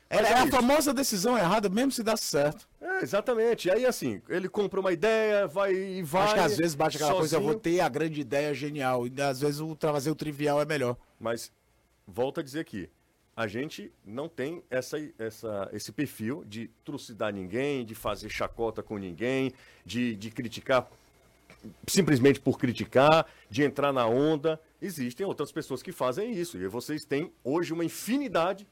É, 0.09 0.17
é 0.17 0.21
é 0.23 0.33
a 0.33 0.39
isso. 0.41 0.51
famosa 0.51 0.93
decisão 0.93 1.37
errada, 1.37 1.69
mesmo 1.69 1.91
se 1.91 2.03
dá 2.03 2.17
certo. 2.17 2.67
É, 2.81 3.01
exatamente. 3.01 3.69
E 3.69 3.71
aí, 3.71 3.85
assim, 3.85 4.21
ele 4.27 4.49
compra 4.49 4.79
uma 4.81 4.91
ideia, 4.91 5.47
vai 5.47 5.73
e 5.73 6.03
vai. 6.03 6.23
Acho 6.23 6.33
que 6.33 6.39
às 6.41 6.57
vezes 6.57 6.75
bate 6.75 6.97
aquela 6.97 7.13
coisa, 7.13 7.37
eu 7.37 7.39
sozinho. 7.39 7.53
vou 7.53 7.59
ter 7.61 7.79
a 7.79 7.87
grande 7.87 8.19
ideia 8.19 8.53
genial. 8.53 9.07
E 9.07 9.21
às 9.21 9.39
vezes 9.39 9.61
o 9.61 9.73
trazer 9.73 10.11
o 10.11 10.15
trivial 10.15 10.61
é 10.61 10.65
melhor. 10.65 10.97
Mas, 11.17 11.49
volto 12.05 12.41
a 12.41 12.43
dizer 12.43 12.59
aqui, 12.59 12.89
a 13.41 13.47
gente 13.47 13.91
não 14.05 14.29
tem 14.29 14.63
essa, 14.69 14.97
essa, 15.17 15.69
esse 15.73 15.91
perfil 15.91 16.43
de 16.45 16.69
trucidar 16.85 17.33
ninguém, 17.33 17.83
de 17.83 17.95
fazer 17.95 18.29
chacota 18.29 18.83
com 18.83 18.97
ninguém, 18.97 19.51
de, 19.83 20.15
de 20.15 20.29
criticar 20.29 20.87
simplesmente 21.87 22.39
por 22.39 22.57
criticar, 22.57 23.25
de 23.49 23.63
entrar 23.63 23.91
na 23.91 24.05
onda. 24.05 24.59
Existem 24.79 25.25
outras 25.25 25.51
pessoas 25.51 25.81
que 25.81 25.91
fazem 25.91 26.31
isso. 26.31 26.57
E 26.57 26.67
vocês 26.67 27.03
têm 27.03 27.31
hoje 27.43 27.73
uma 27.73 27.83
infinidade 27.83 28.67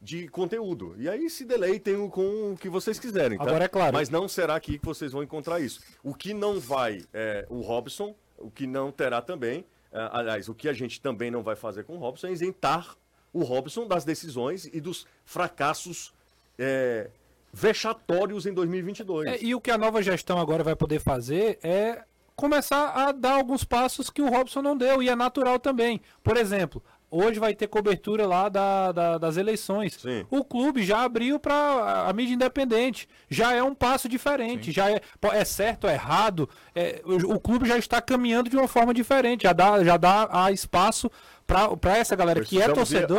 de 0.00 0.26
conteúdo. 0.28 0.94
E 0.98 1.08
aí 1.08 1.28
se 1.28 1.44
deleitem 1.44 2.08
com 2.08 2.52
o 2.52 2.56
que 2.56 2.68
vocês 2.68 2.98
quiserem. 2.98 3.36
Tá? 3.36 3.44
Agora 3.44 3.64
é 3.64 3.68
claro. 3.68 3.92
Mas 3.92 4.08
não 4.08 4.26
será 4.26 4.54
aqui 4.54 4.78
que 4.78 4.84
vocês 4.86 5.12
vão 5.12 5.22
encontrar 5.22 5.60
isso. 5.60 5.80
O 6.02 6.14
que 6.14 6.32
não 6.32 6.58
vai 6.58 7.04
é 7.12 7.46
o 7.50 7.60
Robson, 7.60 8.14
o 8.38 8.50
que 8.50 8.66
não 8.66 8.90
terá 8.90 9.20
também, 9.22 9.64
é, 9.92 10.08
aliás, 10.12 10.48
o 10.48 10.54
que 10.54 10.68
a 10.68 10.72
gente 10.72 11.00
também 11.00 11.30
não 11.30 11.42
vai 11.42 11.56
fazer 11.56 11.84
com 11.84 11.94
o 11.94 11.98
Robson 11.98 12.26
é 12.26 12.32
isentar 12.32 12.96
o 13.34 13.42
Robson 13.42 13.86
das 13.86 14.04
decisões 14.04 14.64
e 14.72 14.80
dos 14.80 15.06
fracassos 15.26 16.14
é, 16.58 17.10
vexatórios 17.52 18.46
em 18.46 18.52
2022. 18.52 19.26
É, 19.28 19.38
e 19.42 19.54
o 19.54 19.60
que 19.60 19.70
a 19.70 19.78
nova 19.78 20.02
gestão 20.02 20.38
agora 20.38 20.62
vai 20.62 20.76
poder 20.76 21.00
fazer 21.00 21.58
é 21.62 22.02
começar 22.36 22.90
a 22.90 23.12
dar 23.12 23.34
alguns 23.34 23.64
passos 23.64 24.10
que 24.10 24.20
o 24.22 24.28
Robson 24.28 24.60
não 24.62 24.76
deu, 24.76 25.02
e 25.02 25.08
é 25.08 25.14
natural 25.14 25.58
também. 25.58 26.00
Por 26.22 26.36
exemplo, 26.36 26.82
hoje 27.08 27.38
vai 27.38 27.54
ter 27.54 27.68
cobertura 27.68 28.26
lá 28.26 28.48
da, 28.48 28.90
da- 28.90 29.18
das 29.18 29.36
eleições. 29.36 29.94
Sim. 29.94 30.26
O 30.28 30.42
clube 30.44 30.82
já 30.82 31.02
abriu 31.04 31.38
para 31.38 32.08
a 32.08 32.12
mídia 32.12 32.34
independente. 32.34 33.08
Já 33.30 33.52
é 33.54 33.62
um 33.62 33.72
passo 33.72 34.08
diferente. 34.08 34.72
Já 34.72 34.90
é, 34.90 35.00
é 35.32 35.44
certo, 35.44 35.86
é 35.86 35.92
errado. 35.94 36.48
é, 36.74 37.00
o, 37.04 37.34
o 37.34 37.40
clube 37.40 37.68
já 37.68 37.78
está 37.78 38.02
caminhando 38.02 38.50
de 38.50 38.56
uma 38.56 38.66
forma 38.66 38.92
diferente. 38.92 39.44
Já 39.44 39.52
dá, 39.52 39.84
já 39.84 39.96
dá 39.96 40.28
a 40.32 40.50
espaço 40.50 41.08
para 41.46 41.96
essa 41.98 42.16
galera 42.16 42.40
que 42.44 42.56
é 42.60 42.66
torcedor. 42.74 43.18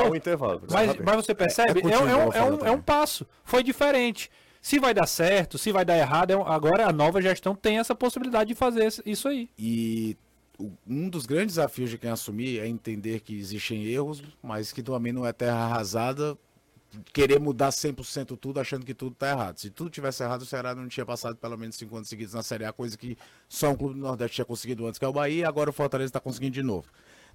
Mas, 0.72 0.88
mas 1.06 1.16
você 1.18 1.36
percebe? 1.36 1.70
É 1.70 1.72
É, 1.72 1.82
contigo, 1.82 2.04
é 2.10 2.16
um- 2.16 2.32
é 2.34 2.44
um, 2.44 2.66
é 2.66 2.72
um 2.72 2.82
passo. 2.82 3.26
Foi 3.44 3.64
diferente. 3.64 4.30
Se 4.62 4.80
vai 4.80 4.94
dar 4.94 5.06
certo, 5.06 5.58
se 5.60 5.72
vai 5.72 5.86
dar 5.86 5.96
errado, 5.98 6.32
é 6.32 6.38
um- 6.38 6.46
agora 6.48 6.88
a 6.88 6.92
nova 6.92 7.22
gestão 7.22 7.54
tem 7.56 7.78
essa 7.78 7.94
possibilidade 7.94 8.48
de 8.50 8.56
fazer 8.56 8.92
isso 9.06 9.28
aí. 9.28 9.48
E 9.60 10.18
um 10.88 11.08
dos 11.10 11.26
grandes 11.26 11.56
desafios 11.56 11.90
de 11.92 11.98
quem 12.00 12.10
assumir 12.10 12.60
é 12.60 12.68
entender 12.68 13.20
que 13.20 13.38
existem 13.38 13.86
erros, 13.86 14.24
mas 14.42 14.72
que 14.72 14.82
também 14.82 15.14
não 15.14 15.26
é 15.26 15.32
terra 15.32 15.66
arrasada 15.66 16.36
querer 17.12 17.42
mudar 17.42 17.72
100% 17.72 18.38
tudo 18.38 18.58
achando 18.60 18.86
que 18.86 18.94
tudo 18.94 19.14
tá 19.16 19.30
errado. 19.30 19.58
Se 19.60 19.70
tudo 19.70 19.90
tivesse 19.90 20.24
errado, 20.24 20.44
o 20.44 20.46
Ceará 20.46 20.74
não 20.74 20.88
tinha 20.88 21.06
passado 21.06 21.36
pelo 21.36 21.58
menos 21.58 21.76
cinco 21.76 21.94
anos 21.98 22.08
seguidos 22.08 22.34
na 22.34 22.42
Série 22.42 22.64
A, 22.64 22.72
coisa 22.72 22.98
que 22.98 23.18
só 23.50 23.70
um 23.72 23.76
clube 23.76 23.96
do 23.96 24.00
Nordeste 24.00 24.36
tinha 24.36 24.46
conseguido 24.46 24.88
antes, 24.88 24.98
que 24.98 25.04
é 25.04 25.08
o 25.08 25.12
Bahia, 25.12 25.42
e 25.42 25.44
agora 25.44 25.70
o 25.70 25.74
Fortaleza 25.74 26.08
está 26.10 26.22
conseguindo 26.22 26.54
de 26.54 26.64
novo. 26.64 26.88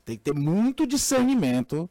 Tem 0.04 0.16
que 0.16 0.22
ter 0.24 0.34
muito 0.34 0.86
discernimento. 0.86 1.88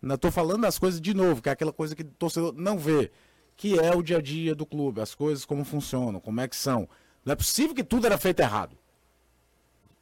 Não 0.00 0.16
tô 0.16 0.30
falando 0.30 0.62
das 0.62 0.78
coisas 0.78 1.00
de 1.00 1.14
novo, 1.14 1.40
que 1.42 1.48
é 1.48 1.52
aquela 1.52 1.72
coisa 1.72 1.94
que 1.96 2.02
o 2.02 2.06
torcedor 2.18 2.52
não 2.56 2.78
vê, 2.78 3.10
que 3.56 3.78
é 3.78 3.94
o 3.94 4.02
dia 4.02 4.18
a 4.18 4.22
dia 4.22 4.54
do 4.54 4.66
clube, 4.66 5.00
as 5.00 5.14
coisas 5.14 5.44
como 5.44 5.64
funcionam, 5.64 6.20
como 6.20 6.40
é 6.40 6.46
que 6.46 6.54
são. 6.56 6.88
Não 7.24 7.32
é 7.32 7.36
possível 7.36 7.74
que 7.74 7.82
tudo 7.82 8.06
era 8.06 8.18
feito 8.18 8.40
errado. 8.40 8.76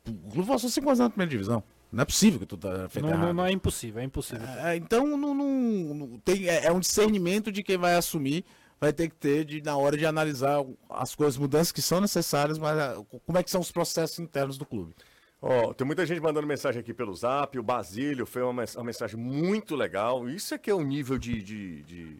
O 0.06 0.30
clube 0.30 0.48
passou 0.48 0.68
cinco 0.68 0.88
anos 0.88 0.98
na 0.98 1.08
primeira 1.08 1.30
divisão. 1.30 1.62
Não 1.90 2.02
é 2.02 2.04
possível 2.04 2.40
que 2.40 2.46
tudo 2.46 2.66
era 2.68 2.88
feito 2.88 3.04
Não, 3.06 3.12
errado. 3.12 3.26
não- 3.28 3.34
não 3.34 3.46
é 3.46 3.52
impossível, 3.52 4.02
é 4.02 4.04
impossível. 4.04 4.46
É, 4.46 4.76
então 4.76 5.16
não, 5.16 5.32
não- 5.32 5.94
não- 5.94 6.18
tem, 6.18 6.48
é, 6.48 6.66
é 6.66 6.72
um 6.72 6.80
discernimento 6.80 7.50
de 7.52 7.62
quem 7.62 7.78
vai 7.78 7.94
assumir, 7.94 8.44
vai 8.80 8.92
ter 8.92 9.08
que 9.08 9.14
ter 9.14 9.44
de, 9.44 9.62
na 9.62 9.76
hora 9.76 9.96
de 9.96 10.04
analisar 10.04 10.62
as 10.90 11.14
coisas, 11.14 11.38
mudanças 11.38 11.70
que 11.72 11.80
são 11.80 12.00
necessárias, 12.00 12.58
mas 12.58 12.76
ah, 12.78 12.96
como 13.24 13.38
é 13.38 13.42
que 13.42 13.50
são 13.50 13.60
os 13.60 13.70
processos 13.70 14.18
internos 14.18 14.58
do 14.58 14.66
clube. 14.66 14.92
Ó, 15.46 15.74
tem 15.74 15.86
muita 15.86 16.06
gente 16.06 16.22
mandando 16.22 16.46
mensagem 16.46 16.80
aqui 16.80 16.94
pelo 16.94 17.14
zap. 17.14 17.58
O 17.58 17.62
Basílio 17.62 18.24
foi 18.24 18.40
uma, 18.42 18.54
mens- 18.54 18.74
uma 18.76 18.84
mensagem 18.84 19.20
muito 19.20 19.76
legal. 19.76 20.26
Isso 20.26 20.54
é 20.54 20.58
que 20.58 20.70
é 20.70 20.74
o 20.74 20.80
nível 20.80 21.18
de, 21.18 21.42
de, 21.42 21.82
de, 21.82 22.16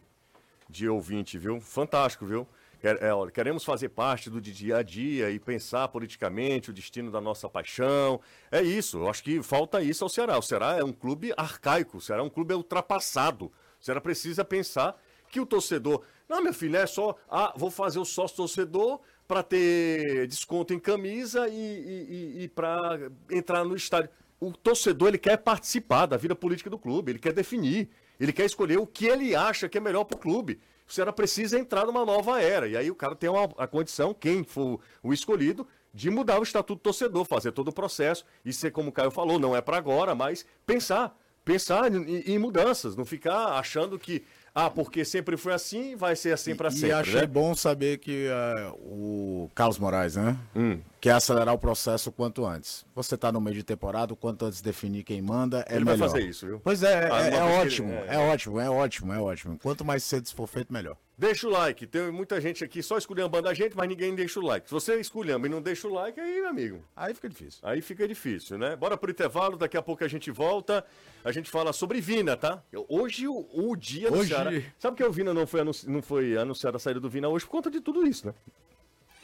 de 0.69 0.87
ouvinte, 0.87 1.35
viu? 1.39 1.59
Fantástico, 1.59 2.23
viu? 2.23 2.47
Quer- 2.79 3.01
é, 3.01 3.09
queremos 3.33 3.63
fazer 3.63 3.89
parte 3.89 4.29
do 4.29 4.39
dia 4.39 4.77
a 4.77 4.83
dia 4.83 5.31
e 5.31 5.39
pensar 5.39 5.87
politicamente 5.87 6.69
o 6.69 6.73
destino 6.73 7.09
da 7.09 7.19
nossa 7.19 7.49
paixão. 7.49 8.21
É 8.51 8.61
isso, 8.61 8.99
eu 8.99 9.09
acho 9.09 9.23
que 9.23 9.41
falta 9.41 9.81
isso 9.81 10.03
ao 10.03 10.09
Ceará. 10.09 10.37
O 10.37 10.43
Ceará 10.43 10.77
é 10.77 10.83
um 10.83 10.93
clube 10.93 11.33
arcaico, 11.35 11.97
o 11.97 12.01
Ceará 12.01 12.21
é 12.21 12.25
um 12.25 12.29
clube 12.29 12.53
ultrapassado. 12.53 13.45
O 13.81 13.83
Ceará 13.83 13.99
precisa 13.99 14.45
pensar 14.45 15.01
que 15.31 15.39
o 15.39 15.47
torcedor. 15.47 16.03
Não, 16.29 16.43
meu 16.43 16.53
filho, 16.53 16.77
é 16.77 16.85
só. 16.85 17.15
Ah, 17.27 17.53
vou 17.57 17.71
fazer 17.71 17.97
o 17.97 18.05
sócio 18.05 18.37
torcedor 18.37 18.99
para 19.27 19.41
ter 19.41 20.27
desconto 20.27 20.73
em 20.73 20.79
camisa 20.79 21.47
e, 21.47 21.53
e, 21.53 22.43
e, 22.43 22.47
para 22.47 23.11
entrar 23.29 23.63
no 23.63 23.75
estádio. 23.75 24.09
o 24.39 24.51
torcedor 24.51 25.09
ele 25.09 25.17
quer 25.17 25.37
participar 25.37 26.05
da 26.05 26.17
vida 26.17 26.35
política 26.35 26.69
do 26.69 26.77
clube, 26.77 27.11
ele 27.11 27.19
quer 27.19 27.33
definir, 27.33 27.89
ele 28.19 28.31
quer 28.31 28.45
escolher 28.45 28.77
o 28.77 28.85
que 28.85 29.05
ele 29.05 29.35
acha 29.35 29.67
que 29.67 29.77
é 29.77 29.81
melhor 29.81 30.03
para 30.03 30.15
o 30.15 30.19
clube. 30.19 30.59
O 30.87 30.93
Ceará 30.93 31.11
precisa 31.11 31.57
entrar 31.57 31.85
numa 31.85 32.05
nova 32.05 32.39
era. 32.39 32.67
E 32.67 32.77
aí 32.77 32.91
o 32.91 32.95
cara 32.95 33.15
tem 33.15 33.29
uma, 33.29 33.45
a 33.57 33.67
condição, 33.67 34.13
quem 34.13 34.43
for 34.43 34.79
o 35.01 35.11
escolhido, 35.11 35.67
de 35.93 36.09
mudar 36.09 36.39
o 36.39 36.43
estatuto 36.43 36.79
do 36.79 36.83
torcedor, 36.83 37.25
fazer 37.25 37.51
todo 37.51 37.69
o 37.69 37.73
processo. 37.73 38.23
E 38.43 38.53
ser, 38.53 38.71
como 38.71 38.89
o 38.89 38.91
Caio 38.91 39.09
falou, 39.09 39.39
não 39.39 39.55
é 39.55 39.61
para 39.61 39.77
agora, 39.77 40.13
mas 40.13 40.45
pensar. 40.65 41.17
Pensar 41.43 41.93
em, 41.93 42.21
em 42.21 42.39
mudanças, 42.39 42.95
não 42.95 43.05
ficar 43.05 43.59
achando 43.59 43.99
que 43.99 44.23
ah, 44.57 44.69
porque 44.69 45.03
sempre 45.03 45.35
foi 45.35 45.53
assim, 45.53 45.97
vai 45.97 46.15
ser 46.15 46.31
assim 46.33 46.55
para 46.55 46.71
sempre. 46.71 46.87
E 46.87 46.93
achei 46.93 47.21
né? 47.21 47.27
bom 47.27 47.53
saber 47.53 47.97
que 47.97 48.29
uh, 48.29 48.71
o 48.73 49.51
Carlos 49.53 49.77
Moraes, 49.77 50.15
né? 50.15 50.37
Hum. 50.55 50.79
Quer 51.05 51.11
acelerar 51.11 51.53
o 51.53 51.59
processo 51.59 52.09
o 52.09 52.11
quanto 52.11 52.43
antes. 52.47 52.83
Você 52.95 53.13
está 53.13 53.31
no 53.31 53.39
meio 53.39 53.55
de 53.55 53.61
temporada, 53.63 54.11
o 54.11 54.15
quanto 54.15 54.43
antes 54.43 54.59
definir 54.59 55.03
quem 55.03 55.21
manda, 55.21 55.63
é 55.69 55.75
Ele 55.75 55.85
melhor. 55.85 55.97
vai 55.99 56.09
fazer 56.09 56.27
isso, 56.27 56.47
viu? 56.47 56.59
Pois 56.63 56.81
é, 56.81 57.11
Ah, 57.11 57.21
é, 57.21 57.27
é 57.27 57.29
que 57.29 57.37
ótimo, 57.37 57.91
ele- 57.93 58.07
é... 58.07 58.17
ótimo, 58.17 58.59
é 58.59 58.67
ótimo, 58.71 59.13
é 59.13 59.19
ótimo. 59.19 59.59
Quanto 59.61 59.85
mais 59.85 60.03
cedo 60.03 60.25
isso 60.25 60.35
for 60.35 60.47
feito, 60.47 60.73
melhor. 60.73 60.97
Deixa 61.15 61.45
o 61.47 61.51
like. 61.51 61.85
Tem 61.85 62.09
muita 62.11 62.41
gente 62.41 62.63
aqui 62.63 62.81
só 62.81 62.97
esculhambando 62.97 63.47
a 63.47 63.53
gente, 63.53 63.77
mas 63.77 63.87
ninguém 63.87 64.15
deixa 64.15 64.39
o 64.39 64.43
like. 64.43 64.65
Se 64.67 64.73
você 64.73 64.99
esculhamba 64.99 65.45
e 65.45 65.49
não 65.51 65.61
deixa 65.61 65.87
o 65.87 65.93
like, 65.93 66.19
aí, 66.19 66.41
meu 66.41 66.49
amigo, 66.49 66.81
Aí 66.95 67.13
fica 67.13 67.29
difícil. 67.29 67.59
aí 67.61 67.81
fica 67.83 68.07
difícil, 68.07 68.57
né? 68.57 68.75
Bora 68.75 68.97
pro 68.97 69.11
intervalo, 69.11 69.57
daqui 69.57 69.77
a 69.77 69.83
pouco 69.83 70.03
a 70.03 70.07
gente 70.07 70.31
volta. 70.31 70.83
A 71.23 71.31
gente 71.31 71.51
fala 71.51 71.71
sobre 71.71 72.01
Vina, 72.01 72.35
tá? 72.35 72.63
Hoje 72.89 73.27
o, 73.27 73.47
o 73.53 73.75
dia 73.75 74.09
do 74.09 74.17
Hoje- 74.17 74.29
Ceará. 74.29 74.49
Sabe 74.79 74.97
que 74.97 75.03
o 75.03 75.11
Vina 75.11 75.35
não 75.35 75.45
foi, 75.45 75.59
anunci... 75.61 75.87
não 75.87 76.01
foi 76.01 76.35
anunciado 76.35 76.77
a 76.77 76.79
saída 76.79 76.99
do 76.99 77.11
Vina 77.11 77.29
hoje 77.29 77.45
por 77.45 77.51
conta 77.51 77.69
de 77.69 77.79
tudo 77.79 78.07
isso, 78.07 78.25
né? 78.25 78.33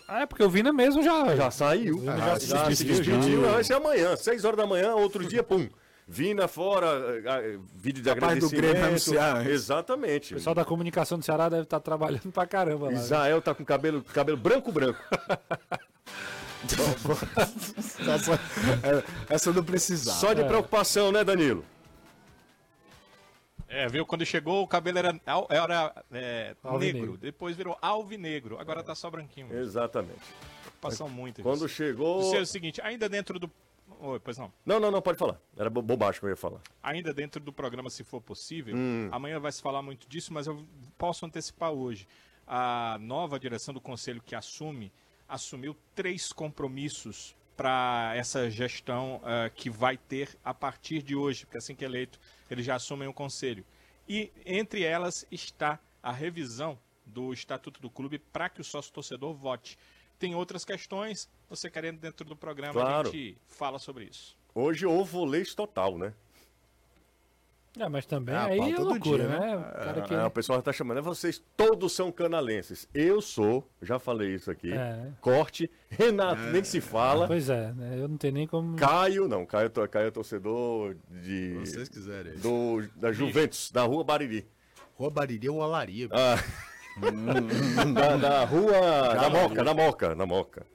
Ah, 0.07 0.21
é 0.21 0.25
porque 0.25 0.43
o 0.43 0.49
Vina 0.49 0.71
mesmo 0.73 1.01
já. 1.03 1.35
Já 1.35 1.51
saiu. 1.51 2.03
já 2.03 2.17
já, 2.17 2.39
se 2.39 2.47
já 2.47 2.75
se 2.75 2.83
despediu. 2.85 3.41
Vai 3.41 3.63
ser 3.63 3.73
amanhã, 3.75 4.15
6 4.15 4.45
horas 4.45 4.57
da 4.57 4.67
manhã, 4.67 4.93
outro 4.95 5.25
dia, 5.25 5.43
pum. 5.43 5.67
Vina 6.07 6.47
fora, 6.47 6.87
ah, 7.25 7.37
ah, 7.37 7.41
vídeo 7.75 8.03
de 8.03 8.09
Capaz 8.09 8.37
do 8.39 8.45
agradecimento. 8.47 8.61
Grêmio 8.61 8.87
anunciar. 8.87 9.47
Exatamente. 9.47 10.33
O 10.33 10.37
pessoal 10.37 10.53
da 10.53 10.65
comunicação 10.65 11.17
do 11.17 11.23
Ceará 11.23 11.47
deve 11.47 11.63
estar 11.63 11.79
trabalhando 11.79 12.31
pra 12.33 12.45
caramba 12.45 12.87
lá. 12.87 12.91
né? 12.91 12.97
Israel 12.97 13.41
tá 13.41 13.55
com 13.55 13.63
cabelo, 13.63 14.03
cabelo 14.03 14.37
branco, 14.37 14.71
branco. 14.71 14.99
essa, 18.13 18.39
essa 19.29 19.49
eu 19.49 19.53
não 19.53 19.63
precisava. 19.63 20.17
Só 20.17 20.33
de 20.33 20.43
preocupação, 20.43 21.11
né, 21.11 21.23
Danilo? 21.23 21.63
É, 23.82 23.88
viu? 23.88 24.05
Quando 24.05 24.23
chegou 24.25 24.61
o 24.61 24.67
cabelo 24.67 24.99
era, 24.99 25.21
era 25.49 26.03
é, 26.11 26.55
negro, 26.79 27.17
depois 27.17 27.55
virou 27.57 27.75
alvinegro, 27.82 28.59
agora 28.59 28.84
tá 28.84 28.93
só 28.93 29.09
branquinho. 29.09 29.47
mesmo. 29.47 29.63
Exatamente. 29.63 30.21
Passam 30.79 31.09
muito 31.09 31.41
Quando 31.41 31.65
isso. 31.65 31.69
chegou. 31.69 32.21
Isso 32.21 32.36
é 32.36 32.41
o 32.41 32.45
seguinte, 32.45 32.79
ainda 32.82 33.09
dentro 33.09 33.39
do... 33.39 33.49
Oi, 33.99 34.19
pois 34.19 34.38
não. 34.38 34.51
Não, 34.65 34.79
não, 34.79 34.91
não, 34.91 35.01
pode 35.01 35.17
falar. 35.17 35.39
Era 35.57 35.69
bo- 35.69 35.82
bobagem 35.82 36.19
que 36.19 36.25
eu 36.25 36.29
ia 36.29 36.36
falar. 36.36 36.61
ainda 36.82 37.11
dentro 37.13 37.41
do 37.41 37.51
programa, 37.51 37.89
se 37.89 38.03
for 38.03 38.21
possível. 38.21 38.75
Hum. 38.75 39.09
Amanhã 39.11 39.39
vai 39.39 39.51
se 39.51 39.61
falar 39.61 39.82
muito 39.82 40.07
disso, 40.07 40.32
mas 40.32 40.45
eu 40.47 40.63
posso 40.97 41.25
antecipar 41.25 41.71
hoje. 41.71 42.07
A 42.47 42.97
nova 42.99 43.39
direção 43.39 43.73
do 43.73 43.82
conselho 43.82 44.21
que 44.23 44.36
assume 44.36 44.91
assumiu 45.27 45.75
três 45.95 46.32
compromissos 46.34 47.36
para 47.55 48.13
essa 48.15 48.49
gestão 48.49 49.21
ah, 49.23 49.49
que 49.53 49.69
vai 49.69 49.95
ter 49.97 50.38
a 50.43 50.53
partir 50.53 51.01
de 51.03 51.15
hoje, 51.15 51.45
porque 51.45 51.57
assim 51.57 51.75
que 51.75 51.86
eleito, 51.86 52.19
eles 52.49 52.65
já 52.65 52.75
assumem 52.75 53.07
o 53.07 53.13
conselho. 53.13 53.63
E 54.14 54.30
entre 54.45 54.84
elas 54.84 55.26
está 55.32 55.80
a 56.03 56.12
revisão 56.12 56.78
do 57.05 57.32
estatuto 57.32 57.82
do 57.82 57.89
clube 57.89 58.20
para 58.20 58.49
que 58.49 58.59
o 58.59 58.64
sócio 58.64 58.91
torcedor 58.91 59.34
vote. 59.34 59.78
Tem 60.20 60.36
outras 60.36 60.66
questões, 60.66 61.30
você 61.49 61.70
querendo 61.70 61.97
dentro 61.97 62.26
do 62.26 62.36
programa, 62.36 62.74
Claro. 62.74 63.07
a 63.07 63.12
gente 63.12 63.38
fala 63.47 63.80
sobre 63.80 64.03
isso. 64.03 64.38
Hoje 64.53 64.86
houve 64.86 65.09
volês 65.09 65.55
total, 65.55 65.97
né? 65.97 66.14
É, 67.80 67.88
mas 67.88 68.05
também 68.05 68.36
Ah, 68.36 68.45
aí 68.47 68.59
é 68.59 68.76
todo 68.76 68.89
loucura, 68.89 69.28
dia, 69.28 69.39
né? 69.39 69.55
O 69.55 69.61
cara 69.84 70.01
que... 70.01 70.13
Ah, 70.13 70.28
o 70.28 70.30
pessoal 70.32 70.59
já 70.59 70.63
tá 70.63 70.74
chamando. 70.74 70.97
né? 70.97 71.01
Vocês 71.01 71.41
todos 71.55 71.93
são 71.93 72.11
canalenses. 72.11 72.86
Eu 72.93 73.22
sou, 73.22 73.65
já 73.82 73.97
falei 73.97 74.36
isso 74.36 74.51
aqui. 74.51 74.74
É. 74.74 75.07
Corte. 75.22 75.72
Renato, 75.89 76.41
nem 76.51 76.63
se 76.65 76.82
fala. 76.82 77.28
Pois 77.28 77.49
é, 77.49 77.72
né? 77.72 77.97
eu 78.01 78.09
não 78.09 78.17
tenho 78.17 78.34
nem 78.34 78.45
como. 78.45 78.76
Caio, 78.76 79.26
não. 79.28 79.45
Caio, 79.45 79.69
to- 79.69 79.88
Caio 79.88 80.07
é 80.07 80.11
torcedor 80.11 80.95
de. 81.09 81.61
Se 81.65 81.74
vocês 81.76 81.88
quiserem. 81.89 82.34
Do, 82.39 82.84
da 82.97 83.13
Juventus, 83.13 83.72
da 83.72 83.84
rua 83.84 84.03
Bariri. 84.03 84.45
Rua 84.95 85.09
Bariri 85.09 85.47
ou 85.47 85.59
Olaria. 85.59 86.09
Ah, 86.11 86.36
da, 87.93 88.17
da 88.17 88.45
rua. 88.45 89.13
Da 89.15 89.30
Moca, 89.30 89.63
da 89.63 89.74
Moca, 89.74 90.15
da 90.15 90.26
Moca. 90.26 90.65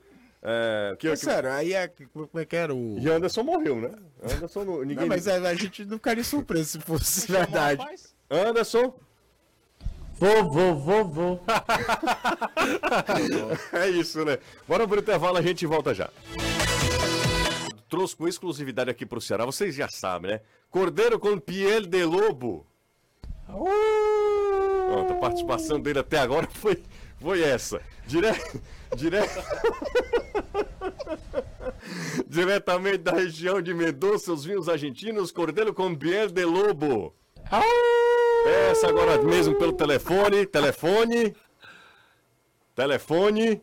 É, 0.48 0.94
que, 0.96 1.08
É 1.08 1.10
que, 1.10 1.16
sério, 1.16 1.50
aí 1.50 1.72
é. 1.72 1.88
Como 2.12 2.30
é 2.34 2.44
que 2.44 2.54
era 2.54 2.72
o. 2.72 2.96
e 3.00 3.08
Anderson 3.10 3.42
morreu, 3.42 3.80
né? 3.80 3.90
Anderson, 4.22 4.64
não- 4.64 4.80
ninguém. 4.82 4.96
Não, 4.98 5.06
mas 5.08 5.26
é, 5.26 5.36
a 5.38 5.54
gente 5.54 5.84
não 5.84 5.96
ficaria 5.96 6.22
surpreso 6.22 6.70
se 6.70 6.80
fosse 6.80 7.30
verdade. 7.30 7.84
Anderson, 8.30 8.94
Vou, 10.18 10.50
vou, 10.50 10.74
vou, 10.76 11.04
vou. 11.04 11.44
é 13.72 13.90
isso, 13.90 14.24
né? 14.24 14.38
Bora 14.66 14.88
pro 14.88 15.00
intervalo, 15.00 15.36
a 15.36 15.42
gente 15.42 15.66
volta 15.66 15.92
já. 15.92 16.08
Trouxe 17.88 18.16
com 18.16 18.26
exclusividade 18.26 18.88
aqui 18.88 19.04
pro 19.04 19.20
Ceará, 19.20 19.44
vocês 19.44 19.74
já 19.74 19.88
sabem, 19.88 20.30
né? 20.30 20.40
Cordeiro 20.70 21.18
com 21.18 21.38
piel 21.38 21.82
de 21.82 22.02
lobo. 22.04 22.66
Pronto, 23.46 25.12
a 25.12 25.16
participação 25.16 25.78
dele 25.78 25.98
até 25.98 26.18
agora 26.18 26.48
foi, 26.54 26.82
foi 27.20 27.42
essa. 27.42 27.80
Dire... 28.06 28.28
Dire... 28.96 29.18
Diretamente 32.26 32.98
da 32.98 33.12
região 33.12 33.60
de 33.62 33.72
Mendoza, 33.74 34.32
os 34.32 34.44
vinhos 34.44 34.68
argentinos, 34.68 35.30
Cordeiro 35.30 35.72
com 35.74 35.94
piel 35.94 36.28
de 36.28 36.44
lobo. 36.44 37.14
Peça 38.44 38.88
agora 38.88 39.20
mesmo 39.22 39.54
pelo 39.56 39.72
telefone. 39.72 40.46
Telefone. 40.46 41.34
Telefone. 42.74 43.62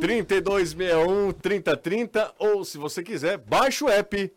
3261 0.00 1.32
3030 1.32 2.34
ou 2.38 2.64
se 2.64 2.76
você 2.78 3.02
quiser, 3.02 3.38
baixe 3.38 3.84
o 3.84 3.88
app. 3.88 4.32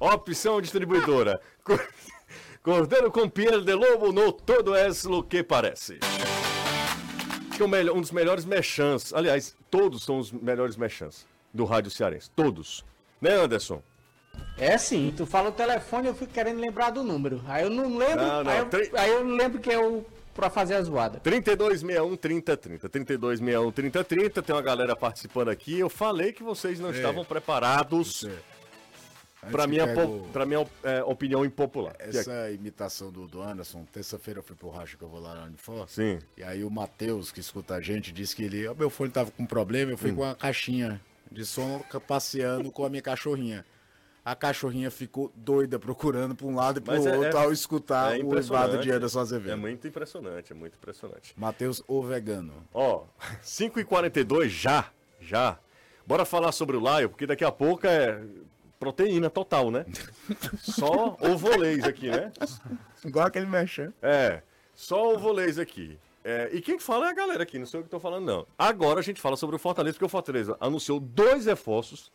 Opção 0.00 0.60
distribuidora. 0.60 1.40
Cor- 1.62 1.86
Cordeiro 2.62 3.10
com 3.10 3.28
piel 3.28 3.60
de 3.62 3.72
lobo 3.74 4.12
no 4.12 4.32
todo 4.32 4.74
é 4.74 4.88
o 4.88 5.22
que 5.22 5.42
parece. 5.42 6.00
Que 7.56 7.62
é 7.62 7.64
o 7.64 7.68
melhor- 7.68 7.96
um 7.96 8.00
dos 8.00 8.10
melhores 8.10 8.44
mechãs. 8.44 9.12
Aliás, 9.14 9.56
todos 9.70 10.04
são 10.04 10.18
os 10.18 10.30
melhores 10.30 10.76
mechãs 10.76 11.26
do 11.52 11.64
rádio 11.64 11.90
cearense. 11.90 12.30
Todos. 12.36 12.84
Né, 13.20 13.30
Anderson? 13.32 13.82
É 14.58 14.76
sim, 14.76 15.12
tu 15.16 15.24
fala 15.24 15.48
o 15.48 15.52
telefone, 15.52 16.08
eu 16.08 16.14
fico 16.14 16.32
querendo 16.32 16.60
lembrar 16.60 16.90
do 16.90 17.02
número. 17.02 17.42
Aí 17.48 17.62
eu 17.64 17.70
não 17.70 17.96
lembro, 17.96 18.16
Não, 18.24 18.44
não, 18.44 18.50
aí, 18.52 18.58
eu, 18.58 18.98
aí 18.98 19.10
eu 19.10 19.24
lembro 19.24 19.58
que 19.60 19.70
é 19.72 19.78
o 19.78 20.04
pra 20.34 20.50
fazer 20.50 20.74
a 20.74 20.82
zoada. 20.82 21.18
3261 21.20 22.14
3030. 22.16 22.88
3261 22.90 23.72
3030. 23.72 24.42
Tem 24.42 24.54
uma 24.54 24.60
galera 24.60 24.94
participando 24.94 25.48
aqui. 25.48 25.78
Eu 25.78 25.88
falei 25.88 26.32
que 26.34 26.42
vocês 26.42 26.78
não 26.78 26.90
estavam 26.90 27.24
preparados 27.24 28.20
Você. 28.20 28.32
Para 29.50 29.64
Antes 29.64 29.70
minha, 29.70 29.86
que 29.88 29.94
po- 29.94 30.00
pego 30.00 30.28
pra 30.32 30.46
minha 30.46 30.66
é, 30.82 31.02
opinião 31.04 31.44
impopular. 31.44 31.96
Que 31.96 32.16
é- 32.16 32.20
Essa 32.20 32.50
imitação 32.50 33.10
do, 33.10 33.26
do 33.26 33.42
Anderson, 33.42 33.84
terça-feira 33.92 34.40
eu 34.40 34.44
fui 34.44 34.54
pro 34.56 34.68
Racha 34.70 34.96
que 34.96 35.02
eu 35.02 35.08
vou 35.08 35.20
lá 35.20 35.34
na 35.34 35.44
Unifor. 35.44 35.88
Sim. 35.88 36.18
E 36.36 36.42
aí 36.42 36.62
o 36.64 36.70
Matheus, 36.70 37.30
que 37.32 37.40
escuta 37.40 37.74
a 37.74 37.80
gente, 37.80 38.12
disse 38.12 38.34
que 38.36 38.42
ele. 38.44 38.66
"Ó, 38.66 38.74
meu 38.74 38.90
fone 38.90 39.10
tava 39.10 39.30
com 39.30 39.46
problema, 39.46 39.92
eu 39.92 39.98
fui 39.98 40.10
Hum. 40.10 40.16
com 40.16 40.22
uma 40.22 40.34
caixinha 40.34 41.00
de 41.30 41.44
som 41.44 41.82
passeando 42.06 42.70
com 42.70 42.84
a 42.84 42.88
minha 42.88 43.02
cachorrinha. 43.02 43.64
A 44.24 44.34
cachorrinha 44.34 44.90
ficou 44.90 45.30
doida 45.36 45.78
procurando 45.78 46.34
pra 46.34 46.46
um 46.48 46.54
lado 46.56 46.78
e 46.78 46.80
pro 46.82 46.94
Mas 46.94 47.06
é- 47.06 47.16
outro 47.16 47.38
é- 47.38 47.42
ao 47.44 47.52
escutar 47.52 48.18
é 48.18 48.22
o 48.24 48.32
levado 48.34 48.78
de 48.80 48.90
Anderson 48.90 49.20
Azevedo. 49.20 49.52
É 49.52 49.56
muito 49.56 49.86
impressionante, 49.86 50.50
é 50.52 50.54
muito 50.54 50.74
impressionante. 50.74 51.32
Matheus, 51.36 51.80
o 51.86 52.02
vegano. 52.02 52.52
Ó, 52.74 53.04
5h42 53.42 54.48
já, 54.48 54.90
já. 55.20 55.58
Bora 56.04 56.24
falar 56.24 56.52
sobre 56.52 56.76
o 56.76 56.80
Lion, 56.80 57.08
porque 57.08 57.26
daqui 57.26 57.44
a 57.44 57.52
pouco 57.52 57.86
é 57.86 58.20
proteína 58.78 59.28
total, 59.30 59.70
né? 59.70 59.84
Só 60.58 61.16
ovolês 61.20 61.84
aqui, 61.84 62.08
né? 62.10 62.32
Igual 63.04 63.26
aquele 63.26 63.46
mexer. 63.46 63.92
É, 64.02 64.42
só 64.74 65.12
ovolês 65.14 65.58
aqui. 65.58 65.98
É, 66.24 66.50
e 66.52 66.60
quem 66.60 66.78
fala 66.78 67.06
é 67.06 67.10
a 67.10 67.14
galera 67.14 67.42
aqui, 67.44 67.58
não 67.58 67.66
sei 67.66 67.78
o 67.80 67.82
que 67.82 67.86
eu 67.86 67.90
tô 67.90 68.00
falando, 68.00 68.24
não. 68.26 68.46
Agora 68.58 68.98
a 68.98 69.02
gente 69.02 69.20
fala 69.20 69.36
sobre 69.36 69.54
o 69.56 69.58
Fortaleza, 69.58 69.94
porque 69.94 70.04
o 70.04 70.08
Fortaleza 70.08 70.56
anunciou 70.60 70.98
dois 70.98 71.46
reforços. 71.46 72.10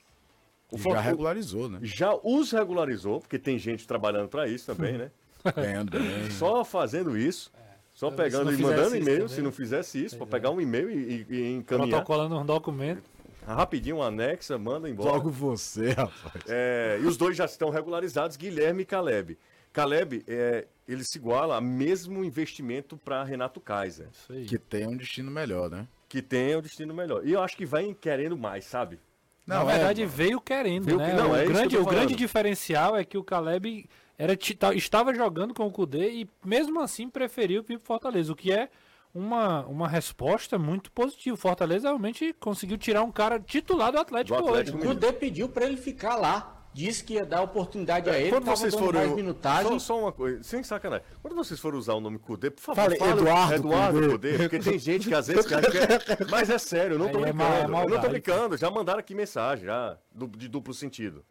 O 0.71 0.77
Já 0.77 0.83
Fortaleza 0.83 1.09
regularizou, 1.11 1.69
né? 1.69 1.79
já 1.83 2.13
os 2.23 2.51
regularizou, 2.51 3.19
porque 3.21 3.39
tem 3.39 3.57
gente 3.57 3.87
trabalhando 3.87 4.27
para 4.29 4.47
isso 4.47 4.65
também, 4.73 4.97
né? 4.97 5.11
Ganhando 5.55 5.91
bem. 5.91 6.29
Só 6.31 6.63
fazendo 6.63 7.17
isso. 7.17 7.51
Só 7.93 8.09
Se 8.09 8.15
pegando 8.15 8.53
e 8.53 8.57
mandando 8.57 8.95
e-mail, 8.95 9.27
se 9.27 9.41
não 9.41 9.51
fizesse 9.51 10.03
isso, 10.03 10.15
para 10.17 10.25
Pois 10.25 10.29
é. 10.29 10.39
pegar 10.39 10.49
um 10.51 10.61
e-mail 10.61 10.89
e, 10.89 11.25
e- 11.29 11.33
e 11.35 11.51
encaminhar. 11.55 11.89
Protocolando 11.89 12.37
um 12.39 12.45
documento. 12.45 13.03
Rapidinho, 13.45 14.01
anexa, 14.01 14.57
manda 14.57 14.89
embora. 14.89 15.11
Logo 15.11 15.29
você, 15.29 15.91
rapaz. 15.91 16.43
É, 16.47 16.99
e 17.01 17.05
os 17.05 17.17
dois 17.17 17.35
já 17.35 17.45
estão 17.45 17.69
regularizados, 17.69 18.37
Guilherme 18.37 18.83
e 18.83 18.85
Caleb. 18.85 19.37
Caleb, 19.73 20.23
é, 20.27 20.67
ele 20.87 21.03
se 21.03 21.17
iguala 21.17 21.57
a 21.57 21.61
mesmo 21.61 22.23
investimento 22.23 22.97
para 22.97 23.23
Renato 23.23 23.59
Kaiser, 23.61 24.07
Isso 24.11 24.33
aí. 24.33 24.45
Que 24.45 24.57
tem 24.57 24.87
um 24.87 24.95
destino 24.97 25.31
melhor, 25.31 25.69
né? 25.69 25.87
que 26.09 26.21
tem 26.21 26.53
o 26.57 26.61
destino 26.61 26.93
melhor. 26.93 27.25
E 27.25 27.31
eu 27.31 27.41
acho 27.41 27.55
que 27.55 27.65
vai 27.65 27.95
querendo 27.99 28.35
mais, 28.37 28.65
sabe? 28.65 28.99
Na 29.47 29.63
verdade, 29.63 30.05
veio 30.05 30.41
querendo, 30.41 30.83
Veio 30.83 30.97
né? 30.97 31.09
que- 31.09 31.15
não, 31.15 31.31
o 31.31 31.35
é 31.35 31.45
grande, 31.45 31.77
o 31.77 31.85
grande 31.85 32.15
diferencial 32.15 32.97
é 32.97 33.05
que 33.05 33.17
o 33.17 33.23
Caleb 33.23 33.89
era, 34.17 34.37
estava 34.75 35.13
jogando 35.13 35.53
com 35.53 35.65
o 35.65 35.71
Kudê 35.71 36.11
e 36.11 36.29
mesmo 36.45 36.81
assim 36.81 37.09
preferiu 37.09 37.63
vir 37.63 37.77
pro 37.79 37.87
Fortaleza, 37.87 38.31
o 38.31 38.35
que 38.35 38.51
é 38.51 38.69
uma, 39.13 39.65
uma 39.67 39.87
resposta 39.87 40.57
muito 40.57 40.91
positiva. 40.91 41.33
O 41.33 41.37
Fortaleza 41.37 41.87
realmente 41.87 42.33
conseguiu 42.39 42.77
tirar 42.77 43.03
um 43.03 43.11
cara 43.11 43.39
titular 43.39 43.91
do 43.91 43.99
Atlético, 43.99 44.37
Do 44.41 44.47
Atlético 44.47 44.77
hoje. 44.77 44.87
O 44.87 44.89
Kudê 44.89 45.11
pediu 45.13 45.49
pra 45.49 45.65
ele 45.65 45.77
ficar 45.77 46.15
lá. 46.15 46.57
Disse 46.73 47.03
que 47.03 47.15
ia 47.15 47.25
dar 47.25 47.41
oportunidade 47.41 48.09
a 48.09 48.17
ele, 48.17 48.29
Quando 48.29 48.45
tava 48.45 48.55
vocês 48.55 48.73
forem. 48.73 49.01
mais 49.01 49.13
minutagem. 49.13 49.71
Só, 49.73 49.79
só 49.79 49.99
uma 49.99 50.11
coisa, 50.13 50.41
sem 50.41 50.63
sacanagem. 50.63 51.05
Quando 51.21 51.35
vocês 51.35 51.59
forem 51.59 51.77
usar 51.77 51.95
o 51.95 51.99
nome 51.99 52.17
Cudê, 52.17 52.49
por 52.49 52.61
favor, 52.61 52.81
Fale 52.83 52.97
fale 52.97 53.11
Eduardo 53.11 53.53
Eduardo 53.55 53.99
Cudê. 53.99 54.11
Cudê, 54.11 54.37
porque 54.37 54.59
tem 54.59 54.79
gente 54.79 55.09
que 55.09 55.13
às 55.13 55.27
vezes 55.27 55.45
quer. 55.45 55.61
quer- 55.69 55.99
Mas 56.31 56.49
é 56.49 56.57
sério, 56.57 56.93
eu 56.95 56.99
não 56.99 57.09
tô 57.09 57.17
Aí 57.17 57.23
é 57.25 57.33
brincando. 57.33 57.71
ma- 57.71 57.81
é 57.81 57.83
eu 57.83 57.89
não 57.89 57.99
tô 57.99 58.07
brincando. 58.07 58.55
Já 58.55 58.69
mandaram 58.71 58.99
aqui 58.99 59.13
mensagem, 59.13 59.65
já, 59.65 59.97
de 60.37 60.47
duplo 60.47 60.73
sentido. 60.73 61.25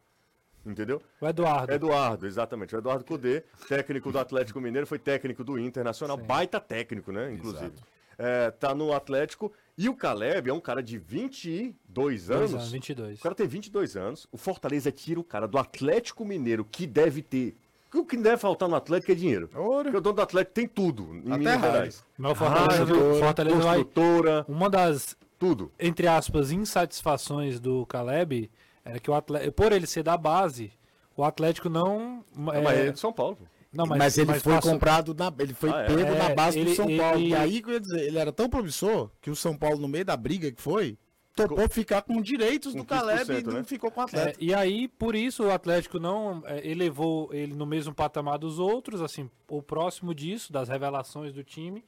Entendeu? 0.65 1.01
O 1.21 1.27
Eduardo. 1.27 1.73
Eduardo, 1.73 2.27
exatamente. 2.27 2.75
O 2.75 2.79
Eduardo 2.79 3.05
Cudê, 3.05 3.43
técnico 3.69 4.13
do 4.13 4.19
Atlético 4.19 4.61
Mineiro, 4.61 4.87
foi 4.87 4.99
técnico 4.99 5.43
do 5.43 5.59
Internacional, 5.59 6.17
baita 6.17 6.61
técnico, 6.61 7.11
né? 7.13 7.33
Inclusive. 7.33 7.73
É, 8.19 8.51
tá 8.51 8.75
no 8.75 8.93
Atlético. 8.93 9.51
E 9.79 9.89
o 9.89 9.95
Caleb 9.95 10.51
é 10.51 10.53
um 10.53 10.61
cara 10.61 10.83
de 10.83 10.99
22 10.99 11.75
Dois 11.89 12.31
anos. 12.31 12.53
anos, 12.55 12.71
22. 12.73 13.19
O 13.19 13.23
cara 13.23 13.35
tem 13.35 13.47
22 13.47 13.97
anos. 13.97 14.27
O 14.31 14.37
Fortaleza 14.37 14.93
tira 14.93 15.19
o 15.19 15.25
cara 15.25 15.49
do 15.49 15.57
Atlético 15.59 16.25
Mineiro, 16.25 16.65
que 16.71 16.87
deve 16.87 17.23
ter. 17.23 17.57
O 17.95 18.05
que 18.05 18.17
deve 18.17 18.37
faltar 18.37 18.69
no 18.69 18.77
Atlético 18.77 19.11
é 19.11 19.15
dinheiro. 19.15 19.49
Ouro. 19.55 19.85
Porque 19.85 19.97
o 19.97 20.01
dono 20.01 20.17
do 20.17 20.23
Atlético 20.23 20.53
tem 20.55 20.69
tudo 20.69 21.15
em 21.15 21.29
Até 21.33 21.39
Minas. 21.39 21.61
Gerais. 21.61 22.05
Mas 22.19 22.33
o 22.33 22.35
Fortaleza, 22.35 22.85
Rádio, 22.85 23.15
Fortaleza 23.19 23.57
vai. 23.57 23.79
construtora, 23.85 24.45
Uma 24.47 24.71
das, 24.71 25.17
tudo. 25.39 25.73
entre 25.81 26.07
aspas, 26.07 26.53
insatisfações 26.53 27.59
do 27.59 27.85
Caleb 27.87 28.51
era 28.91 29.01
que 29.01 29.11
o 29.11 29.15
Atlético, 29.15 29.53
por 29.53 29.73
ele 29.73 29.87
ser 29.87 30.03
da 30.03 30.17
base, 30.17 30.73
o 31.17 31.25
Atlético 31.25 31.69
não. 31.69 32.25
é, 32.53 32.61
Mas 32.61 32.79
é 32.79 32.91
de 32.93 33.01
São 33.01 33.13
Paulo. 33.13 33.37
pô. 33.37 33.45
não, 33.73 33.87
Mas, 33.87 34.19
ele 34.19 34.35
foi 34.41 34.55
passou- 34.55 34.73
comprado, 34.73 35.15
na, 35.15 35.33
ele 35.39 35.55
foi 35.55 35.71
Ah, 35.71 35.83
é? 35.83 35.87
pego 35.87 36.15
na 36.17 36.31
É, 36.31 36.35
base 36.35 36.59
ele- 36.59 36.71
do 36.71 36.77
São 36.77 36.87
Paulo. 36.97 37.19
ele- 37.21 37.29
E 37.29 37.35
aí, 37.35 37.63
que 37.63 37.69
eu 37.71 37.75
ia 37.75 37.81
dizer, 37.81 38.01
ele 38.07 38.19
era 38.19 38.33
tão 38.33 38.49
promissor 38.49 39.11
que 39.21 39.31
o 39.31 39.37
São 39.37 39.57
Paulo, 39.57 39.79
no 39.79 39.87
meio 39.89 40.05
da 40.05 40.17
briga 40.17 40.51
que 40.51 40.61
foi, 40.61 40.99
topou 41.37 41.69
ficar 41.71 42.03
com 42.03 42.21
direitos 42.21 42.75
do 42.75 42.85
Caleb 42.85 43.23
e 43.23 43.27
15%, 43.27 43.47
não 43.47 43.59
né? 43.59 43.65
ficou 43.65 43.91
com 43.91 44.01
o 44.01 44.03
É, 44.03 44.07
Atlético. 44.07 44.45
e 44.45 44.53
aí, 44.53 44.89
por 44.89 45.15
isso, 45.15 45.45
o 45.45 45.51
Atlético 45.53 45.99
não 46.01 46.43
é, 46.45 46.67
elevou 46.69 47.33
ele 47.33 47.55
no 47.55 47.65
mesmo 47.65 47.95
patamar 47.95 48.37
dos 48.39 48.59
outros, 48.59 49.01
assim, 49.01 49.31
o 49.49 49.63
próximo 49.63 50.13
disso, 50.15 50.53
das 50.53 50.69
revelações 50.69 51.33
do 51.33 51.45
time. 51.45 51.85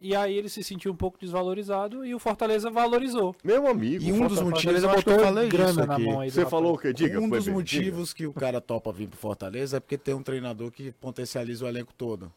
E 0.00 0.14
aí 0.14 0.36
ele 0.36 0.48
se 0.48 0.62
sentiu 0.62 0.92
um 0.92 0.96
pouco 0.96 1.18
desvalorizado 1.18 2.04
e 2.04 2.14
o 2.14 2.18
Fortaleza 2.18 2.70
valorizou. 2.70 3.34
Meu 3.42 3.66
amigo. 3.66 4.04
E 4.04 4.12
um 4.12 4.26
dos 4.26 4.38
Fortaleza- 4.38 4.44
motivos, 4.44 4.82
eu 4.82 4.90
que 4.90 4.96
eu 4.96 5.14
botou 5.14 5.24
falei 5.24 5.48
grana 5.48 5.70
isso 5.70 5.86
na 5.86 5.98
mão 5.98 6.20
aí 6.20 6.28
do 6.28 6.34
Você 6.34 6.46
falou 6.46 6.74
o 6.74 6.78
quê? 6.78 6.92
Diga. 6.92 7.18
um 7.18 7.28
dos 7.28 7.46
Weber, 7.46 7.54
motivos 7.54 8.12
que 8.12 8.26
o 8.26 8.32
cara 8.32 8.60
topa 8.60 8.92
vir 8.92 9.08
pro 9.08 9.18
Fortaleza 9.18 9.78
é 9.78 9.80
porque 9.80 9.96
tem 9.96 10.14
um 10.14 10.22
treinador 10.22 10.70
que 10.70 10.92
potencializa 10.92 11.64
o 11.64 11.68
elenco 11.68 11.92
todo. 11.94 12.30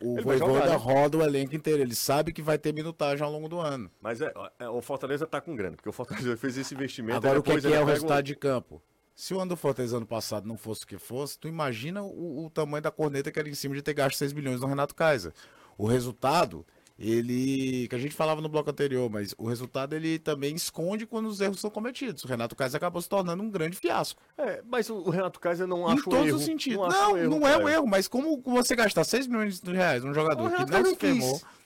O 0.00 0.22
Voivoda 0.22 0.66
né? 0.70 0.76
roda 0.76 1.18
o 1.18 1.22
elenco 1.22 1.54
inteiro. 1.54 1.82
Ele 1.82 1.94
sabe 1.94 2.32
que 2.32 2.40
vai 2.40 2.56
ter 2.56 2.72
minutagem 2.72 3.24
ao 3.24 3.30
longo 3.30 3.48
do 3.48 3.58
ano. 3.58 3.90
Mas 4.00 4.20
é, 4.22 4.32
é, 4.58 4.68
o 4.68 4.80
Fortaleza 4.80 5.26
tá 5.26 5.40
com 5.40 5.54
grana, 5.54 5.76
porque 5.76 5.88
o 5.88 5.92
Fortaleza 5.92 6.34
fez 6.38 6.56
esse 6.56 6.74
investimento. 6.74 7.18
Agora, 7.18 7.38
o 7.38 7.42
que, 7.42 7.52
é, 7.52 7.60
que 7.60 7.72
é 7.72 7.80
o 7.80 7.84
resultado 7.84 8.24
de 8.24 8.34
campo? 8.34 8.80
Se 9.14 9.34
o 9.34 9.40
ano 9.40 9.50
do 9.50 9.56
Fortaleza 9.56 9.96
ano 9.96 10.06
passado 10.06 10.46
não 10.46 10.56
fosse 10.56 10.84
o 10.84 10.86
que 10.86 10.98
fosse, 10.98 11.38
tu 11.38 11.48
imagina 11.48 12.02
o, 12.02 12.46
o 12.46 12.50
tamanho 12.50 12.82
da 12.82 12.90
corneta 12.90 13.30
que 13.30 13.38
era 13.38 13.48
em 13.48 13.54
cima 13.54 13.74
de 13.74 13.82
ter 13.82 13.94
gasto 13.94 14.16
6 14.18 14.32
milhões 14.32 14.60
no 14.60 14.66
Renato 14.66 14.94
Kaiser. 14.94 15.32
O 15.78 15.86
resultado, 15.86 16.64
ele. 16.98 17.86
que 17.88 17.94
a 17.94 17.98
gente 17.98 18.14
falava 18.14 18.40
no 18.40 18.48
bloco 18.48 18.70
anterior, 18.70 19.10
mas 19.10 19.34
o 19.36 19.46
resultado 19.46 19.94
ele 19.94 20.18
também 20.18 20.54
esconde 20.54 21.06
quando 21.06 21.26
os 21.26 21.40
erros 21.40 21.60
são 21.60 21.70
cometidos. 21.70 22.24
O 22.24 22.28
Renato 22.28 22.56
Kaiser 22.56 22.76
acabou 22.78 23.02
se 23.02 23.08
tornando 23.08 23.42
um 23.42 23.50
grande 23.50 23.76
fiasco. 23.76 24.22
É, 24.38 24.62
mas 24.66 24.88
o 24.88 25.10
Renato 25.10 25.38
Kaiser 25.38 25.66
não 25.66 25.80
em 25.88 25.92
acha 25.92 26.00
um 26.00 26.10
todos 26.10 26.26
erro. 26.28 26.36
os 26.36 26.44
sentidos. 26.44 26.86
acha 26.86 26.98
Não, 26.98 27.12
um 27.14 27.28
não 27.40 27.46
é 27.48 27.58
um 27.58 27.68
erro, 27.68 27.86
mas 27.86 28.08
como 28.08 28.40
você 28.44 28.74
gastar 28.74 29.04
6 29.04 29.26
milhões 29.26 29.60
de 29.60 29.72
reais 29.72 30.02
num 30.02 30.14
jogador 30.14 30.50
que 30.50 30.70
não 30.70 30.84
se 30.86 30.96
firmou, 30.96 31.34
quis. 31.34 31.56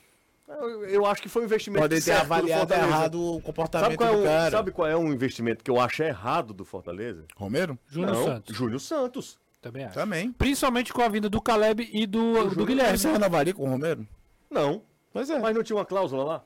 Eu, 0.88 1.06
acho 1.06 1.22
que 1.22 1.28
foi 1.28 1.42
um 1.42 1.44
investimento 1.44 1.80
pode 1.82 2.02
ter 2.02 2.12
do 2.12 2.20
avaliado 2.20 2.58
Fortaleza. 2.60 2.88
errado 2.88 3.20
o 3.20 3.32
Sabe 3.34 3.42
comportamento 3.44 3.96
qual, 3.98 4.08
é 4.08 4.12
do 4.16 4.18
um, 4.20 4.24
cara. 4.24 4.50
sabe 4.50 4.70
qual 4.72 4.88
é 4.88 4.96
um 4.96 5.12
investimento 5.12 5.62
que 5.62 5.70
eu 5.70 5.80
acho 5.80 6.02
errado 6.02 6.52
do 6.52 6.64
Fortaleza? 6.64 7.24
Romero? 7.36 7.78
Júnior 7.86 8.14
não, 8.16 8.24
Santos. 8.24 8.56
Júnior 8.56 8.80
Santos. 8.80 9.38
Também 9.60 9.84
acho. 9.84 9.94
Também. 9.94 10.32
Principalmente 10.32 10.92
com 10.92 11.02
a 11.02 11.08
vinda 11.08 11.28
do 11.28 11.40
Caleb 11.40 11.88
e 11.92 12.06
do, 12.06 12.48
do 12.54 12.64
Guilherme. 12.64 12.96
Você 12.98 13.10
renovaria 13.10 13.52
com 13.52 13.64
o 13.64 13.68
Romero? 13.68 14.06
Não. 14.50 14.82
Pois 15.12 15.28
é. 15.28 15.38
Mas 15.38 15.54
não 15.54 15.62
tinha 15.62 15.76
uma 15.76 15.84
cláusula 15.84 16.24
lá? 16.24 16.44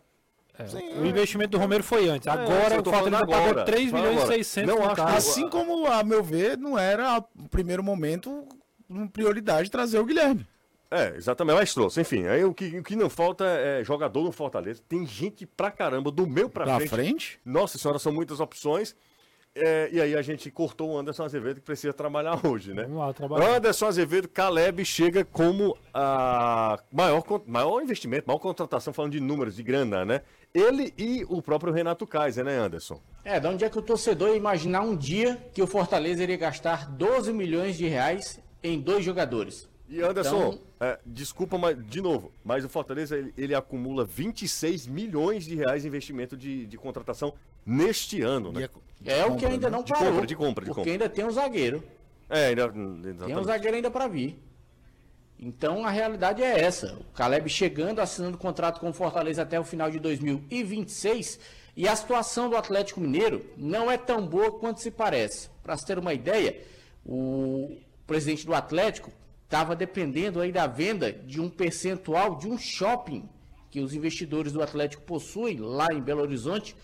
O 1.01 1.05
investimento 1.05 1.51
do 1.51 1.59
Romero 1.59 1.83
foi 1.83 2.09
antes. 2.09 2.29
Agora 2.29 2.77
eu 2.77 2.81
o 2.81 2.85
Fortaleza 2.85 2.93
falando 2.93 3.19
pagou 3.29 3.35
agora. 3.35 3.65
3 3.65 3.91
Fala 3.91 4.03
milhões 4.03 4.17
e 4.21 4.23
agora. 4.23 4.37
600 4.37 4.75
Não 4.75 4.83
no 4.85 4.91
acho 4.91 5.03
Assim 5.03 5.49
como, 5.49 5.87
a 5.87 6.05
meu 6.05 6.23
ver, 6.23 6.57
não 6.57 6.79
era 6.79 7.19
o 7.19 7.49
primeiro 7.49 7.83
momento 7.83 8.47
uma 8.89 9.09
prioridade 9.09 9.71
trazer 9.71 9.99
o 9.99 10.05
Guilherme. 10.05 10.47
É, 10.91 11.17
exatamente, 11.17 11.57
mas 11.57 11.75
trouxe. 11.75 12.01
Enfim, 12.01 12.27
aí 12.29 12.45
o 12.45 12.55
que, 12.55 12.79
o 12.79 12.85
que 12.85 12.95
não 12.95 13.11
falta 13.11 13.45
é 13.45 13.83
jogador 13.83 14.23
no 14.23 14.31
Fortaleza. 14.31 14.81
Tem 14.89 15.05
gente 15.05 15.45
pra 15.45 15.73
caramba, 15.73 16.13
do 16.13 16.25
meu 16.25 16.49
pra, 16.49 16.65
Pra 16.65 16.77
frente. 16.77 16.89
frente? 16.91 17.41
Nossa 17.45 17.77
senhora, 17.77 17.99
são 17.99 18.13
muitas 18.13 18.39
opções. 18.39 18.95
É, 19.57 19.89
e 19.93 20.01
aí 20.01 20.17
a 20.17 20.23
gente 20.23 20.51
cortou 20.51 20.91
o 20.91 20.99
Anderson 20.99 21.23
Azevedo, 21.25 21.57
que 21.61 21.67
precisa 21.67 21.93
trabalhar 21.93 22.45
hoje, 22.45 22.75
né? 22.75 22.83
Vamos 22.83 22.99
lá, 22.99 23.13
trabalhar. 23.13 23.57
Anderson 23.57 23.87
Azevedo, 23.87 24.29
Caleb 24.29 24.85
chega 24.85 25.25
como 25.25 25.77
a 25.93 26.77
maior, 26.93 27.23
maior 27.47 27.81
investimento, 27.81 28.27
maior 28.27 28.41
contratação, 28.41 28.93
falando 28.93 29.13
de 29.13 29.21
números, 29.21 29.55
de 29.55 29.63
grana, 29.63 30.05
né? 30.05 30.23
Ele 30.53 30.93
e 30.99 31.25
o 31.29 31.41
próprio 31.41 31.73
Renato 31.73 32.05
Kaiser, 32.07 32.45
né, 32.45 32.57
Anderson? 32.59 33.01
É, 33.25 33.39
de 33.39 33.47
onde 33.47 33.65
é 33.65 33.71
que 33.71 33.79
o 33.79 33.83
torcedor 33.83 34.31
ia 34.31 34.37
imaginar 34.37 34.83
um 34.83 34.97
dia 34.97 35.37
que 35.53 35.63
o 35.63 35.67
Fortaleza 35.69 36.23
iria 36.23 36.37
gastar 36.37 36.91
12 36.91 37.33
milhões 37.33 37.77
de 37.77 37.87
reais 37.87 38.41
em 38.63 38.81
dois 38.81 39.05
jogadores? 39.05 39.69
E 39.89 40.01
Anderson, 40.01 40.49
Então- 40.49 40.61
é, 40.81 40.99
desculpa, 41.07 41.57
mas, 41.59 41.77
de 41.87 42.01
novo, 42.01 42.33
mas 42.45 42.65
o 42.65 42.69
Fortaleza 42.69 43.17
ele, 43.17 43.33
ele 43.37 43.55
acumula 43.55 44.05
26 44.05 44.87
milhões 44.89 45.45
de 45.45 45.55
reais 45.55 45.83
de 45.83 45.89
investimento 45.89 46.37
de, 46.37 46.67
de 46.67 46.77
contratação 46.77 47.35
neste 47.65 48.23
ano, 48.23 48.53
né? 48.53 48.69
É 49.05 49.25
o 49.27 49.37
que 49.37 49.45
ainda 49.45 49.69
não 49.69 49.83
De 49.83 49.93
parou. 49.93 50.13
compra, 50.13 50.27
de 50.27 50.37
compra, 50.37 50.65
de 50.65 50.71
porque 50.71 50.81
compra. 50.81 50.93
ainda 50.93 51.09
tem 51.09 51.25
um 51.25 51.31
zagueiro. 51.31 51.85
É, 52.29 52.47
ainda. 52.47 52.69
Tem 52.71 52.81
um 52.81 53.01
Exatamente. 53.05 53.45
zagueiro 53.47 53.77
ainda 53.77 53.91
para 53.91 54.09
vir. 54.09 54.39
Então 55.39 55.85
a 55.85 55.91
realidade 55.91 56.43
é 56.43 56.61
essa. 56.61 56.95
O 56.95 57.05
Caleb 57.13 57.49
chegando, 57.51 58.01
assinando 58.01 58.39
contrato 58.39 58.81
com 58.81 58.89
o 58.89 58.93
Fortaleza 58.95 59.43
até 59.43 59.59
o 59.61 59.65
final 59.65 59.91
de 59.91 59.99
2026. 59.99 61.39
E 61.77 61.89
a 61.89 61.97
situação 61.97 62.49
do 62.49 62.57
Atlético 62.57 63.01
Mineiro 63.01 63.45
não 63.57 63.91
é 63.91 63.99
tão 63.99 64.27
boa 64.27 64.53
quanto 64.53 64.81
se 64.81 64.91
parece. 64.91 65.51
Para 65.63 65.77
se 65.77 65.85
ter 65.85 65.99
uma 65.99 66.15
ideia, 66.15 66.57
o 67.05 67.77
presidente 68.07 68.47
do 68.47 68.55
Atlético 68.55 69.11
estava 69.45 69.75
dependendo 69.75 70.41
aí 70.41 70.53
da 70.53 70.67
venda 70.67 71.13
de 71.13 71.41
um 71.41 71.51
percentual 71.51 72.37
de 72.37 72.49
um 72.49 72.57
shopping 72.57 73.29
que 73.71 73.81
os 73.81 73.93
investidores 73.93 74.53
do 74.53 74.63
Atlético 74.63 75.03
possuem 75.03 75.59
lá 75.59 75.89
em 75.93 76.01
Belo 76.01 76.23
Horizonte 76.23 76.77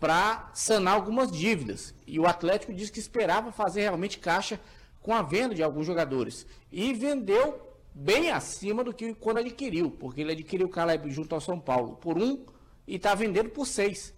para 0.00 0.50
sanar 0.54 0.94
algumas 0.94 1.30
dívidas. 1.30 1.94
E 2.06 2.18
o 2.18 2.26
Atlético 2.26 2.72
disse 2.72 2.90
que 2.90 2.98
esperava 2.98 3.52
fazer 3.52 3.82
realmente 3.82 4.18
caixa 4.18 4.58
com 5.02 5.14
a 5.14 5.22
venda 5.22 5.54
de 5.54 5.62
alguns 5.62 5.86
jogadores. 5.86 6.46
E 6.72 6.92
vendeu 6.94 7.70
bem 7.94 8.30
acima 8.30 8.82
do 8.82 8.94
que 8.94 9.14
quando 9.14 9.38
adquiriu, 9.38 9.90
porque 9.90 10.22
ele 10.22 10.32
adquiriu 10.32 10.66
o 10.66 10.70
Caleb 10.70 11.10
junto 11.10 11.34
ao 11.34 11.40
São 11.40 11.60
Paulo 11.60 11.96
por 11.96 12.16
um 12.16 12.44
e 12.86 12.96
está 12.96 13.14
vendendo 13.14 13.50
por 13.50 13.66
seis. 13.66 14.14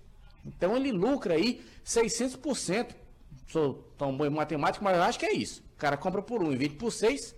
Então 0.47 0.77
ele 0.77 0.93
lucra 0.93 1.35
aí 1.35 1.61
600%. 1.85 2.95
Sou 3.49 3.93
tão 3.99 4.17
bom 4.17 4.25
em 4.25 4.31
matemática, 4.31 4.83
mas 4.83 4.97
eu 4.97 5.03
acho 5.03 5.19
que 5.19 5.27
é 5.27 5.33
isso. 5.33 5.63
O 5.75 5.79
cara 5.79 5.97
compra 5.97 6.23
por 6.23 6.43
um 6.43 6.53
e 6.53 6.57
vende 6.57 6.75
por 6.75 6.93
seis. 6.93 7.35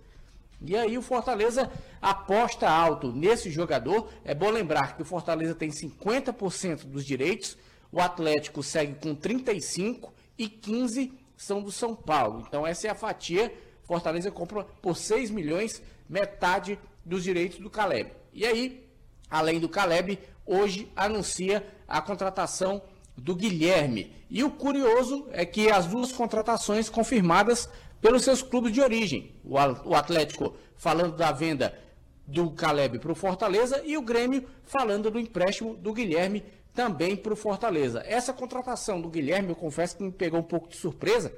E 0.61 0.75
aí 0.75 0.97
o 0.97 1.01
Fortaleza 1.01 1.69
aposta 2.01 2.69
alto 2.69 3.11
nesse 3.11 3.49
jogador. 3.49 4.09
É 4.23 4.33
bom 4.33 4.49
lembrar 4.49 4.95
que 4.95 5.01
o 5.01 5.05
Fortaleza 5.05 5.53
tem 5.53 5.69
50% 5.69 6.85
dos 6.85 7.05
direitos, 7.05 7.57
o 7.95 8.01
Atlético 8.01 8.61
segue 8.61 8.95
com 8.95 9.15
35 9.15 10.13
e 10.37 10.49
15 10.49 11.13
são 11.37 11.61
do 11.61 11.71
São 11.71 11.95
Paulo. 11.95 12.43
Então 12.45 12.67
essa 12.67 12.87
é 12.87 12.89
a 12.89 12.95
fatia. 12.95 13.53
Fortaleza 13.85 14.29
compra 14.29 14.65
por 14.81 14.97
6 14.97 15.31
milhões, 15.31 15.81
metade 16.09 16.77
dos 17.05 17.23
direitos 17.23 17.57
do 17.59 17.69
Caleb. 17.69 18.11
E 18.33 18.45
aí, 18.45 18.85
além 19.29 19.61
do 19.61 19.69
Caleb, 19.69 20.19
hoje 20.45 20.91
anuncia 20.93 21.65
a 21.87 22.01
contratação 22.01 22.81
do 23.15 23.33
Guilherme. 23.33 24.11
E 24.29 24.43
o 24.43 24.51
curioso 24.51 25.29
é 25.31 25.45
que 25.45 25.71
as 25.71 25.85
duas 25.85 26.11
contratações 26.11 26.89
confirmadas 26.89 27.69
pelos 28.01 28.25
seus 28.25 28.41
clubes 28.41 28.73
de 28.73 28.81
origem. 28.81 29.31
O 29.45 29.95
Atlético 29.95 30.53
falando 30.75 31.15
da 31.15 31.31
venda 31.31 31.79
do 32.27 32.51
Caleb 32.51 32.99
para 32.99 33.13
o 33.13 33.15
Fortaleza 33.15 33.81
e 33.85 33.95
o 33.95 34.01
Grêmio 34.01 34.43
falando 34.65 35.09
do 35.09 35.17
empréstimo 35.17 35.77
do 35.77 35.93
Guilherme 35.93 36.43
também 36.75 37.15
para 37.15 37.33
o 37.33 37.37
Fortaleza. 37.37 38.03
Essa 38.05 38.33
contratação 38.33 38.99
do 39.01 39.09
Guilherme, 39.09 39.49
eu 39.49 39.55
confesso 39.55 39.95
que 39.95 40.03
me 40.03 40.11
pegou 40.11 40.41
um 40.41 40.43
pouco 40.43 40.67
de 40.67 40.75
surpresa, 40.75 41.33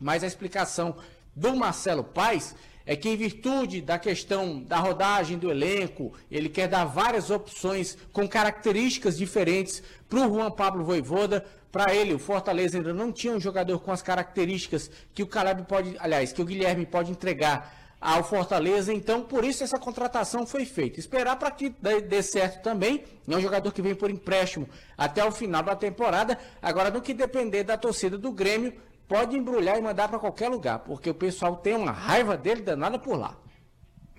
mas 0.00 0.24
a 0.24 0.26
explicação 0.26 0.96
do 1.34 1.54
Marcelo 1.54 2.02
Paes 2.02 2.54
é 2.84 2.96
que, 2.96 3.08
em 3.08 3.16
virtude 3.16 3.80
da 3.80 3.98
questão 3.98 4.60
da 4.62 4.78
rodagem 4.78 5.38
do 5.38 5.50
elenco, 5.50 6.12
ele 6.28 6.48
quer 6.48 6.66
dar 6.66 6.84
várias 6.86 7.30
opções 7.30 7.96
com 8.12 8.28
características 8.28 9.16
diferentes 9.16 9.80
para 10.08 10.26
o 10.26 10.34
Juan 10.34 10.50
Pablo 10.50 10.84
Voivoda. 10.84 11.46
Para 11.70 11.94
ele, 11.94 12.12
o 12.12 12.18
Fortaleza 12.18 12.76
ainda 12.76 12.92
não 12.92 13.12
tinha 13.12 13.32
um 13.32 13.38
jogador 13.38 13.78
com 13.78 13.92
as 13.92 14.02
características 14.02 14.90
que 15.14 15.22
o 15.22 15.26
Caleb 15.26 15.62
pode, 15.68 15.94
aliás, 16.00 16.32
que 16.32 16.42
o 16.42 16.44
Guilherme 16.44 16.84
pode 16.84 17.12
entregar 17.12 17.79
ao 18.00 18.24
Fortaleza. 18.24 18.92
Então, 18.92 19.22
por 19.22 19.44
isso 19.44 19.62
essa 19.62 19.78
contratação 19.78 20.46
foi 20.46 20.64
feita. 20.64 20.98
Esperar 20.98 21.36
para 21.36 21.50
que 21.50 21.68
dê 21.68 22.22
certo 22.22 22.62
também. 22.62 23.04
É 23.28 23.36
um 23.36 23.40
jogador 23.40 23.72
que 23.72 23.82
vem 23.82 23.94
por 23.94 24.10
empréstimo 24.10 24.68
até 24.96 25.24
o 25.24 25.30
final 25.30 25.62
da 25.62 25.76
temporada. 25.76 26.38
Agora, 26.62 26.90
no 26.90 27.02
que 27.02 27.12
depender 27.12 27.64
da 27.64 27.76
torcida 27.76 28.16
do 28.16 28.32
Grêmio, 28.32 28.72
pode 29.06 29.36
embrulhar 29.36 29.76
e 29.76 29.82
mandar 29.82 30.08
para 30.08 30.18
qualquer 30.18 30.48
lugar, 30.48 30.78
porque 30.78 31.10
o 31.10 31.14
pessoal 31.14 31.56
tem 31.56 31.74
uma 31.74 31.90
raiva 31.90 32.36
dele 32.36 32.62
danada 32.62 32.98
por 32.98 33.18
lá. 33.18 33.36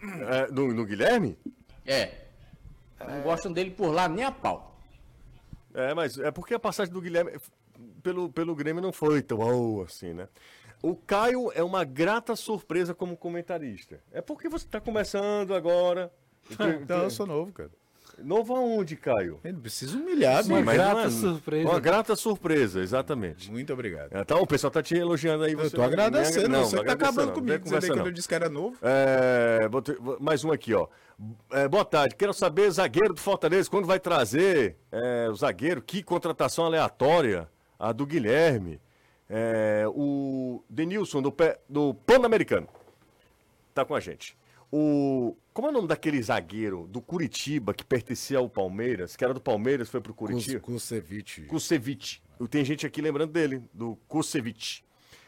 É, 0.03 0.51
no, 0.51 0.73
no, 0.73 0.85
Guilherme? 0.85 1.37
É. 1.85 2.25
Não 2.99 3.15
é... 3.15 3.21
gostam 3.21 3.53
dele 3.53 3.71
por 3.71 3.89
lá 3.89 4.09
nem 4.09 4.25
a 4.25 4.31
pau. 4.31 4.79
É, 5.73 5.93
mas 5.93 6.17
é 6.17 6.29
porque 6.31 6.53
a 6.53 6.59
passagem 6.59 6.93
do 6.93 6.99
Guilherme 6.99 7.39
pelo, 8.03 8.29
pelo 8.29 8.55
Grêmio 8.55 8.81
não 8.81 8.91
foi 8.91 9.21
tão 9.21 9.37
boa 9.37 9.85
assim, 9.85 10.13
né? 10.13 10.27
O 10.81 10.95
Caio 10.95 11.51
é 11.53 11.63
uma 11.63 11.83
grata 11.83 12.35
surpresa 12.35 12.93
como 12.93 13.15
comentarista. 13.15 13.99
É 14.11 14.19
porque 14.19 14.49
você 14.49 14.65
está 14.65 14.81
começando 14.81 15.53
agora. 15.53 16.11
Então, 16.81 17.03
eu 17.03 17.09
sou 17.09 17.27
novo, 17.27 17.51
cara. 17.53 17.69
Novo 18.17 18.55
aonde, 18.55 18.95
Caio? 18.95 19.39
Ele 19.43 19.57
precisa 19.57 19.97
humilhar, 19.97 20.43
Uma 20.45 20.61
grata 20.61 21.01
é, 21.01 21.09
surpresa. 21.09 21.69
Uma 21.69 21.79
grata 21.79 22.15
surpresa, 22.15 22.81
exatamente. 22.81 23.49
Muito 23.49 23.71
obrigado. 23.71 24.09
Então, 24.13 24.41
o 24.41 24.47
pessoal 24.47 24.69
tá 24.69 24.81
te 24.81 24.95
elogiando 24.95 25.43
aí. 25.43 25.55
Você 25.55 25.67
eu 25.67 25.79
tô 25.79 25.81
agradecendo. 25.81 26.49
Não, 26.49 26.65
você 26.65 26.83
tá 26.83 26.93
acabando 26.93 27.31
comigo. 27.31 27.67
Você 27.69 27.87
quando 27.87 28.07
eu 28.07 28.11
disse 28.11 28.27
que 28.27 28.35
era 28.35 28.49
novo. 28.49 28.77
É, 28.81 29.69
ter, 29.83 29.97
mais 30.19 30.43
um 30.43 30.51
aqui, 30.51 30.73
ó. 30.73 30.87
É, 31.51 31.67
boa 31.67 31.85
tarde. 31.85 32.15
Quero 32.15 32.33
saber, 32.33 32.69
zagueiro 32.71 33.13
do 33.13 33.21
Fortaleza, 33.21 33.69
quando 33.69 33.85
vai 33.85 33.99
trazer 33.99 34.75
é, 34.91 35.29
o 35.29 35.35
zagueiro? 35.35 35.81
Que 35.81 36.03
contratação 36.03 36.65
aleatória. 36.65 37.47
A 37.79 37.91
do 37.91 38.05
Guilherme 38.05 38.79
é, 39.33 39.85
o 39.87 40.61
Denilson 40.69 41.21
do, 41.21 41.33
do 41.69 41.93
Pan-Americano 41.93 42.67
tá 43.73 43.85
com 43.85 43.95
a 43.95 43.99
gente. 44.01 44.37
O, 44.69 45.37
como 45.53 45.67
é 45.67 45.71
o 45.71 45.73
nome 45.73 45.87
daquele 45.87 46.21
zagueiro 46.21 46.85
do 46.89 47.01
Curitiba 47.01 47.73
que 47.73 47.83
pertencia 47.83 48.39
ao 48.39 48.49
Palmeiras, 48.49 49.15
que 49.15 49.23
era 49.23 49.33
do 49.33 49.39
Palmeiras, 49.39 49.89
foi 49.89 50.01
pro 50.01 50.13
Curitiba? 50.13 50.59
Kusevich. 50.59 51.43
Kusevich. 51.43 52.21
Tem 52.49 52.65
gente 52.65 52.85
aqui 52.85 53.01
lembrando 53.01 53.31
dele, 53.31 53.63
do 53.73 53.97
Kusevich. 54.05 54.83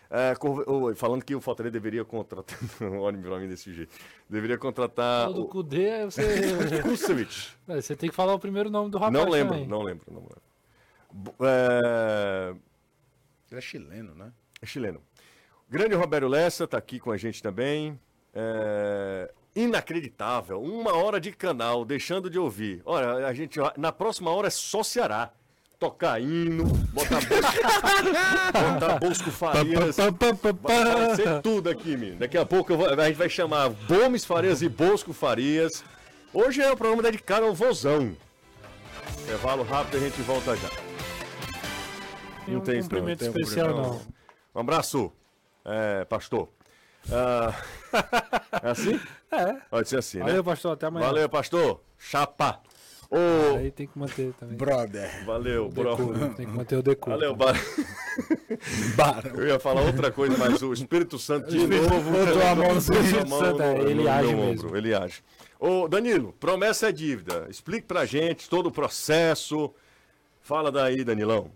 É, 0.09 0.33
falando 0.95 1.23
que 1.23 1.33
o 1.33 1.39
Fortaleza 1.41 1.71
deveria 1.71 2.03
contratar. 2.03 2.59
Olha 2.99 3.17
pra 3.17 3.39
mim 3.39 3.47
desse 3.47 3.73
jeito. 3.73 3.95
Deveria 4.29 4.57
contratar. 4.57 5.29
O 5.29 5.33
do 5.33 5.47
Kudê, 5.47 6.05
você. 6.05 6.21
Kusevich. 6.83 7.55
Você 7.65 7.95
tem 7.95 8.09
que 8.09 8.15
falar 8.15 8.33
o 8.33 8.39
primeiro 8.39 8.69
nome 8.69 8.91
do 8.91 8.97
rapaz. 8.97 9.13
Não 9.13 9.31
lembro, 9.31 9.53
também. 9.53 9.67
não 9.67 9.81
lembro, 9.81 10.05
não 10.11 10.21
lembro. 10.21 10.41
É... 11.41 12.55
Ele 13.53 13.59
é 13.59 13.61
chileno, 13.61 14.15
né? 14.15 14.31
É 14.63 14.65
chileno. 14.65 14.99
Grande 15.69 15.93
Roberto 15.93 16.27
Lessa 16.27 16.63
está 16.63 16.75
aqui 16.75 16.99
com 16.99 17.11
a 17.11 17.17
gente 17.17 17.41
também. 17.41 17.99
É... 18.33 19.31
Inacreditável. 19.55 20.59
Uma 20.59 20.95
hora 20.95 21.19
de 21.19 21.31
canal, 21.31 21.85
deixando 21.85 22.31
de 22.31 22.39
ouvir. 22.39 22.81
Olha, 22.83 23.27
a 23.27 23.33
gente. 23.33 23.59
Na 23.77 23.91
próxima 23.91 24.31
hora 24.31 24.47
é 24.47 24.49
só 24.49 24.81
Ceará. 24.81 25.31
Tocar 25.79 26.19
hino, 26.19 26.63
botar 26.93 27.19
Bosco, 27.19 27.33
botar 28.79 28.99
Bosco 28.99 29.31
Farias. 29.31 29.97
Vai 29.97 31.15
ser 31.15 31.41
tudo 31.41 31.69
aqui, 31.69 31.97
menino. 31.97 32.19
Daqui 32.19 32.37
a 32.37 32.45
pouco 32.45 32.75
vou, 32.75 32.87
a 32.87 33.07
gente 33.07 33.17
vai 33.17 33.29
chamar 33.29 33.69
Gomes 33.87 34.23
Farias 34.23 34.61
e 34.61 34.69
Bosco 34.69 35.13
Farias. 35.13 35.83
Hoje 36.33 36.61
é 36.61 36.71
o 36.71 36.77
programa 36.77 37.03
dedicado 37.03 37.45
ao 37.45 37.53
vozão. 37.53 38.15
Intervalo 39.23 39.63
rápido 39.63 39.97
e 39.97 39.97
a 39.97 40.09
gente 40.09 40.21
volta 40.21 40.55
já 40.55 40.92
não 42.47 42.61
tem 42.61 42.79
um 42.79 42.81
cumprimento 42.83 43.21
não, 43.23 43.31
especial, 43.31 43.69
não. 43.69 43.83
não. 43.83 44.01
Um 44.55 44.59
abraço, 44.59 45.11
é, 45.65 46.05
pastor. 46.05 46.49
Uh, 47.07 47.53
é 48.63 48.69
assim? 48.69 48.99
É. 49.31 49.53
Pode 49.69 49.89
ser 49.89 49.97
assim, 49.97 50.19
Valeu, 50.19 50.35
né? 50.35 50.43
pastor. 50.43 50.73
Até 50.73 50.85
amanhã. 50.87 51.05
Valeu, 51.05 51.29
pastor. 51.29 51.81
Chapa. 51.97 52.61
O... 53.09 53.57
Aí 53.57 53.69
tem 53.69 53.85
que 53.85 53.97
manter 53.97 54.33
também. 54.33 54.57
Brother. 54.57 55.23
Valeu, 55.23 55.69
bro. 55.69 55.95
Tem 56.35 56.47
que 56.47 56.51
manter 56.51 56.77
o 56.77 56.81
decoro. 56.81 57.15
Valeu, 57.15 57.35
bar... 57.35 57.55
Eu 59.35 59.47
ia 59.47 59.59
falar 59.59 59.81
outra 59.81 60.11
coisa, 60.11 60.35
mas 60.35 60.61
o 60.63 60.73
Espírito 60.73 61.19
Santo 61.19 61.47
de 61.49 61.59
novo. 61.59 62.11
Botou 62.11 62.41
a 62.47 62.55
mão 62.55 62.73
no 62.73 62.79
Espírito 62.79 63.29
Santo, 63.29 63.61
é, 63.61 63.81
ele 63.81 64.09
age 64.09 64.33
mesmo. 64.33 64.65
Ombro, 64.65 64.77
ele 64.77 64.95
age. 64.95 65.23
Ô, 65.59 65.87
Danilo, 65.87 66.33
promessa 66.39 66.89
é 66.89 66.91
dívida. 66.91 67.45
Explique 67.49 67.85
pra 67.85 68.03
gente 68.03 68.49
todo 68.49 68.67
o 68.67 68.71
processo. 68.71 69.71
Fala 70.41 70.71
daí, 70.71 71.03
Danilão. 71.03 71.51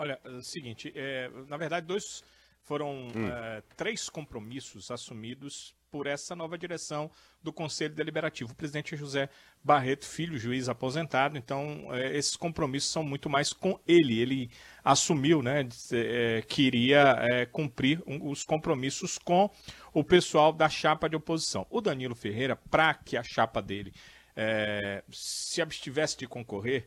Olha, 0.00 0.18
é 0.24 0.28
o 0.30 0.42
seguinte, 0.42 0.90
é, 0.96 1.30
na 1.46 1.58
verdade, 1.58 1.86
dois 1.86 2.24
foram 2.62 3.08
hum. 3.08 3.28
é, 3.30 3.62
três 3.76 4.08
compromissos 4.08 4.90
assumidos 4.90 5.74
por 5.90 6.06
essa 6.06 6.34
nova 6.34 6.56
direção 6.56 7.10
do 7.42 7.52
Conselho 7.52 7.94
Deliberativo. 7.94 8.52
O 8.52 8.54
presidente 8.54 8.96
José 8.96 9.28
Barreto, 9.62 10.06
filho, 10.06 10.38
juiz 10.38 10.70
aposentado, 10.70 11.36
então 11.36 11.86
é, 11.90 12.16
esses 12.16 12.34
compromissos 12.34 12.90
são 12.90 13.02
muito 13.02 13.28
mais 13.28 13.52
com 13.52 13.78
ele. 13.86 14.18
Ele 14.18 14.50
assumiu 14.82 15.42
né, 15.42 15.68
é, 15.92 16.42
que 16.48 16.62
iria 16.62 17.18
é, 17.30 17.44
cumprir 17.44 18.02
um, 18.06 18.30
os 18.30 18.42
compromissos 18.42 19.18
com 19.18 19.50
o 19.92 20.02
pessoal 20.02 20.50
da 20.50 20.70
chapa 20.70 21.10
de 21.10 21.16
oposição. 21.16 21.66
O 21.68 21.82
Danilo 21.82 22.14
Ferreira, 22.14 22.56
para 22.56 22.94
que 22.94 23.18
a 23.18 23.22
chapa 23.22 23.60
dele 23.60 23.92
é, 24.34 25.04
se 25.10 25.60
abstivesse 25.60 26.16
de 26.16 26.26
concorrer, 26.26 26.86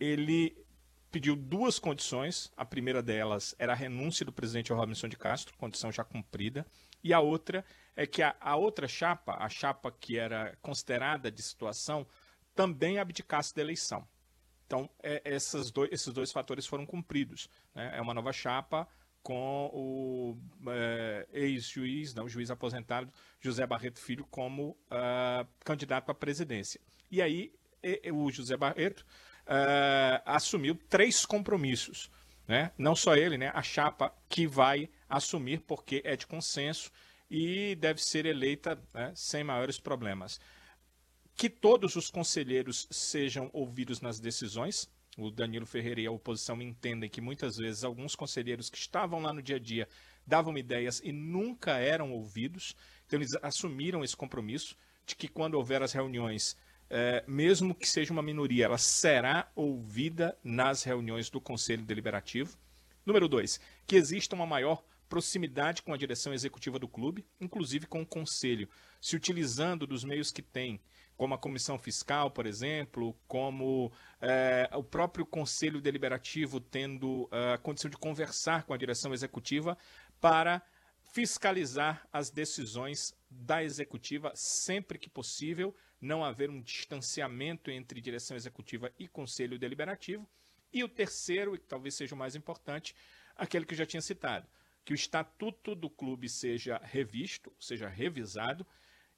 ele 0.00 0.63
pediu 1.14 1.36
duas 1.36 1.78
condições. 1.78 2.50
A 2.56 2.64
primeira 2.64 3.00
delas 3.00 3.54
era 3.56 3.72
a 3.72 3.76
renúncia 3.76 4.26
do 4.26 4.32
presidente 4.32 4.72
Robinson 4.72 5.06
de 5.06 5.16
Castro, 5.16 5.56
condição 5.56 5.92
já 5.92 6.02
cumprida. 6.02 6.66
E 7.04 7.12
a 7.12 7.20
outra 7.20 7.64
é 7.94 8.04
que 8.04 8.20
a, 8.20 8.34
a 8.40 8.56
outra 8.56 8.88
chapa, 8.88 9.36
a 9.38 9.48
chapa 9.48 9.92
que 9.92 10.18
era 10.18 10.58
considerada 10.60 11.30
de 11.30 11.40
situação, 11.40 12.04
também 12.52 12.98
abdicasse 12.98 13.54
da 13.54 13.62
eleição. 13.62 14.04
Então, 14.66 14.90
é, 15.00 15.22
essas 15.24 15.70
dois, 15.70 15.88
esses 15.92 16.12
dois 16.12 16.32
fatores 16.32 16.66
foram 16.66 16.84
cumpridos. 16.84 17.48
Né? 17.72 17.92
É 17.96 18.00
uma 18.00 18.12
nova 18.12 18.32
chapa 18.32 18.88
com 19.22 19.70
o 19.72 20.36
é, 20.68 21.28
ex-juiz, 21.32 22.12
não, 22.12 22.28
juiz 22.28 22.50
aposentado, 22.50 23.12
José 23.40 23.64
Barreto 23.64 24.00
Filho, 24.00 24.26
como 24.32 24.70
uh, 24.70 25.46
candidato 25.64 26.10
à 26.10 26.14
presidência. 26.14 26.80
E 27.08 27.22
aí, 27.22 27.52
e, 27.84 28.10
o 28.10 28.30
José 28.32 28.56
Barreto 28.56 29.06
uh, 29.46 30.22
assumiu 30.24 30.78
três 30.88 31.24
compromissos. 31.24 32.10
Né? 32.46 32.70
Não 32.76 32.94
só 32.94 33.16
ele, 33.16 33.38
né? 33.38 33.50
a 33.54 33.62
chapa 33.62 34.14
que 34.28 34.46
vai 34.46 34.88
assumir, 35.08 35.60
porque 35.60 36.02
é 36.04 36.16
de 36.16 36.26
consenso 36.26 36.90
e 37.30 37.74
deve 37.76 38.02
ser 38.02 38.26
eleita 38.26 38.78
né, 38.92 39.12
sem 39.14 39.42
maiores 39.42 39.78
problemas. 39.78 40.40
Que 41.36 41.48
todos 41.48 41.96
os 41.96 42.10
conselheiros 42.10 42.86
sejam 42.90 43.50
ouvidos 43.52 44.00
nas 44.00 44.20
decisões. 44.20 44.88
O 45.16 45.30
Danilo 45.30 45.66
Ferreira 45.66 46.00
e 46.00 46.06
a 46.06 46.10
oposição 46.10 46.60
entendem 46.60 47.08
que 47.08 47.20
muitas 47.20 47.56
vezes 47.56 47.84
alguns 47.84 48.14
conselheiros 48.14 48.68
que 48.68 48.78
estavam 48.78 49.20
lá 49.20 49.32
no 49.32 49.42
dia 49.42 49.56
a 49.56 49.60
dia 49.60 49.88
davam 50.26 50.56
ideias 50.58 51.00
e 51.04 51.12
nunca 51.12 51.78
eram 51.78 52.12
ouvidos. 52.12 52.76
Então 53.06 53.18
eles 53.18 53.34
assumiram 53.42 54.04
esse 54.04 54.16
compromisso 54.16 54.76
de 55.06 55.14
que 55.14 55.28
quando 55.28 55.54
houver 55.54 55.82
as 55.82 55.92
reuniões 55.92 56.56
é, 56.96 57.24
mesmo 57.26 57.74
que 57.74 57.88
seja 57.88 58.12
uma 58.12 58.22
minoria, 58.22 58.66
ela 58.66 58.78
será 58.78 59.50
ouvida 59.56 60.38
nas 60.44 60.84
reuniões 60.84 61.28
do 61.28 61.40
Conselho 61.40 61.82
Deliberativo. 61.82 62.56
Número 63.04 63.28
dois, 63.28 63.58
que 63.84 63.96
exista 63.96 64.36
uma 64.36 64.46
maior 64.46 64.80
proximidade 65.08 65.82
com 65.82 65.92
a 65.92 65.96
direção 65.96 66.32
executiva 66.32 66.78
do 66.78 66.86
clube, 66.86 67.26
inclusive 67.40 67.88
com 67.88 68.02
o 68.02 68.06
conselho, 68.06 68.68
se 69.00 69.16
utilizando 69.16 69.88
dos 69.88 70.04
meios 70.04 70.30
que 70.30 70.40
tem, 70.40 70.80
como 71.16 71.34
a 71.34 71.38
comissão 71.38 71.76
fiscal, 71.76 72.30
por 72.30 72.46
exemplo, 72.46 73.12
como 73.26 73.90
é, 74.20 74.70
o 74.72 74.84
próprio 74.84 75.26
conselho 75.26 75.80
deliberativo 75.80 76.60
tendo 76.60 77.28
é, 77.32 77.54
a 77.54 77.58
condição 77.58 77.90
de 77.90 77.96
conversar 77.96 78.62
com 78.62 78.72
a 78.72 78.76
direção 78.76 79.12
executiva 79.12 79.76
para 80.20 80.62
fiscalizar 81.14 82.04
as 82.12 82.28
decisões 82.28 83.14
da 83.30 83.62
executiva 83.62 84.32
sempre 84.34 84.98
que 84.98 85.08
possível, 85.08 85.72
não 86.00 86.24
haver 86.24 86.50
um 86.50 86.60
distanciamento 86.60 87.70
entre 87.70 88.00
direção 88.00 88.36
executiva 88.36 88.90
e 88.98 89.06
conselho 89.06 89.56
deliberativo. 89.56 90.28
E 90.72 90.82
o 90.82 90.88
terceiro, 90.88 91.54
e 91.54 91.58
que 91.58 91.68
talvez 91.68 91.94
seja 91.94 92.16
o 92.16 92.18
mais 92.18 92.34
importante, 92.34 92.96
aquele 93.36 93.64
que 93.64 93.74
eu 93.74 93.78
já 93.78 93.86
tinha 93.86 94.00
citado, 94.00 94.48
que 94.84 94.92
o 94.92 94.94
estatuto 94.96 95.76
do 95.76 95.88
clube 95.88 96.28
seja 96.28 96.80
revisto, 96.82 97.52
seja 97.60 97.88
revisado, 97.88 98.66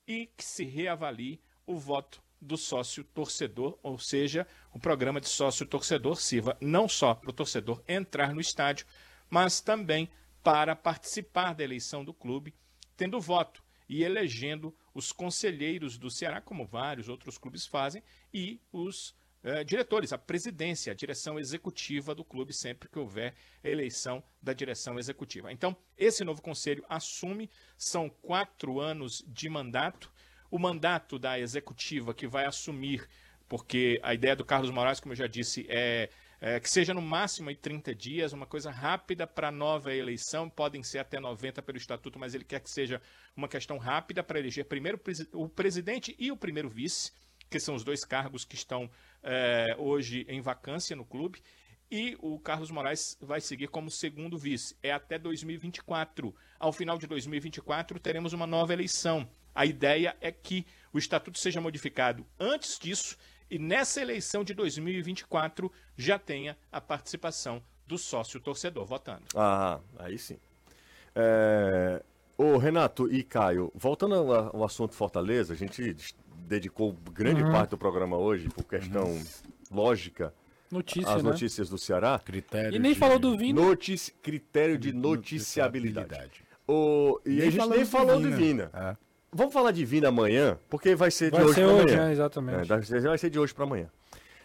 e 0.06 0.26
que 0.36 0.44
se 0.44 0.64
reavalie 0.64 1.40
o 1.66 1.78
voto 1.78 2.22
do 2.38 2.58
sócio 2.58 3.04
torcedor, 3.04 3.78
ou 3.82 3.98
seja, 3.98 4.46
o 4.70 4.78
programa 4.78 5.18
de 5.18 5.30
sócio 5.30 5.64
torcedor 5.64 6.20
sirva 6.20 6.58
não 6.60 6.90
só 6.90 7.14
para 7.14 7.30
o 7.30 7.32
torcedor 7.32 7.82
entrar 7.88 8.34
no 8.34 8.40
estádio, 8.42 8.86
mas 9.30 9.62
também 9.62 10.10
para 10.46 10.76
participar 10.76 11.54
da 11.56 11.64
eleição 11.64 12.04
do 12.04 12.14
clube 12.14 12.54
tendo 12.96 13.20
voto 13.20 13.64
e 13.88 14.04
elegendo 14.04 14.72
os 14.94 15.10
conselheiros 15.10 15.98
do 15.98 16.08
Ceará, 16.08 16.40
como 16.40 16.64
vários 16.64 17.08
outros 17.08 17.36
clubes 17.36 17.66
fazem, 17.66 18.00
e 18.32 18.60
os 18.70 19.12
eh, 19.42 19.64
diretores, 19.64 20.12
a 20.12 20.18
presidência, 20.18 20.92
a 20.92 20.94
direção 20.94 21.36
executiva 21.36 22.14
do 22.14 22.24
clube, 22.24 22.52
sempre 22.52 22.88
que 22.88 22.96
houver 22.96 23.34
eleição 23.64 24.22
da 24.40 24.52
direção 24.52 25.00
executiva. 25.00 25.50
Então, 25.50 25.76
esse 25.98 26.22
novo 26.22 26.40
conselho 26.40 26.84
assume, 26.88 27.50
são 27.76 28.08
quatro 28.08 28.78
anos 28.78 29.24
de 29.26 29.48
mandato. 29.48 30.12
O 30.48 30.60
mandato 30.60 31.18
da 31.18 31.40
executiva 31.40 32.14
que 32.14 32.28
vai 32.28 32.46
assumir, 32.46 33.08
porque 33.48 33.98
a 34.00 34.14
ideia 34.14 34.36
do 34.36 34.44
Carlos 34.44 34.70
Moraes, 34.70 35.00
como 35.00 35.12
eu 35.12 35.16
já 35.16 35.26
disse, 35.26 35.66
é 35.68 36.08
é, 36.40 36.60
que 36.60 36.68
seja 36.68 36.92
no 36.92 37.00
máximo 37.00 37.48
aí 37.48 37.56
30 37.56 37.94
dias, 37.94 38.32
uma 38.32 38.46
coisa 38.46 38.70
rápida 38.70 39.26
para 39.26 39.50
nova 39.50 39.94
eleição, 39.94 40.50
podem 40.50 40.82
ser 40.82 40.98
até 40.98 41.18
90 41.18 41.62
pelo 41.62 41.78
estatuto, 41.78 42.18
mas 42.18 42.34
ele 42.34 42.44
quer 42.44 42.60
que 42.60 42.70
seja 42.70 43.00
uma 43.34 43.48
questão 43.48 43.78
rápida 43.78 44.22
para 44.22 44.38
eleger 44.38 44.64
primeiro 44.66 45.00
o 45.32 45.48
presidente 45.48 46.14
e 46.18 46.30
o 46.30 46.36
primeiro 46.36 46.68
vice, 46.68 47.12
que 47.48 47.58
são 47.58 47.74
os 47.74 47.84
dois 47.84 48.04
cargos 48.04 48.44
que 48.44 48.54
estão 48.54 48.90
é, 49.22 49.74
hoje 49.78 50.26
em 50.28 50.40
vacância 50.40 50.94
no 50.94 51.04
clube. 51.04 51.42
E 51.88 52.16
o 52.20 52.38
Carlos 52.40 52.70
Moraes 52.70 53.16
vai 53.20 53.40
seguir 53.40 53.68
como 53.68 53.90
segundo 53.90 54.36
vice. 54.36 54.76
É 54.82 54.90
até 54.90 55.18
2024. 55.18 56.34
Ao 56.58 56.72
final 56.72 56.98
de 56.98 57.06
2024, 57.06 58.00
teremos 58.00 58.32
uma 58.32 58.46
nova 58.46 58.72
eleição. 58.72 59.28
A 59.54 59.64
ideia 59.64 60.16
é 60.20 60.32
que 60.32 60.66
o 60.92 60.98
estatuto 60.98 61.38
seja 61.38 61.60
modificado 61.60 62.26
antes 62.40 62.76
disso 62.76 63.16
e 63.50 63.58
nessa 63.58 64.00
eleição 64.00 64.42
de 64.42 64.54
2024 64.54 65.70
já 65.96 66.18
tenha 66.18 66.56
a 66.70 66.80
participação 66.80 67.62
do 67.86 67.96
sócio 67.96 68.40
torcedor 68.40 68.84
votando. 68.84 69.22
Ah, 69.34 69.80
aí 69.98 70.18
sim. 70.18 70.38
É... 71.14 72.02
Ô, 72.36 72.58
Renato 72.58 73.10
e 73.10 73.22
Caio, 73.22 73.72
voltando 73.74 74.14
ao, 74.14 74.62
assunto 74.64 74.94
Fortaleza, 74.94 75.54
a 75.54 75.56
gente 75.56 75.96
dedicou 76.46 76.92
grande 77.12 77.42
uhum. 77.42 77.50
parte 77.50 77.70
do 77.70 77.78
programa 77.78 78.18
hoje 78.18 78.48
por 78.48 78.64
questão 78.64 79.04
uhum. 79.04 79.24
lógica. 79.70 80.34
Notícia, 80.70 81.14
as 81.14 81.22
né? 81.22 81.30
notícias 81.30 81.68
do 81.68 81.78
Ceará. 81.78 82.18
Critério 82.18 82.74
e 82.74 82.78
nem 82.78 82.92
de... 82.92 82.98
falou 82.98 83.20
do 83.20 83.38
Vina. 83.38 83.62
Notici... 83.62 84.12
Critério 84.20 84.76
de 84.76 84.92
noticiabilidade. 84.92 86.08
noticiabilidade. 86.08 86.44
O... 86.66 87.20
E 87.24 87.30
nem 87.30 87.48
a 87.48 87.50
gente 87.50 87.68
nem 87.68 87.84
falou 87.84 88.20
do 88.20 88.32
Vina. 88.32 88.70
É. 88.74 88.96
Vamos 89.32 89.52
falar 89.52 89.70
de 89.72 89.84
Vina 89.84 90.08
amanhã, 90.08 90.58
porque 90.68 90.94
vai 90.94 91.10
ser 91.10 91.30
vai 91.30 91.40
de 91.40 91.46
hoje 91.46 91.60
para 91.60 91.70
amanhã. 91.70 92.08
É, 92.08 92.12
exatamente. 92.12 92.72
É, 92.72 93.00
vai 93.00 93.18
ser 93.18 93.30
de 93.30 93.38
hoje 93.38 93.54
para 93.54 93.64
amanhã. 93.64 93.90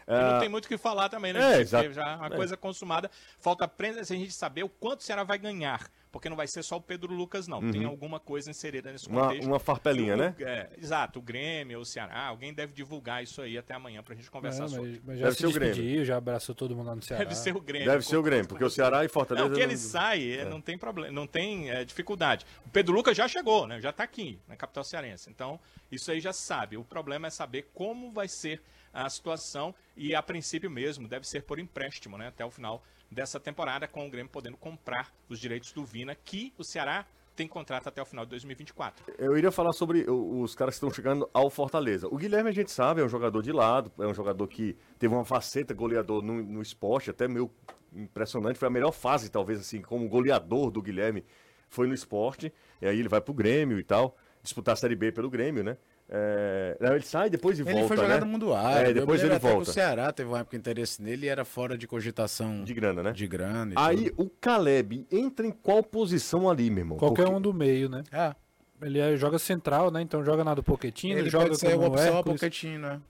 E 0.07 0.33
não 0.33 0.39
tem 0.39 0.49
muito 0.49 0.65
o 0.65 0.67
que 0.67 0.77
falar 0.77 1.07
também, 1.07 1.31
né? 1.31 1.57
É, 1.57 1.61
exato. 1.61 1.93
Já 1.93 2.17
uma 2.17 2.27
é. 2.27 2.35
coisa 2.35 2.57
consumada. 2.57 3.09
Falta 3.39 3.65
apenas 3.65 4.11
a 4.11 4.15
gente 4.15 4.33
saber 4.33 4.63
o 4.63 4.69
quanto 4.69 4.99
o 4.99 5.03
Ceará 5.03 5.23
vai 5.23 5.37
ganhar. 5.37 5.89
Porque 6.11 6.27
não 6.27 6.35
vai 6.35 6.47
ser 6.47 6.61
só 6.61 6.75
o 6.75 6.81
Pedro 6.81 7.13
Lucas, 7.13 7.47
não. 7.47 7.59
Uhum. 7.59 7.71
Tem 7.71 7.85
alguma 7.85 8.19
coisa 8.19 8.49
inserida 8.49 8.91
nesse 8.91 9.07
contexto. 9.07 9.43
Uma, 9.43 9.53
uma 9.53 9.59
farpelinha, 9.59 10.15
o, 10.15 10.17
né? 10.17 10.35
É, 10.39 10.69
exato. 10.77 11.19
O 11.19 11.21
Grêmio, 11.21 11.79
o 11.79 11.85
Ceará. 11.85 12.25
Alguém 12.27 12.53
deve 12.53 12.73
divulgar 12.73 13.23
isso 13.23 13.41
aí 13.41 13.57
até 13.57 13.73
amanhã 13.73 14.03
pra 14.03 14.13
gente 14.13 14.29
conversar 14.29 14.63
mas, 14.63 14.71
sobre. 14.71 15.01
Mas 15.05 15.19
já 15.19 15.25
deve 15.25 15.35
se 15.35 15.41
ser 15.41 15.47
o 15.47 15.51
Grêmio. 15.53 16.05
já 16.05 16.17
abraçou 16.17 16.53
todo 16.53 16.75
mundo 16.75 16.87
lá 16.87 16.95
no 16.95 17.01
Ceará. 17.01 17.23
Deve 17.23 17.35
ser 17.35 17.55
o 17.55 17.61
Grêmio. 17.61 17.87
Deve 17.87 18.05
ser 18.05 18.17
o 18.17 18.23
Grêmio, 18.23 18.47
porque 18.47 18.63
o 18.63 18.69
Ceará 18.69 19.05
e 19.05 19.07
Fortaleza... 19.07 19.47
É, 19.47 19.49
o 19.49 19.53
que 19.53 19.61
ele 19.61 19.77
sai, 19.77 20.39
é. 20.39 20.45
não 20.45 20.59
tem 20.59 20.77
problema, 20.77 21.13
não 21.13 21.25
tem 21.25 21.69
é, 21.69 21.85
dificuldade. 21.85 22.45
O 22.65 22.69
Pedro 22.69 22.93
Lucas 22.93 23.15
já 23.15 23.27
chegou, 23.27 23.65
né? 23.65 23.79
Já 23.79 23.93
tá 23.93 24.03
aqui, 24.03 24.37
na 24.47 24.57
capital 24.57 24.83
cearense. 24.83 25.29
Então, 25.29 25.59
isso 25.89 26.11
aí 26.11 26.19
já 26.19 26.33
sabe. 26.33 26.75
O 26.75 26.83
problema 26.83 27.27
é 27.27 27.29
saber 27.29 27.69
como 27.73 28.11
vai 28.11 28.27
ser 28.27 28.61
a 28.93 29.09
situação 29.09 29.73
e 29.95 30.13
a 30.13 30.21
princípio 30.21 30.69
mesmo 30.69 31.07
deve 31.07 31.27
ser 31.27 31.43
por 31.43 31.59
empréstimo, 31.59 32.17
né, 32.17 32.27
até 32.27 32.43
o 32.43 32.51
final 32.51 32.83
dessa 33.11 33.39
temporada, 33.39 33.87
com 33.87 34.07
o 34.07 34.09
Grêmio 34.09 34.31
podendo 34.31 34.57
comprar 34.57 35.13
os 35.27 35.39
direitos 35.39 35.73
do 35.73 35.83
Vina, 35.83 36.15
que 36.15 36.53
o 36.57 36.63
Ceará 36.63 37.05
tem 37.35 37.47
contrato 37.47 37.87
até 37.87 38.01
o 38.01 38.05
final 38.05 38.25
de 38.25 38.29
2024. 38.31 39.13
Eu 39.17 39.37
iria 39.37 39.51
falar 39.51 39.71
sobre 39.73 40.05
os 40.09 40.53
caras 40.55 40.75
que 40.75 40.77
estão 40.77 40.93
chegando 40.93 41.29
ao 41.33 41.49
Fortaleza. 41.49 42.07
O 42.07 42.17
Guilherme, 42.17 42.49
a 42.49 42.53
gente 42.53 42.71
sabe, 42.71 43.01
é 43.01 43.03
um 43.03 43.09
jogador 43.09 43.41
de 43.41 43.51
lado, 43.51 43.91
é 43.99 44.05
um 44.05 44.13
jogador 44.13 44.47
que 44.47 44.77
teve 44.99 45.13
uma 45.13 45.25
faceta 45.25 45.73
goleador 45.73 46.21
no, 46.21 46.41
no 46.41 46.61
esporte, 46.61 47.09
até 47.09 47.27
meio 47.27 47.49
impressionante. 47.93 48.57
Foi 48.57 48.67
a 48.67 48.71
melhor 48.71 48.91
fase, 48.91 49.29
talvez, 49.29 49.59
assim, 49.59 49.81
como 49.81 50.07
goleador 50.07 50.71
do 50.71 50.81
Guilherme, 50.81 51.25
foi 51.69 51.87
no 51.87 51.93
esporte. 51.93 52.53
E 52.81 52.87
aí 52.87 52.99
ele 52.99 53.09
vai 53.09 53.21
pro 53.21 53.33
Grêmio 53.33 53.79
e 53.79 53.83
tal, 53.83 54.15
disputar 54.43 54.73
a 54.73 54.75
Série 54.75 54.95
B 54.95 55.11
pelo 55.11 55.29
Grêmio, 55.29 55.63
né? 55.63 55.77
É, 56.13 56.75
ele 56.81 57.03
sai 57.03 57.29
depois 57.29 57.57
e 57.57 57.61
ele 57.61 57.71
volta. 57.71 57.79
Ele 57.79 57.87
foi 57.87 57.97
jogar 57.97 58.15
né? 58.15 58.19
no 58.19 58.25
mundo 58.25 58.53
árabe. 58.53 58.89
É, 58.89 58.93
depois 58.93 59.23
ele 59.23 59.39
volta. 59.39 59.69
O 59.69 59.73
Ceará 59.73 60.11
teve 60.11 60.29
uma 60.29 60.39
época 60.39 60.57
de 60.57 60.59
interesse 60.59 61.01
nele 61.01 61.25
e 61.25 61.29
era 61.29 61.45
fora 61.45 61.77
de 61.77 61.87
cogitação. 61.87 62.65
De 62.65 62.73
grana, 62.73 63.01
né? 63.01 63.13
De 63.13 63.25
grana. 63.25 63.73
Aí 63.77 64.09
tudo. 64.09 64.23
o 64.23 64.29
Caleb 64.29 65.07
entra 65.09 65.47
em 65.47 65.51
qual 65.51 65.81
posição 65.81 66.49
ali, 66.49 66.69
meu 66.69 66.81
irmão? 66.81 66.97
Qualquer 66.97 67.23
Porque... 67.23 67.37
um 67.37 67.41
do 67.41 67.53
meio, 67.53 67.87
né? 67.87 68.03
É. 68.11 68.35
Ele 68.81 68.99
é, 68.99 69.15
joga 69.15 69.39
central, 69.39 69.89
né? 69.89 70.01
Então 70.01 70.21
joga 70.21 70.43
na 70.43 70.53
do 70.53 70.61
Poquetinho. 70.61 71.13
Ele, 71.13 71.21
ele 71.21 71.29
joga 71.29 71.45
pode 71.45 71.59
ser 71.59 71.75
como 71.75 71.87
opção 71.87 72.17
a 72.17 72.23
Poquetinho, 72.23 72.79
né? 72.79 73.01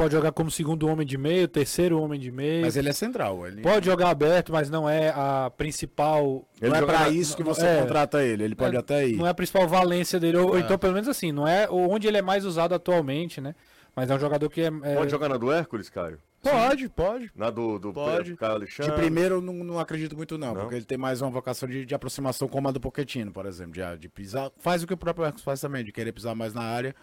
Pode 0.00 0.14
jogar 0.14 0.32
como 0.32 0.50
segundo 0.50 0.88
homem 0.88 1.06
de 1.06 1.18
meio, 1.18 1.46
terceiro 1.46 2.00
homem 2.00 2.18
de 2.18 2.32
meio. 2.32 2.62
Mas 2.62 2.74
ele 2.74 2.88
é 2.88 2.92
central. 2.94 3.46
Ele... 3.46 3.60
Pode 3.60 3.84
jogar 3.84 4.08
aberto, 4.08 4.50
mas 4.50 4.70
não 4.70 4.88
é 4.88 5.10
a 5.10 5.52
principal. 5.54 6.48
Ele 6.58 6.70
não 6.70 6.78
é 6.78 6.86
para 6.86 7.10
isso 7.10 7.36
que 7.36 7.42
você 7.42 7.66
é, 7.66 7.82
contrata 7.82 8.24
ele. 8.24 8.44
Ele 8.44 8.54
pode 8.54 8.74
é, 8.74 8.78
até 8.78 9.06
ir. 9.06 9.16
Não 9.16 9.26
é 9.26 9.28
a 9.28 9.34
principal 9.34 9.68
valência 9.68 10.18
dele. 10.18 10.38
Ou, 10.38 10.56
é. 10.56 10.60
então, 10.60 10.78
pelo 10.78 10.94
menos 10.94 11.06
assim, 11.06 11.32
não 11.32 11.46
é 11.46 11.68
onde 11.70 12.08
ele 12.08 12.16
é 12.16 12.22
mais 12.22 12.46
usado 12.46 12.74
atualmente, 12.74 13.42
né? 13.42 13.54
Mas 13.94 14.08
é 14.08 14.14
um 14.14 14.18
jogador 14.18 14.48
que 14.48 14.62
é. 14.62 14.70
é 14.84 14.94
pode 14.94 15.10
jogar 15.10 15.28
na 15.28 15.36
do 15.36 15.52
Hércules, 15.52 15.90
Caio? 15.90 16.18
Pode, 16.42 16.88
pode. 16.88 17.30
Na 17.36 17.50
do, 17.50 17.78
do 17.78 17.92
pode. 17.92 18.36
Caio 18.36 18.54
Alexandre? 18.54 18.92
De 18.92 18.98
primeiro, 18.98 19.42
não, 19.42 19.52
não 19.52 19.78
acredito 19.78 20.16
muito, 20.16 20.38
não, 20.38 20.54
não, 20.54 20.62
porque 20.62 20.76
ele 20.76 20.86
tem 20.86 20.96
mais 20.96 21.20
uma 21.20 21.30
vocação 21.30 21.68
de, 21.68 21.84
de 21.84 21.94
aproximação 21.94 22.48
como 22.48 22.66
a 22.68 22.72
do 22.72 22.80
Poquetino, 22.80 23.30
por 23.32 23.44
exemplo. 23.44 23.74
De, 23.74 23.98
de 23.98 24.08
pisar. 24.08 24.50
Faz 24.60 24.82
o 24.82 24.86
que 24.86 24.94
o 24.94 24.96
próprio 24.96 25.26
Hércules 25.26 25.44
faz 25.44 25.60
também, 25.60 25.84
de 25.84 25.92
querer 25.92 26.12
pisar 26.12 26.34
mais 26.34 26.54
na 26.54 26.62
área 26.62 26.96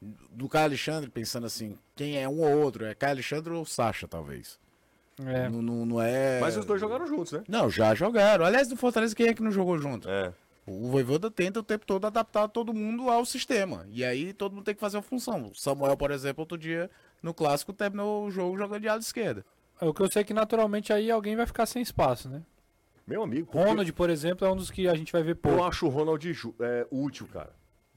do 0.00 0.48
Caio 0.48 0.66
Alexandre, 0.66 1.10
pensando 1.10 1.46
assim, 1.46 1.78
quem 1.94 2.20
é 2.20 2.28
um 2.28 2.40
ou 2.40 2.62
outro? 2.62 2.84
É 2.84 2.94
Caio 2.94 3.14
Alexandre 3.14 3.52
ou 3.52 3.64
Sacha, 3.64 4.08
talvez. 4.08 4.58
É. 5.26 5.48
Não, 5.48 5.60
não, 5.60 5.86
não, 5.86 6.02
é. 6.02 6.40
Mas 6.40 6.56
os 6.56 6.64
dois 6.64 6.80
jogaram 6.80 7.06
juntos, 7.06 7.32
né? 7.32 7.44
Não, 7.46 7.70
já 7.70 7.94
jogaram. 7.94 8.44
Aliás, 8.44 8.68
do 8.68 8.76
Fortaleza, 8.76 9.14
quem 9.14 9.26
é 9.26 9.34
que 9.34 9.42
não 9.42 9.50
jogou 9.50 9.78
junto? 9.78 10.08
É. 10.08 10.32
O 10.66 10.88
Voivoda 10.88 11.30
tenta 11.30 11.60
o 11.60 11.62
tempo 11.62 11.84
todo 11.84 12.06
adaptar 12.06 12.48
todo 12.48 12.72
mundo 12.72 13.10
ao 13.10 13.24
sistema. 13.24 13.86
E 13.90 14.04
aí 14.04 14.32
todo 14.32 14.54
mundo 14.54 14.64
tem 14.64 14.74
que 14.74 14.80
fazer 14.80 14.98
a 14.98 15.02
função. 15.02 15.48
O 15.48 15.54
Samuel, 15.54 15.96
por 15.96 16.10
exemplo, 16.10 16.42
outro 16.42 16.56
dia 16.56 16.90
no 17.22 17.34
clássico 17.34 17.72
terminou 17.72 18.26
o 18.26 18.30
jogo 18.30 18.56
jogando 18.56 18.80
de 18.80 18.88
ala 18.88 19.00
esquerda. 19.00 19.44
É, 19.80 19.86
o 19.86 19.92
que 19.92 20.00
eu 20.00 20.10
sei 20.10 20.22
é 20.22 20.24
que 20.24 20.34
naturalmente 20.34 20.92
aí 20.92 21.10
alguém 21.10 21.36
vai 21.36 21.46
ficar 21.46 21.66
sem 21.66 21.82
espaço, 21.82 22.28
né? 22.28 22.42
Meu 23.06 23.22
amigo. 23.22 23.50
Ronald, 23.52 23.92
por 23.92 24.08
exemplo, 24.10 24.46
é 24.46 24.50
um 24.50 24.56
dos 24.56 24.70
que 24.70 24.86
a 24.86 24.94
gente 24.94 25.12
vai 25.12 25.22
ver 25.22 25.34
pouco. 25.34 25.58
Eu 25.58 25.64
acho 25.64 25.86
o 25.86 25.88
Ronald 25.88 26.24
é, 26.60 26.86
útil, 26.90 27.26
cara. 27.32 27.52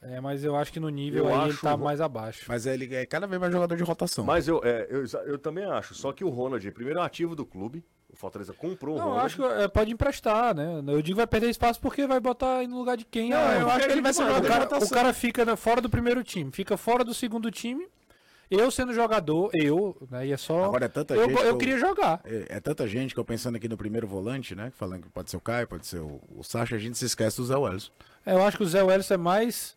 É, 0.05 0.19
mas 0.19 0.43
eu 0.43 0.55
acho 0.55 0.71
que 0.71 0.79
no 0.79 0.89
nível 0.89 1.25
eu 1.25 1.35
aí 1.35 1.49
ele 1.49 1.57
tá 1.57 1.77
mais 1.77 2.01
abaixo. 2.01 2.43
Mas 2.47 2.65
ele 2.65 2.93
é 2.93 3.05
cada 3.05 3.25
vez 3.25 3.39
mais 3.39 3.53
jogador 3.53 3.75
de 3.75 3.83
rotação. 3.83 4.25
Mas 4.25 4.47
eu, 4.47 4.61
é, 4.63 4.87
eu, 4.89 5.03
eu, 5.25 5.37
também 5.37 5.65
acho. 5.65 5.93
Só 5.95 6.11
que 6.11 6.23
o 6.23 6.29
Ronald, 6.29 6.69
primeiro 6.71 6.99
é 6.99 7.03
ativo 7.03 7.35
do 7.35 7.45
clube. 7.45 7.83
O 8.11 8.15
Fortaleza 8.15 8.53
comprou 8.53 8.97
não, 8.97 9.05
o 9.05 9.09
Ronald. 9.09 9.25
acho 9.25 9.35
que 9.37 9.43
é, 9.43 9.67
pode 9.67 9.91
emprestar, 9.91 10.53
né? 10.53 10.83
Eu 10.87 11.01
digo 11.01 11.17
vai 11.17 11.25
perder 11.27 11.49
espaço 11.49 11.79
porque 11.79 12.05
vai 12.05 12.19
botar 12.19 12.67
no 12.67 12.77
lugar 12.77 12.97
de 12.97 13.05
quem? 13.05 13.31
Não, 13.31 13.37
ah, 13.37 13.55
eu 13.55 13.69
acho 13.69 13.87
que 13.87 13.91
ele 13.91 14.01
vai 14.01 14.13
ser 14.13 14.23
o 14.23 14.41
cara, 14.43 14.77
o 14.77 14.89
cara 14.89 15.13
fica 15.13 15.55
fora 15.55 15.81
do 15.81 15.89
primeiro 15.89 16.23
time, 16.23 16.51
fica 16.51 16.77
fora 16.77 17.03
do 17.03 17.13
segundo 17.13 17.49
time. 17.49 17.87
Eu 18.51 18.69
sendo 18.69 18.93
jogador, 18.93 19.49
eu, 19.53 19.97
né? 20.11 20.27
E 20.27 20.31
é 20.31 20.37
só. 20.37 20.65
Agora 20.65 20.85
é 20.85 20.89
tanta 20.89 21.15
eu, 21.15 21.27
gente. 21.27 21.39
Eu, 21.39 21.45
eu 21.45 21.57
queria 21.57 21.79
jogar. 21.79 22.21
É, 22.23 22.45
é, 22.49 22.59
tanta 22.59 22.87
gente 22.87 23.13
que 23.13 23.19
eu 23.19 23.25
pensando 23.25 23.55
aqui 23.55 23.67
no 23.67 23.77
primeiro 23.77 24.05
volante, 24.05 24.53
né? 24.53 24.71
Falando 24.75 25.03
que 25.03 25.09
pode 25.09 25.31
ser 25.31 25.37
o 25.37 25.41
Caio, 25.41 25.67
pode 25.67 25.87
ser 25.87 25.99
o, 25.99 26.21
o 26.35 26.43
Sacha, 26.43 26.75
a 26.75 26.79
gente 26.79 26.97
se 26.97 27.05
esquece 27.05 27.37
do 27.37 27.45
Zé 27.45 27.55
Welles. 27.55 27.91
É, 28.23 28.33
eu 28.33 28.43
acho 28.43 28.57
que 28.57 28.63
o 28.63 28.67
Zé 28.67 28.83
Welles 28.83 29.09
é 29.09 29.17
mais 29.17 29.75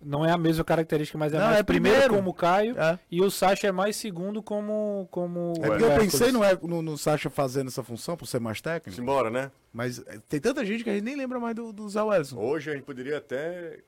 não 0.00 0.24
é 0.24 0.30
a 0.30 0.38
mesma 0.38 0.64
característica, 0.64 1.18
mas 1.18 1.32
é 1.32 1.38
não, 1.38 1.46
mais 1.46 1.58
é 1.58 1.62
primeiro, 1.62 1.98
primeiro 1.98 2.14
como 2.16 2.32
Caio 2.32 2.78
é. 2.78 2.98
e 3.10 3.20
o 3.20 3.30
Sacha 3.30 3.66
é 3.66 3.72
mais 3.72 3.96
segundo 3.96 4.42
como 4.42 5.08
como 5.10 5.54
É 5.60 5.66
porque 5.68 5.84
eu 5.84 5.96
pensei 5.96 6.32
no, 6.32 6.40
no, 6.68 6.82
no 6.82 6.98
Sacha 6.98 7.28
fazendo 7.28 7.68
essa 7.68 7.82
função 7.82 8.16
por 8.16 8.26
ser 8.26 8.40
mais 8.40 8.60
técnico. 8.60 8.94
Simbora, 8.96 9.28
né? 9.30 9.50
Mas 9.72 9.98
é, 10.06 10.18
tem 10.28 10.40
tanta 10.40 10.64
gente 10.64 10.84
que 10.84 10.90
a 10.90 10.94
gente 10.94 11.04
nem 11.04 11.16
lembra 11.16 11.40
mais 11.40 11.54
do, 11.54 11.72
do 11.72 11.88
Zé 11.88 12.02
Wellison. 12.02 12.38
Hoje 12.38 12.70
a 12.70 12.74
gente 12.74 12.84
poderia 12.84 13.18
até 13.18 13.80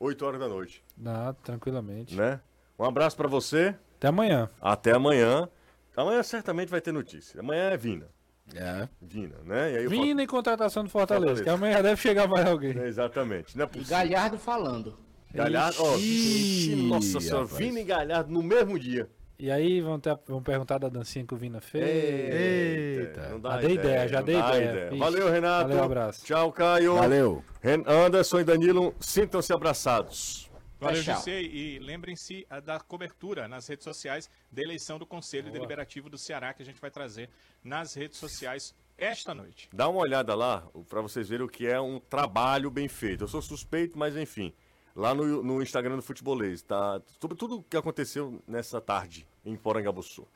8 0.00 0.24
horas 0.24 0.40
da 0.40 0.48
noite. 0.48 0.82
Dá, 0.96 1.32
tranquilamente. 1.34 2.16
Né? 2.16 2.40
Um 2.78 2.84
abraço 2.84 3.16
para 3.16 3.28
você. 3.28 3.74
Até 3.96 4.08
amanhã. 4.08 4.50
Até 4.60 4.92
amanhã. 4.92 5.48
Amanhã 5.96 6.22
certamente 6.22 6.68
vai 6.68 6.80
ter 6.80 6.92
notícia. 6.92 7.40
Amanhã 7.40 7.70
é 7.70 7.76
Vina. 7.76 8.08
É. 8.54 8.88
Vina, 9.00 9.36
né? 9.44 9.72
E 9.72 9.76
aí 9.78 9.88
Vina 9.88 10.22
e 10.22 10.26
contratação 10.26 10.84
do 10.84 10.90
Fortaleza, 10.90 11.26
Fortaleza, 11.26 11.44
que 11.44 11.50
amanhã 11.50 11.82
deve 11.82 12.00
chegar 12.00 12.28
mais 12.28 12.46
alguém. 12.46 12.78
É, 12.78 12.86
exatamente. 12.86 13.56
Não 13.56 13.64
é 13.64 13.68
e 13.74 13.84
Galhardo 13.84 14.38
falando. 14.38 14.98
Galhardo, 15.32 15.82
ó, 15.82 15.94
oh, 15.94 16.76
nossa 16.88 17.20
senhora, 17.20 17.44
Vina 17.46 17.80
e 17.80 17.84
Galhardo 17.84 18.32
no 18.32 18.42
mesmo 18.42 18.78
dia. 18.78 19.08
E 19.36 19.50
aí 19.50 19.80
vão, 19.80 19.98
ter, 19.98 20.16
vão 20.28 20.40
perguntar 20.40 20.78
da 20.78 20.88
dancinha 20.88 21.26
que 21.26 21.34
o 21.34 21.36
Vina 21.36 21.60
fez. 21.60 21.84
Eita, 21.84 23.28
não 23.30 23.40
dá 23.40 23.50
já 23.50 23.56
dei 23.58 23.74
ideia, 23.74 24.08
já 24.08 24.20
dei 24.20 24.38
ideia. 24.38 24.70
ideia. 24.70 24.96
Valeu, 24.96 25.30
Renato. 25.30 25.68
Valeu, 25.68 25.84
abraço. 25.84 26.24
Tchau, 26.24 26.52
Caio. 26.52 26.94
Valeu. 26.94 27.44
Anderson 27.86 28.40
e 28.40 28.44
Danilo, 28.44 28.94
sintam-se 29.00 29.52
abraçados. 29.52 30.43
Valeu, 30.84 31.02
Tchau. 31.02 31.16
José. 31.16 31.42
E 31.42 31.78
lembrem-se 31.78 32.46
ah, 32.48 32.60
da 32.60 32.78
cobertura 32.80 33.48
nas 33.48 33.66
redes 33.66 33.84
sociais 33.84 34.30
da 34.50 34.62
eleição 34.62 34.98
do 34.98 35.06
Conselho 35.06 35.50
Deliberativo 35.50 36.08
do 36.08 36.18
Ceará, 36.18 36.52
que 36.52 36.62
a 36.62 36.64
gente 36.66 36.80
vai 36.80 36.90
trazer 36.90 37.30
nas 37.62 37.94
redes 37.94 38.18
sociais 38.18 38.74
esta 38.96 39.34
noite. 39.34 39.68
Dá 39.72 39.88
uma 39.88 40.00
olhada 40.00 40.34
lá 40.34 40.66
para 40.88 41.00
vocês 41.00 41.28
verem 41.28 41.46
o 41.46 41.48
que 41.48 41.66
é 41.66 41.80
um 41.80 41.98
trabalho 41.98 42.70
bem 42.70 42.88
feito. 42.88 43.24
Eu 43.24 43.28
sou 43.28 43.42
suspeito, 43.42 43.98
mas 43.98 44.16
enfim. 44.16 44.52
Lá 44.94 45.12
no, 45.12 45.42
no 45.42 45.60
Instagram 45.60 45.96
do 45.96 46.02
Futebolês, 46.02 46.62
tá? 46.62 47.02
Sobre 47.20 47.36
tudo 47.36 47.58
o 47.58 47.62
que 47.62 47.76
aconteceu 47.76 48.40
nessa 48.46 48.80
tarde 48.80 49.26
em 49.44 49.56
Porangabuçu. 49.56 50.26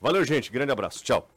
Valeu, 0.00 0.24
gente. 0.24 0.50
Grande 0.50 0.72
abraço. 0.72 1.04
Tchau. 1.04 1.28